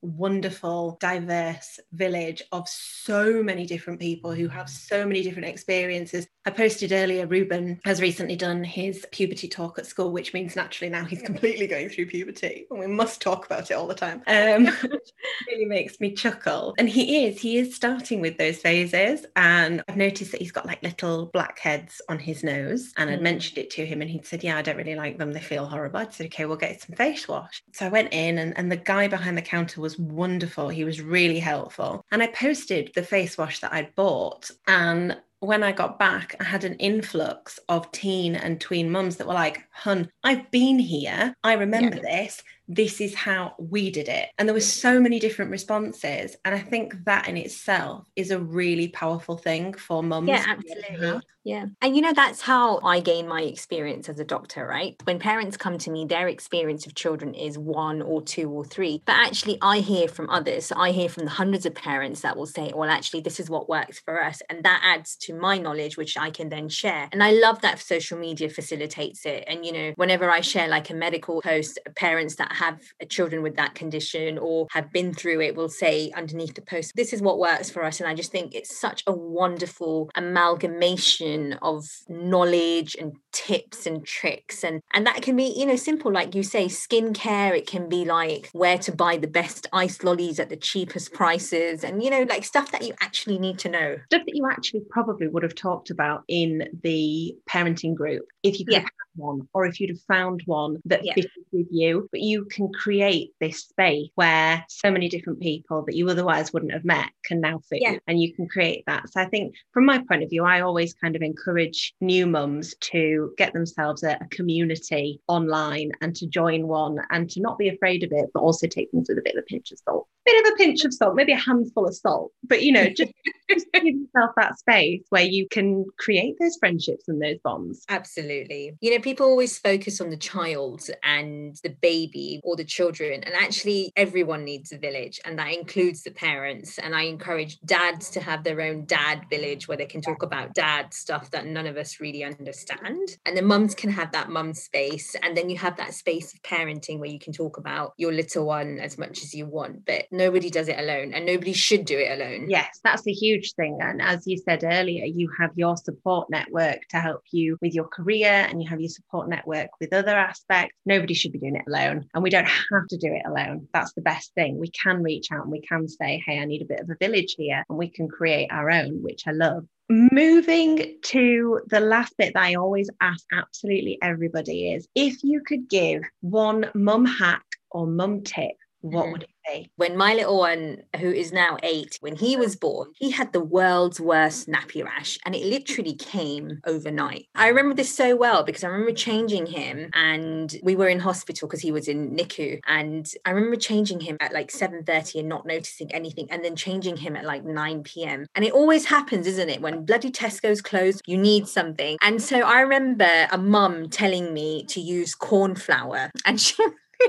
wonderful, 0.02 0.96
diverse 1.00 1.80
village 1.92 2.42
of 2.52 2.68
so 2.68 3.42
many 3.42 3.66
different 3.66 4.00
people 4.00 4.32
who 4.32 4.48
have 4.48 4.68
so 4.68 5.06
many 5.06 5.22
different 5.22 5.48
experiences. 5.48 6.26
I 6.46 6.50
posted 6.50 6.92
earlier, 6.92 7.26
Ruben 7.26 7.80
has 7.84 8.00
recently 8.00 8.36
done 8.36 8.64
his 8.64 9.06
puberty 9.12 9.48
talk 9.48 9.78
at 9.78 9.86
school, 9.86 10.10
which 10.10 10.34
means 10.34 10.56
naturally 10.56 10.90
now 10.90 11.04
he's 11.04 11.22
completely 11.22 11.66
going 11.66 11.88
through 11.88 12.06
puberty. 12.06 12.66
And 12.70 12.78
we 12.78 12.86
must 12.86 13.20
talk 13.20 13.46
about 13.46 13.70
it 13.70 13.74
all 13.74 13.86
the 13.86 13.94
time. 13.94 14.22
Um, 14.26 14.68
really 15.48 15.64
makes 15.64 16.00
me 16.00 16.12
chuckle. 16.12 16.74
And 16.78 16.88
he 16.88 17.24
is, 17.26 17.40
he 17.40 17.58
is 17.58 17.74
starting 17.74 18.20
with 18.20 18.38
those 18.38 18.58
phases. 18.58 19.26
And 19.36 19.82
I've 19.88 19.96
noticed 19.96 20.32
that 20.32 20.40
he's 20.40 20.52
got 20.52 20.66
like 20.66 20.82
little 20.82 21.26
black 21.26 21.58
heads 21.58 22.00
on 22.08 22.18
his 22.18 22.44
nose. 22.44 22.92
And 22.96 23.10
I'd 23.10 23.20
mm. 23.20 23.22
mentioned 23.22 23.58
it 23.58 23.70
to 23.70 23.86
him 23.86 24.02
and 24.02 24.10
he'd 24.10 24.26
said, 24.26 24.44
Yeah, 24.44 24.58
I 24.58 24.62
don't 24.62 24.76
really 24.76 24.94
like 24.94 25.18
them. 25.18 25.32
They 25.32 25.40
feel 25.40 25.66
horrible. 25.66 26.00
I 26.00 26.08
said, 26.10 26.26
Okay, 26.26 26.43
we'll 26.48 26.56
get 26.56 26.80
some 26.80 26.96
face 26.96 27.28
wash. 27.28 27.62
So 27.72 27.86
I 27.86 27.88
went 27.88 28.12
in 28.12 28.38
and, 28.38 28.56
and 28.56 28.70
the 28.70 28.76
guy 28.76 29.08
behind 29.08 29.36
the 29.36 29.42
counter 29.42 29.80
was 29.80 29.98
wonderful. 29.98 30.68
He 30.68 30.84
was 30.84 31.00
really 31.00 31.40
helpful. 31.40 32.04
And 32.10 32.22
I 32.22 32.28
posted 32.28 32.92
the 32.94 33.02
face 33.02 33.36
wash 33.38 33.60
that 33.60 33.72
I'd 33.72 33.94
bought. 33.94 34.50
And 34.66 35.16
when 35.40 35.62
I 35.62 35.72
got 35.72 35.98
back, 35.98 36.36
I 36.40 36.44
had 36.44 36.64
an 36.64 36.74
influx 36.76 37.58
of 37.68 37.90
teen 37.92 38.34
and 38.34 38.60
tween 38.60 38.90
mums 38.90 39.16
that 39.16 39.26
were 39.26 39.34
like, 39.34 39.64
hun, 39.70 40.10
I've 40.22 40.50
been 40.50 40.78
here. 40.78 41.34
I 41.44 41.54
remember 41.54 41.96
yeah. 41.96 42.02
this 42.02 42.42
this 42.68 43.00
is 43.00 43.14
how 43.14 43.54
we 43.58 43.90
did 43.90 44.08
it. 44.08 44.30
And 44.38 44.48
there 44.48 44.54
were 44.54 44.60
so 44.60 45.00
many 45.00 45.18
different 45.18 45.50
responses. 45.50 46.36
And 46.44 46.54
I 46.54 46.60
think 46.60 47.04
that 47.04 47.28
in 47.28 47.36
itself 47.36 48.08
is 48.16 48.30
a 48.30 48.38
really 48.38 48.88
powerful 48.88 49.36
thing 49.36 49.74
for 49.74 50.02
mums. 50.02 50.28
Yeah, 50.28 50.44
absolutely. 50.48 51.20
Yeah. 51.44 51.66
And 51.82 51.94
you 51.94 52.00
know, 52.00 52.14
that's 52.14 52.40
how 52.40 52.80
I 52.82 53.00
gain 53.00 53.28
my 53.28 53.42
experience 53.42 54.08
as 54.08 54.18
a 54.18 54.24
doctor, 54.24 54.66
right? 54.66 54.96
When 55.04 55.18
parents 55.18 55.58
come 55.58 55.76
to 55.76 55.90
me, 55.90 56.06
their 56.06 56.26
experience 56.26 56.86
of 56.86 56.94
children 56.94 57.34
is 57.34 57.58
one 57.58 58.00
or 58.00 58.22
two 58.22 58.50
or 58.50 58.64
three. 58.64 59.02
But 59.04 59.16
actually, 59.16 59.58
I 59.60 59.80
hear 59.80 60.08
from 60.08 60.30
others. 60.30 60.72
I 60.74 60.90
hear 60.92 61.10
from 61.10 61.26
the 61.26 61.30
hundreds 61.30 61.66
of 61.66 61.74
parents 61.74 62.22
that 62.22 62.38
will 62.38 62.46
say, 62.46 62.72
well, 62.74 62.88
actually, 62.88 63.20
this 63.20 63.38
is 63.38 63.50
what 63.50 63.68
works 63.68 64.00
for 64.00 64.22
us. 64.22 64.40
And 64.48 64.64
that 64.64 64.80
adds 64.82 65.16
to 65.16 65.34
my 65.34 65.58
knowledge, 65.58 65.98
which 65.98 66.16
I 66.16 66.30
can 66.30 66.48
then 66.48 66.70
share. 66.70 67.10
And 67.12 67.22
I 67.22 67.32
love 67.32 67.60
that 67.60 67.78
social 67.78 68.18
media 68.18 68.48
facilitates 68.48 69.26
it. 69.26 69.44
And, 69.46 69.66
you 69.66 69.72
know, 69.72 69.92
whenever 69.96 70.30
I 70.30 70.40
share 70.40 70.68
like 70.68 70.88
a 70.88 70.94
medical 70.94 71.42
post, 71.42 71.78
parents 71.94 72.36
that 72.36 72.52
have 72.52 72.80
uh, 73.02 73.04
children 73.04 73.42
with 73.42 73.56
that 73.56 73.74
condition 73.74 74.38
or 74.38 74.66
have 74.70 74.90
been 74.92 75.12
through 75.12 75.42
it 75.42 75.56
will 75.56 75.68
say 75.68 76.10
underneath 76.16 76.54
the 76.54 76.62
post, 76.62 76.92
this 76.96 77.12
is 77.12 77.20
what 77.20 77.38
works 77.38 77.68
for 77.68 77.84
us. 77.84 78.00
And 78.00 78.08
I 78.08 78.14
just 78.14 78.32
think 78.32 78.54
it's 78.54 78.74
such 78.74 79.02
a 79.06 79.12
wonderful 79.12 80.10
amalgamation 80.14 81.33
of 81.62 81.84
knowledge 82.08 82.96
and 82.98 83.16
tips 83.32 83.86
and 83.86 84.06
tricks. 84.06 84.64
And 84.64 84.80
and 84.92 85.06
that 85.06 85.22
can 85.22 85.36
be 85.36 85.52
you 85.56 85.66
know 85.66 85.76
simple 85.76 86.12
like 86.12 86.34
you 86.34 86.42
say 86.42 86.66
skincare 86.66 87.56
it 87.56 87.66
can 87.66 87.88
be 87.88 88.04
like 88.04 88.48
where 88.52 88.78
to 88.78 88.92
buy 88.92 89.16
the 89.16 89.26
best 89.26 89.66
ice 89.72 90.02
lollies 90.02 90.38
at 90.38 90.48
the 90.48 90.56
cheapest 90.56 91.12
prices 91.12 91.84
and 91.84 92.02
you 92.02 92.10
know 92.10 92.22
like 92.28 92.44
stuff 92.44 92.70
that 92.72 92.82
you 92.86 92.94
actually 93.00 93.38
need 93.38 93.58
to 93.60 93.68
know. 93.68 93.96
Stuff 94.06 94.22
that 94.26 94.36
you 94.36 94.48
actually 94.50 94.82
probably 94.90 95.28
would 95.28 95.42
have 95.42 95.54
talked 95.54 95.90
about 95.90 96.24
in 96.28 96.68
the 96.82 97.34
parenting 97.48 97.94
group 97.94 98.24
if 98.42 98.58
you 98.58 98.66
could 98.66 98.74
yeah 98.74 98.86
one 99.16 99.46
or 99.52 99.66
if 99.66 99.80
you'd 99.80 99.90
have 99.90 100.00
found 100.08 100.42
one 100.46 100.78
that 100.84 101.04
yeah. 101.04 101.14
fitted 101.14 101.30
with 101.52 101.66
you 101.70 102.08
but 102.10 102.20
you 102.20 102.44
can 102.46 102.72
create 102.72 103.30
this 103.40 103.60
space 103.60 104.08
where 104.14 104.64
so 104.68 104.90
many 104.90 105.08
different 105.08 105.40
people 105.40 105.84
that 105.84 105.96
you 105.96 106.08
otherwise 106.08 106.52
wouldn't 106.52 106.72
have 106.72 106.84
met 106.84 107.10
can 107.24 107.40
now 107.40 107.60
fit 107.68 107.80
yeah. 107.82 107.96
and 108.06 108.20
you 108.20 108.34
can 108.34 108.48
create 108.48 108.84
that 108.86 109.08
so 109.10 109.20
i 109.20 109.26
think 109.26 109.54
from 109.72 109.84
my 109.84 110.02
point 110.08 110.22
of 110.22 110.30
view 110.30 110.44
i 110.44 110.60
always 110.60 110.94
kind 110.94 111.16
of 111.16 111.22
encourage 111.22 111.94
new 112.00 112.26
mums 112.26 112.74
to 112.80 113.32
get 113.36 113.52
themselves 113.52 114.02
a, 114.02 114.18
a 114.20 114.28
community 114.30 115.20
online 115.28 115.90
and 116.00 116.14
to 116.14 116.26
join 116.26 116.66
one 116.66 116.98
and 117.10 117.30
to 117.30 117.40
not 117.40 117.58
be 117.58 117.68
afraid 117.68 118.02
of 118.02 118.12
it 118.12 118.26
but 118.34 118.40
also 118.40 118.66
take 118.66 118.90
things 118.90 119.06
with 119.08 119.18
a 119.18 119.22
bit 119.22 119.36
of 119.36 119.42
a 119.42 119.46
pinch 119.46 119.70
of 119.72 119.78
salt 119.78 120.08
bit 120.24 120.46
of 120.46 120.52
a 120.52 120.56
pinch 120.56 120.84
of 120.84 120.92
salt 120.92 121.14
maybe 121.14 121.32
a 121.32 121.38
handful 121.38 121.86
of 121.86 121.94
salt 121.94 122.32
but 122.44 122.62
you 122.62 122.72
know 122.72 122.88
just, 122.88 123.12
just 123.50 123.66
give 123.72 123.84
yourself 123.84 124.30
that 124.36 124.58
space 124.58 125.02
where 125.10 125.22
you 125.22 125.46
can 125.50 125.84
create 125.98 126.34
those 126.40 126.56
friendships 126.56 127.04
and 127.08 127.22
those 127.22 127.38
bonds 127.44 127.84
absolutely 127.88 128.72
you 128.80 128.90
know 128.90 129.00
people 129.00 129.26
always 129.26 129.58
focus 129.58 130.00
on 130.00 130.10
the 130.10 130.16
child 130.16 130.88
and 131.02 131.56
the 131.62 131.74
baby 131.80 132.40
or 132.42 132.56
the 132.56 132.64
children, 132.64 133.22
and 133.24 133.34
actually, 133.34 133.92
everyone 133.96 134.44
needs 134.44 134.72
a 134.72 134.78
village, 134.78 135.20
and 135.24 135.38
that 135.38 135.52
includes 135.52 136.02
the 136.02 136.10
parents. 136.10 136.78
And 136.78 136.94
I 136.94 137.02
encourage 137.02 137.60
dads 137.60 138.10
to 138.10 138.20
have 138.20 138.44
their 138.44 138.60
own 138.60 138.86
dad 138.86 139.22
village 139.30 139.68
where 139.68 139.76
they 139.76 139.86
can 139.86 140.00
talk 140.00 140.22
about 140.22 140.54
dad 140.54 140.94
stuff 140.94 141.30
that 141.30 141.46
none 141.46 141.66
of 141.66 141.76
us 141.76 142.00
really 142.00 142.24
understand. 142.24 143.16
And 143.26 143.36
the 143.36 143.42
mums 143.42 143.74
can 143.74 143.90
have 143.90 144.12
that 144.12 144.30
mum 144.30 144.54
space. 144.54 145.14
And 145.22 145.36
then 145.36 145.50
you 145.50 145.58
have 145.58 145.76
that 145.76 145.94
space 145.94 146.32
of 146.34 146.42
parenting 146.42 146.98
where 146.98 147.10
you 147.10 147.18
can 147.18 147.32
talk 147.32 147.56
about 147.56 147.94
your 147.96 148.12
little 148.12 148.46
one 148.46 148.78
as 148.78 148.98
much 148.98 149.22
as 149.22 149.34
you 149.34 149.46
want, 149.46 149.84
but 149.84 150.04
nobody 150.16 150.50
does 150.50 150.68
it 150.68 150.78
alone, 150.78 151.12
and 151.12 151.26
nobody 151.26 151.52
should 151.52 151.84
do 151.84 151.98
it 151.98 152.18
alone. 152.18 152.48
Yes, 152.48 152.80
that's 152.82 153.06
a 153.06 153.12
huge 153.12 153.52
thing. 153.54 153.78
And 153.80 154.00
as 154.00 154.26
you 154.26 154.38
said 154.38 154.64
earlier, 154.64 155.04
you 155.04 155.30
have 155.38 155.50
your 155.54 155.76
support 155.76 156.30
network 156.30 156.80
to 156.90 156.98
help 156.98 157.22
you 157.30 157.58
with 157.60 157.74
your 157.74 157.88
career, 157.88 158.46
and 158.48 158.62
you 158.62 158.68
have 158.68 158.80
your 158.80 158.90
support 158.90 159.28
network 159.28 159.70
with 159.80 159.92
other 159.92 160.16
aspects. 160.16 160.76
Nobody 160.86 161.14
should 161.14 161.32
be 161.32 161.38
doing 161.38 161.56
it 161.56 161.64
alone. 161.68 162.06
And 162.14 162.22
we 162.22 162.30
don't 162.30 162.46
have 162.46 162.86
to 162.88 162.96
do 162.96 163.12
it 163.12 163.26
alone. 163.26 163.68
That's 163.72 163.92
the 163.94 164.02
best 164.02 164.34
thing. 164.34 164.58
We 164.58 164.70
can 164.70 165.02
reach 165.02 165.28
out 165.32 165.42
and 165.42 165.52
we 165.52 165.60
can 165.60 165.88
say, 165.88 166.22
hey, 166.26 166.38
I 166.38 166.44
need 166.44 166.62
a 166.62 166.66
bit 166.66 166.80
of 166.80 166.90
a 166.90 166.96
village 167.00 167.34
here. 167.36 167.64
And 167.68 167.78
we 167.78 167.88
can 167.88 168.08
create 168.08 168.50
our 168.50 168.70
own, 168.70 169.02
which 169.02 169.22
I 169.26 169.32
love. 169.32 169.64
Moving 169.90 170.96
to 171.02 171.60
the 171.66 171.80
last 171.80 172.16
bit 172.16 172.32
that 172.32 172.42
I 172.42 172.54
always 172.54 172.88
ask 173.02 173.22
absolutely 173.32 173.98
everybody 174.02 174.72
is 174.72 174.88
if 174.94 175.22
you 175.22 175.42
could 175.46 175.68
give 175.68 176.02
one 176.22 176.70
mum 176.74 177.04
hack 177.04 177.44
or 177.70 177.86
mum 177.86 178.22
tip, 178.22 178.52
what 178.84 179.04
mm-hmm. 179.04 179.12
would 179.12 179.22
it 179.22 179.28
be? 179.28 179.34
when 179.76 179.96
my 179.96 180.14
little 180.14 180.38
one, 180.38 180.82
who 180.98 181.10
is 181.10 181.32
now 181.32 181.56
eight, 181.62 181.98
when 182.00 182.16
he 182.16 182.36
was 182.36 182.56
born, 182.56 182.88
he 182.96 183.10
had 183.10 183.32
the 183.32 183.44
world's 183.44 184.00
worst 184.00 184.48
nappy 184.48 184.84
rash 184.84 185.18
and 185.24 185.34
it 185.34 185.44
literally 185.44 185.94
came 185.94 186.60
overnight. 186.66 187.26
I 187.34 187.48
remember 187.48 187.74
this 187.74 187.94
so 187.94 188.16
well 188.16 188.42
because 188.42 188.64
I 188.64 188.68
remember 188.68 188.92
changing 188.92 189.46
him 189.46 189.90
and 189.92 190.54
we 190.62 190.76
were 190.76 190.88
in 190.88 191.00
hospital 191.00 191.48
because 191.48 191.60
he 191.60 191.72
was 191.72 191.88
in 191.88 192.16
NICU. 192.16 192.60
And 192.66 193.10
I 193.24 193.30
remember 193.30 193.56
changing 193.56 194.00
him 194.00 194.16
at 194.20 194.32
like 194.32 194.50
7.30 194.50 195.20
and 195.20 195.28
not 195.28 195.46
noticing 195.46 195.92
anything 195.92 196.26
and 196.30 196.44
then 196.44 196.56
changing 196.56 196.96
him 196.96 197.16
at 197.16 197.24
like 197.24 197.44
9 197.44 197.82
p.m. 197.82 198.26
And 198.34 198.44
it 198.44 198.52
always 198.52 198.86
happens, 198.86 199.26
isn't 199.26 199.50
it? 199.50 199.60
When 199.60 199.84
bloody 199.84 200.10
Tesco's 200.10 200.62
closed, 200.62 201.02
you 201.06 201.18
need 201.18 201.48
something. 201.48 201.96
And 202.02 202.22
so 202.22 202.40
I 202.40 202.60
remember 202.60 203.28
a 203.30 203.38
mum 203.38 203.88
telling 203.90 204.32
me 204.32 204.64
to 204.66 204.80
use 204.80 205.14
corn 205.14 205.54
flour 205.54 206.10
and 206.24 206.40
she 206.40 206.54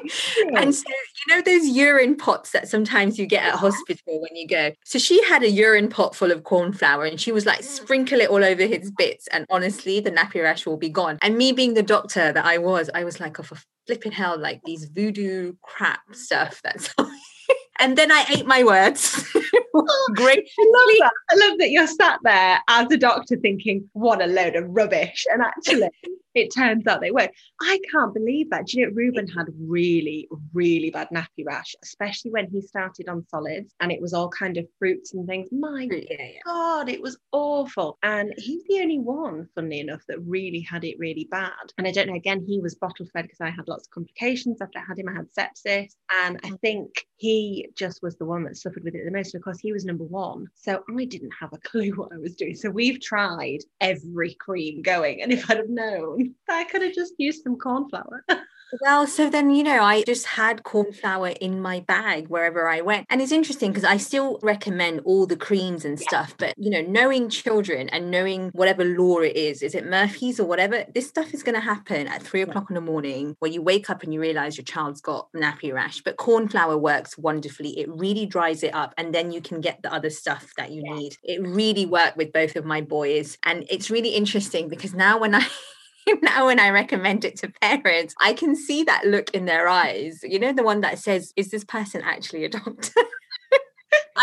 and 0.56 0.74
so 0.74 0.84
you 0.90 1.36
know 1.36 1.42
those 1.42 1.66
urine 1.68 2.16
pots 2.16 2.52
that 2.52 2.68
sometimes 2.68 3.18
you 3.18 3.26
get 3.26 3.44
at 3.44 3.54
uh-huh. 3.56 3.70
hospital 3.70 4.22
when 4.22 4.36
you 4.36 4.48
go? 4.48 4.72
So 4.84 5.00
she 5.00 5.24
had 5.26 5.44
a 5.44 5.50
urine 5.50 5.90
pot 5.90 6.16
full 6.16 6.32
of 6.32 6.44
corn 6.44 6.74
flour 6.74 7.06
and 7.06 7.20
she 7.20 7.32
was 7.32 7.46
like 7.46 7.64
sprinkle 7.64 8.20
it 8.20 8.30
all 8.30 8.44
over 8.44 8.64
his 8.64 8.92
bits 8.92 9.28
and 9.28 9.46
honestly 9.50 10.00
the 10.00 10.12
nappy 10.12 10.42
rash 10.42 10.66
will 10.66 10.78
be 10.78 10.90
gone. 10.90 11.18
And 11.22 11.38
me 11.38 11.52
being 11.52 11.74
the 11.74 11.84
doctor 11.84 12.32
that 12.32 12.46
i 12.46 12.58
was 12.58 12.90
i 12.94 13.04
was 13.04 13.20
like 13.20 13.40
oh 13.40 13.44
for 13.44 13.58
flipping 13.86 14.12
hell 14.12 14.38
like 14.38 14.62
these 14.66 14.86
voodoo 14.86 15.54
crap 15.62 16.02
mm. 16.10 16.16
stuff 16.16 16.62
that's 16.64 16.94
and 17.80 17.98
then 17.98 18.12
I 18.12 18.26
ate 18.30 18.46
my 18.46 18.64
words. 18.64 19.26
Great. 20.16 20.50
I 20.60 20.64
love 20.66 20.90
that. 21.00 21.12
I 21.32 21.48
love 21.48 21.60
that 21.60 21.72
you're 21.72 21.88
sat 21.88 22.20
there 22.24 22.60
as 22.68 22.92
a 22.92 22.98
doctor 22.98 23.36
thinking, 23.38 23.90
what 23.94 24.22
a 24.22 24.28
load 24.28 24.56
of 24.56 24.66
rubbish. 24.68 25.26
And 25.32 25.42
actually, 25.42 25.90
it 26.36 26.54
turns 26.54 26.86
out 26.86 27.02
they 27.02 27.12
work. 27.12 27.32
I 27.62 27.80
can't 27.92 28.14
believe 28.14 28.50
that. 28.50 28.68
Do 28.68 28.80
you 28.80 28.88
know, 28.88 28.94
Ruben 28.94 29.28
had 29.28 29.48
really, 29.58 30.28
really 30.54 30.90
bad 30.90 31.08
nappy 31.14 31.46
rash, 31.46 31.76
especially 31.82 32.32
when 32.32 32.50
he 32.50 32.62
started 32.62 33.08
on 33.08 33.26
solids 33.30 33.74
and 33.80 33.92
it 33.92 34.02
was 34.02 34.14
all 34.14 34.30
kind 34.30 34.58
of 34.58 34.68
fruits 34.78 35.14
and 35.14 35.26
things. 35.26 35.48
My 35.52 35.88
yeah, 35.90 36.40
God, 36.46 36.90
it 36.90 37.02
was 37.02 37.18
awful. 37.32 37.98
And 38.04 38.34
he's 38.38 38.64
the 38.68 38.82
only 38.82 39.00
one, 39.00 39.48
funnily 39.56 39.80
enough, 39.80 40.02
that 40.10 40.20
really 40.26 40.60
had 40.60 40.84
it 40.84 41.00
really 41.00 41.28
bad. 41.32 41.54
And 41.78 41.88
I 41.88 41.92
don't 41.92 42.08
know, 42.08 42.16
again, 42.16 42.44
he 42.46 42.60
was 42.60 42.76
bottle 42.76 43.08
fed 43.14 43.24
because 43.24 43.42
I 43.42 43.50
had 43.50 43.68
lots 43.68 43.88
of 43.88 43.92
complications 43.92 44.62
after 44.62 44.80
I 44.80 44.84
had 44.88 45.00
him. 45.00 45.08
I 45.08 45.14
had 45.14 45.28
sepsis. 45.32 45.94
And 46.22 46.40
I 46.44 46.52
think 46.62 47.08
he 47.16 47.70
just 47.76 48.04
was 48.04 48.18
the 48.18 48.26
one 48.26 48.44
that 48.44 48.58
suffered 48.58 48.84
with 48.84 48.96
it 48.96 49.06
the 49.06 49.12
most 49.12 49.32
because 49.32 49.60
he 49.66 49.74
was 49.74 49.84
number 49.84 50.04
one. 50.04 50.48
So 50.54 50.84
I 50.96 51.06
didn't 51.06 51.34
have 51.40 51.52
a 51.52 51.58
clue 51.58 51.92
what 51.92 52.14
I 52.14 52.18
was 52.18 52.36
doing. 52.36 52.56
So 52.56 52.70
we've 52.70 53.02
tried 53.02 53.60
every 53.82 54.36
cream 54.36 54.82
going. 54.84 55.22
And 55.22 55.32
if 55.32 55.50
I'd 55.50 55.58
have 55.58 55.70
known, 55.70 56.36
I 56.48 56.66
could 56.66 56.84
have 56.84 56.94
just 56.94 57.16
used 57.18 57.44
some 57.44 57.58
corn 57.58 57.90
flour. 57.90 58.24
Well, 58.82 59.08
so 59.08 59.30
then, 59.30 59.52
you 59.52 59.64
know, 59.64 59.84
I 59.84 60.04
just 60.04 60.26
had 60.26 60.64
corn 60.64 60.92
flour 60.92 61.30
in 61.30 61.62
my 61.62 61.82
bag 61.82 62.28
wherever 62.28 62.68
I 62.68 62.82
went. 62.82 63.06
And 63.10 63.22
it's 63.22 63.32
interesting 63.32 63.72
because 63.72 63.84
I 63.84 63.98
still 63.98 64.40
recommend 64.42 65.02
all 65.06 65.26
the 65.26 65.38
creams 65.38 65.86
and 65.86 66.00
stuff. 66.00 66.36
But, 66.38 66.54
you 66.58 66.70
know, 66.70 66.82
knowing 66.82 67.30
children 67.30 67.90
and 67.90 68.12
knowing 68.12 68.50
whatever 68.50 68.84
law 68.84 69.20
it 69.20 69.36
is, 69.36 69.62
is 69.62 69.76
it 69.76 69.86
Murphy's 69.86 70.40
or 70.40 70.46
whatever, 70.46 70.84
this 70.94 71.08
stuff 71.08 71.34
is 71.34 71.44
going 71.44 71.56
to 71.56 71.62
happen 71.62 72.08
at 72.08 72.24
three 72.24 72.42
o'clock 72.42 72.70
in 72.70 72.76
the 72.76 72.82
morning 72.82 73.36
where 73.40 73.52
you 73.52 73.62
wake 73.62 73.90
up 73.90 74.04
and 74.04 74.14
you 74.14 74.20
realize 74.20 74.58
your 74.58 74.66
child's 74.66 75.02
got 75.02 75.32
nappy 75.34 75.74
rash. 75.74 76.02
But 76.02 76.18
corn 76.18 76.48
flour 76.48 76.78
works 76.78 77.18
wonderfully. 77.18 77.80
It 77.80 77.90
really 77.90 78.26
dries 78.26 78.64
it 78.64 78.74
up 78.74 78.94
and 78.98 79.14
then 79.14 79.32
you 79.32 79.42
can 79.42 79.62
get 79.62 79.82
the 79.84 79.94
other 79.94 80.10
stuff 80.10 80.54
that 80.58 80.72
you 80.72 80.84
yeah. 80.86 80.96
need. 80.96 81.18
It 81.24 81.42
really 81.42 81.86
worked 81.86 82.18
with 82.18 82.34
both 82.34 82.56
of 82.56 82.66
my 82.66 82.82
boys. 82.82 83.38
And 83.44 83.66
it's 83.70 83.90
really 83.90 84.10
interesting 84.10 84.70
because 84.70 84.94
now 84.94 85.20
when 85.20 85.36
I 85.36 85.46
now 86.22 86.48
when 86.48 86.60
I 86.60 86.70
recommend 86.70 87.26
it 87.26 87.38
to 87.38 87.52
parents, 87.62 88.14
I 88.20 88.34
can 88.34 88.56
see 88.56 88.84
that 88.84 89.06
look 89.06 89.32
in 89.32 89.46
their 89.46 89.68
eyes. 89.68 90.20
You 90.24 90.40
know, 90.40 90.54
the 90.54 90.64
one 90.64 90.82
that 90.82 91.00
says, 91.00 91.34
Is 91.36 91.52
this 91.52 91.64
person 91.64 92.02
actually 92.04 92.46
a 92.46 92.50
doctor? 92.50 93.02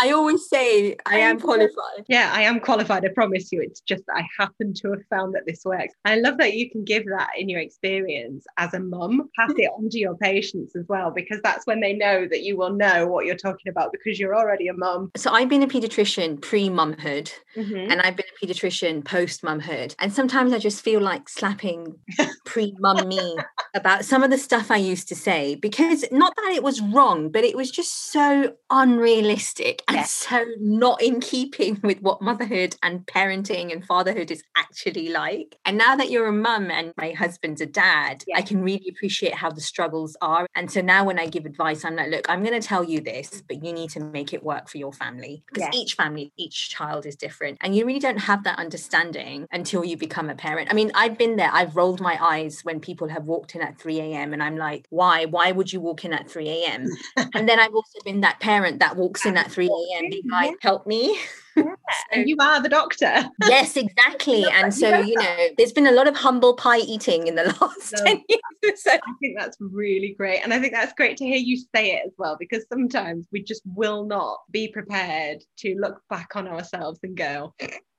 I 0.03 0.11
always 0.11 0.49
say 0.49 0.97
I 1.05 1.19
am 1.19 1.39
qualified. 1.39 2.03
Yeah, 2.09 2.29
I 2.33 2.41
am 2.41 2.59
qualified. 2.59 3.05
I 3.05 3.07
promise 3.07 3.53
you. 3.53 3.61
It's 3.61 3.79
just 3.79 4.03
I 4.13 4.27
happen 4.37 4.73
to 4.73 4.91
have 4.91 5.05
found 5.09 5.33
that 5.33 5.45
this 5.47 5.63
works. 5.63 5.93
I 6.03 6.19
love 6.19 6.37
that 6.39 6.55
you 6.55 6.69
can 6.69 6.83
give 6.83 7.05
that 7.05 7.29
in 7.37 7.47
your 7.47 7.61
experience 7.61 8.45
as 8.57 8.73
a 8.73 8.81
mum, 8.81 9.29
pass 9.39 9.51
it 9.57 9.71
on 9.77 9.89
to 9.89 9.97
your 9.97 10.17
patients 10.17 10.75
as 10.75 10.85
well, 10.89 11.09
because 11.09 11.39
that's 11.41 11.65
when 11.65 11.79
they 11.79 11.93
know 11.93 12.27
that 12.29 12.41
you 12.43 12.57
will 12.57 12.73
know 12.73 13.07
what 13.07 13.25
you're 13.25 13.37
talking 13.37 13.69
about 13.69 13.93
because 13.93 14.19
you're 14.19 14.35
already 14.35 14.67
a 14.67 14.73
mum. 14.73 15.09
So 15.15 15.31
I've 15.31 15.47
been 15.47 15.63
a 15.63 15.67
pediatrician 15.67 16.41
pre 16.41 16.67
mumhood 16.67 17.31
mm-hmm. 17.55 17.89
and 17.89 18.01
I've 18.01 18.17
been 18.17 18.25
a 18.25 18.45
pediatrician 18.45 19.05
post 19.05 19.41
mumhood. 19.41 19.95
And 19.99 20.11
sometimes 20.11 20.51
I 20.51 20.59
just 20.59 20.81
feel 20.81 20.99
like 20.99 21.29
slapping 21.29 21.95
pre 22.45 22.75
mum 22.79 23.07
me 23.07 23.37
about 23.73 24.03
some 24.03 24.21
of 24.21 24.31
the 24.31 24.37
stuff 24.37 24.69
I 24.69 24.77
used 24.77 25.07
to 25.07 25.15
say 25.15 25.55
because 25.55 26.03
not 26.11 26.35
that 26.35 26.51
it 26.53 26.63
was 26.63 26.81
wrong, 26.81 27.29
but 27.29 27.45
it 27.45 27.55
was 27.55 27.71
just 27.71 28.11
so 28.11 28.55
unrealistic 28.69 29.81
and 29.93 30.05
so 30.07 30.45
not 30.59 31.01
in 31.01 31.19
keeping 31.19 31.79
with 31.83 32.01
what 32.01 32.21
motherhood 32.21 32.75
and 32.83 33.05
parenting 33.05 33.71
and 33.71 33.85
fatherhood 33.85 34.31
is 34.31 34.43
actually 34.57 35.09
like. 35.09 35.57
And 35.65 35.77
now 35.77 35.95
that 35.95 36.09
you're 36.09 36.27
a 36.27 36.33
mum 36.33 36.71
and 36.71 36.93
my 36.97 37.11
husband's 37.11 37.61
a 37.61 37.65
dad, 37.65 38.23
yeah. 38.27 38.37
I 38.37 38.41
can 38.41 38.61
really 38.61 38.87
appreciate 38.89 39.33
how 39.33 39.49
the 39.49 39.61
struggles 39.61 40.15
are. 40.21 40.47
And 40.55 40.71
so 40.71 40.81
now 40.81 41.05
when 41.05 41.19
I 41.19 41.27
give 41.27 41.45
advice, 41.45 41.85
I'm 41.85 41.95
like, 41.95 42.09
look, 42.09 42.29
I'm 42.29 42.43
going 42.43 42.59
to 42.59 42.65
tell 42.65 42.83
you 42.83 43.01
this, 43.01 43.43
but 43.47 43.63
you 43.63 43.73
need 43.73 43.89
to 43.91 43.99
make 43.99 44.33
it 44.33 44.43
work 44.43 44.69
for 44.69 44.77
your 44.77 44.93
family 44.93 45.43
because 45.47 45.63
yeah. 45.63 45.79
each 45.79 45.95
family, 45.95 46.31
each 46.37 46.69
child 46.69 47.05
is 47.05 47.15
different. 47.15 47.57
And 47.61 47.75
you 47.75 47.85
really 47.85 47.99
don't 47.99 48.17
have 48.17 48.43
that 48.43 48.59
understanding 48.59 49.47
until 49.51 49.83
you 49.85 49.97
become 49.97 50.29
a 50.29 50.35
parent. 50.35 50.69
I 50.71 50.73
mean, 50.73 50.91
I've 50.95 51.17
been 51.17 51.35
there. 51.35 51.49
I've 51.51 51.75
rolled 51.75 52.01
my 52.01 52.17
eyes 52.21 52.61
when 52.63 52.79
people 52.79 53.07
have 53.09 53.25
walked 53.25 53.55
in 53.55 53.61
at 53.61 53.77
3 53.77 53.99
a.m. 53.99 54.33
and 54.33 54.43
I'm 54.43 54.57
like, 54.57 54.87
why? 54.89 55.25
Why 55.25 55.51
would 55.51 55.71
you 55.71 55.79
walk 55.79 56.05
in 56.05 56.13
at 56.13 56.29
3 56.29 56.49
a.m.? 56.49 56.87
and 57.33 57.47
then 57.47 57.59
I've 57.59 57.73
also 57.73 57.99
been 58.03 58.21
that 58.21 58.39
parent 58.39 58.79
that 58.79 58.95
walks 58.95 59.25
in 59.25 59.37
at 59.37 59.51
3 59.51 59.67
a.m. 59.75 60.09
being 60.09 60.29
like, 60.29 60.55
help 60.61 60.87
me. 60.87 61.17
Yeah. 61.55 61.65
so, 61.65 61.75
and 62.11 62.27
you 62.27 62.35
are 62.39 62.63
the 62.63 62.69
doctor. 62.69 63.29
yes, 63.43 63.77
exactly. 63.77 64.43
And 64.51 64.73
so, 64.73 65.01
you 65.01 65.13
know, 65.13 65.47
there's 65.55 65.71
been 65.71 65.85
a 65.85 65.91
lot 65.91 66.07
of 66.07 66.15
humble 66.15 66.55
pie 66.55 66.79
eating 66.79 67.27
in 67.27 67.35
the 67.35 67.43
last 67.61 67.95
so, 67.95 68.03
10 68.03 68.23
years. 68.27 68.83
So. 68.83 68.91
I 68.91 69.13
think 69.21 69.37
that's 69.37 69.55
really 69.59 70.15
great. 70.17 70.39
And 70.43 70.51
I 70.51 70.59
think 70.59 70.73
that's 70.73 70.93
great 70.93 71.15
to 71.17 71.25
hear 71.25 71.37
you 71.37 71.57
say 71.57 71.91
it 71.91 72.01
as 72.07 72.13
well, 72.17 72.37
because 72.39 72.65
sometimes 72.69 73.27
we 73.31 73.43
just 73.43 73.61
will 73.65 74.03
not 74.05 74.39
be 74.49 74.69
prepared 74.69 75.43
to 75.57 75.75
look 75.79 76.01
back 76.09 76.35
on 76.35 76.47
ourselves 76.47 76.99
and 77.03 77.15
go, 77.15 77.53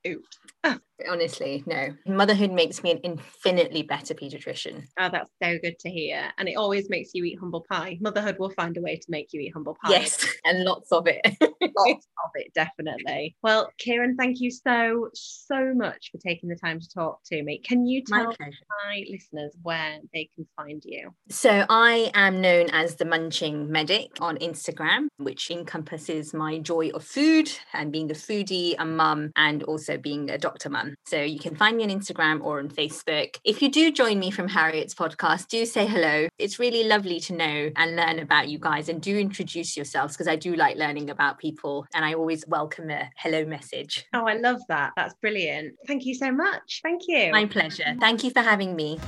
oops. 0.05 0.37
Honestly, 1.09 1.63
no. 1.65 1.89
Motherhood 2.07 2.51
makes 2.51 2.81
me 2.81 2.91
an 2.91 2.99
infinitely 2.99 3.83
better 3.83 4.13
pediatrician. 4.13 4.85
Oh, 4.97 5.09
that's 5.11 5.29
so 5.43 5.57
good 5.61 5.77
to 5.79 5.89
hear. 5.89 6.31
And 6.37 6.47
it 6.47 6.55
always 6.55 6.89
makes 6.89 7.11
you 7.13 7.23
eat 7.25 7.37
humble 7.37 7.65
pie. 7.69 7.97
Motherhood 7.99 8.37
will 8.39 8.51
find 8.51 8.77
a 8.77 8.81
way 8.81 8.95
to 8.95 9.05
make 9.09 9.33
you 9.33 9.41
eat 9.41 9.51
humble 9.53 9.77
pie. 9.83 9.91
Yes, 9.91 10.25
and 10.45 10.63
lots 10.63 10.91
of 10.91 11.07
it. 11.07 11.21
lots 11.41 12.07
of 12.23 12.31
it, 12.35 12.53
definitely. 12.53 13.35
Well, 13.43 13.69
Kiran, 13.85 14.15
thank 14.17 14.39
you 14.39 14.51
so, 14.51 15.09
so 15.13 15.73
much 15.73 16.11
for 16.11 16.17
taking 16.17 16.47
the 16.47 16.55
time 16.55 16.79
to 16.79 16.87
talk 16.89 17.19
to 17.25 17.43
me. 17.43 17.59
Can 17.59 17.85
you 17.85 18.01
tell 18.03 18.27
my, 18.27 18.51
my 18.87 19.03
listeners 19.09 19.53
where 19.63 19.99
they 20.13 20.29
can 20.33 20.47
find 20.55 20.81
you? 20.85 21.11
So 21.29 21.65
I 21.69 22.09
am 22.13 22.39
known 22.39 22.69
as 22.71 22.95
the 22.95 23.05
Munching 23.05 23.69
Medic 23.69 24.11
on 24.21 24.37
Instagram, 24.37 25.07
which 25.17 25.51
encompasses 25.51 26.33
my 26.33 26.59
joy 26.59 26.89
of 26.93 27.03
food 27.03 27.51
and 27.73 27.91
being 27.91 28.09
a 28.09 28.15
foodie, 28.15 28.75
a 28.79 28.85
mum, 28.85 29.31
and 29.35 29.61
also 29.63 29.97
being 29.97 30.29
a 30.29 30.37
doctor 30.37 30.54
mum. 30.69 30.95
So 31.05 31.21
you 31.21 31.39
can 31.39 31.55
find 31.55 31.77
me 31.77 31.83
on 31.83 31.89
Instagram 31.89 32.43
or 32.43 32.59
on 32.59 32.69
Facebook. 32.69 33.37
If 33.43 33.61
you 33.61 33.69
do 33.69 33.91
join 33.91 34.19
me 34.19 34.31
from 34.31 34.47
Harriet's 34.47 34.93
podcast, 34.93 35.47
do 35.47 35.65
say 35.65 35.85
hello. 35.85 36.27
It's 36.37 36.59
really 36.59 36.83
lovely 36.83 37.19
to 37.21 37.33
know 37.33 37.71
and 37.75 37.95
learn 37.95 38.19
about 38.19 38.49
you 38.49 38.59
guys 38.59 38.89
and 38.89 39.01
do 39.01 39.17
introduce 39.17 39.75
yourselves 39.75 40.13
because 40.13 40.27
I 40.27 40.35
do 40.35 40.55
like 40.55 40.77
learning 40.77 41.09
about 41.09 41.37
people 41.37 41.85
and 41.93 42.03
I 42.05 42.13
always 42.13 42.45
welcome 42.47 42.89
a 42.89 43.09
hello 43.17 43.45
message. 43.45 44.05
Oh, 44.13 44.25
I 44.25 44.35
love 44.37 44.61
that. 44.69 44.93
That's 44.95 45.13
brilliant. 45.15 45.75
Thank 45.87 46.05
you 46.05 46.15
so 46.15 46.31
much. 46.31 46.81
Thank 46.83 47.03
you. 47.07 47.31
My 47.31 47.45
pleasure. 47.45 47.95
Thank 47.99 48.23
you 48.23 48.31
for 48.31 48.41
having 48.41 48.75
me. 48.75 48.99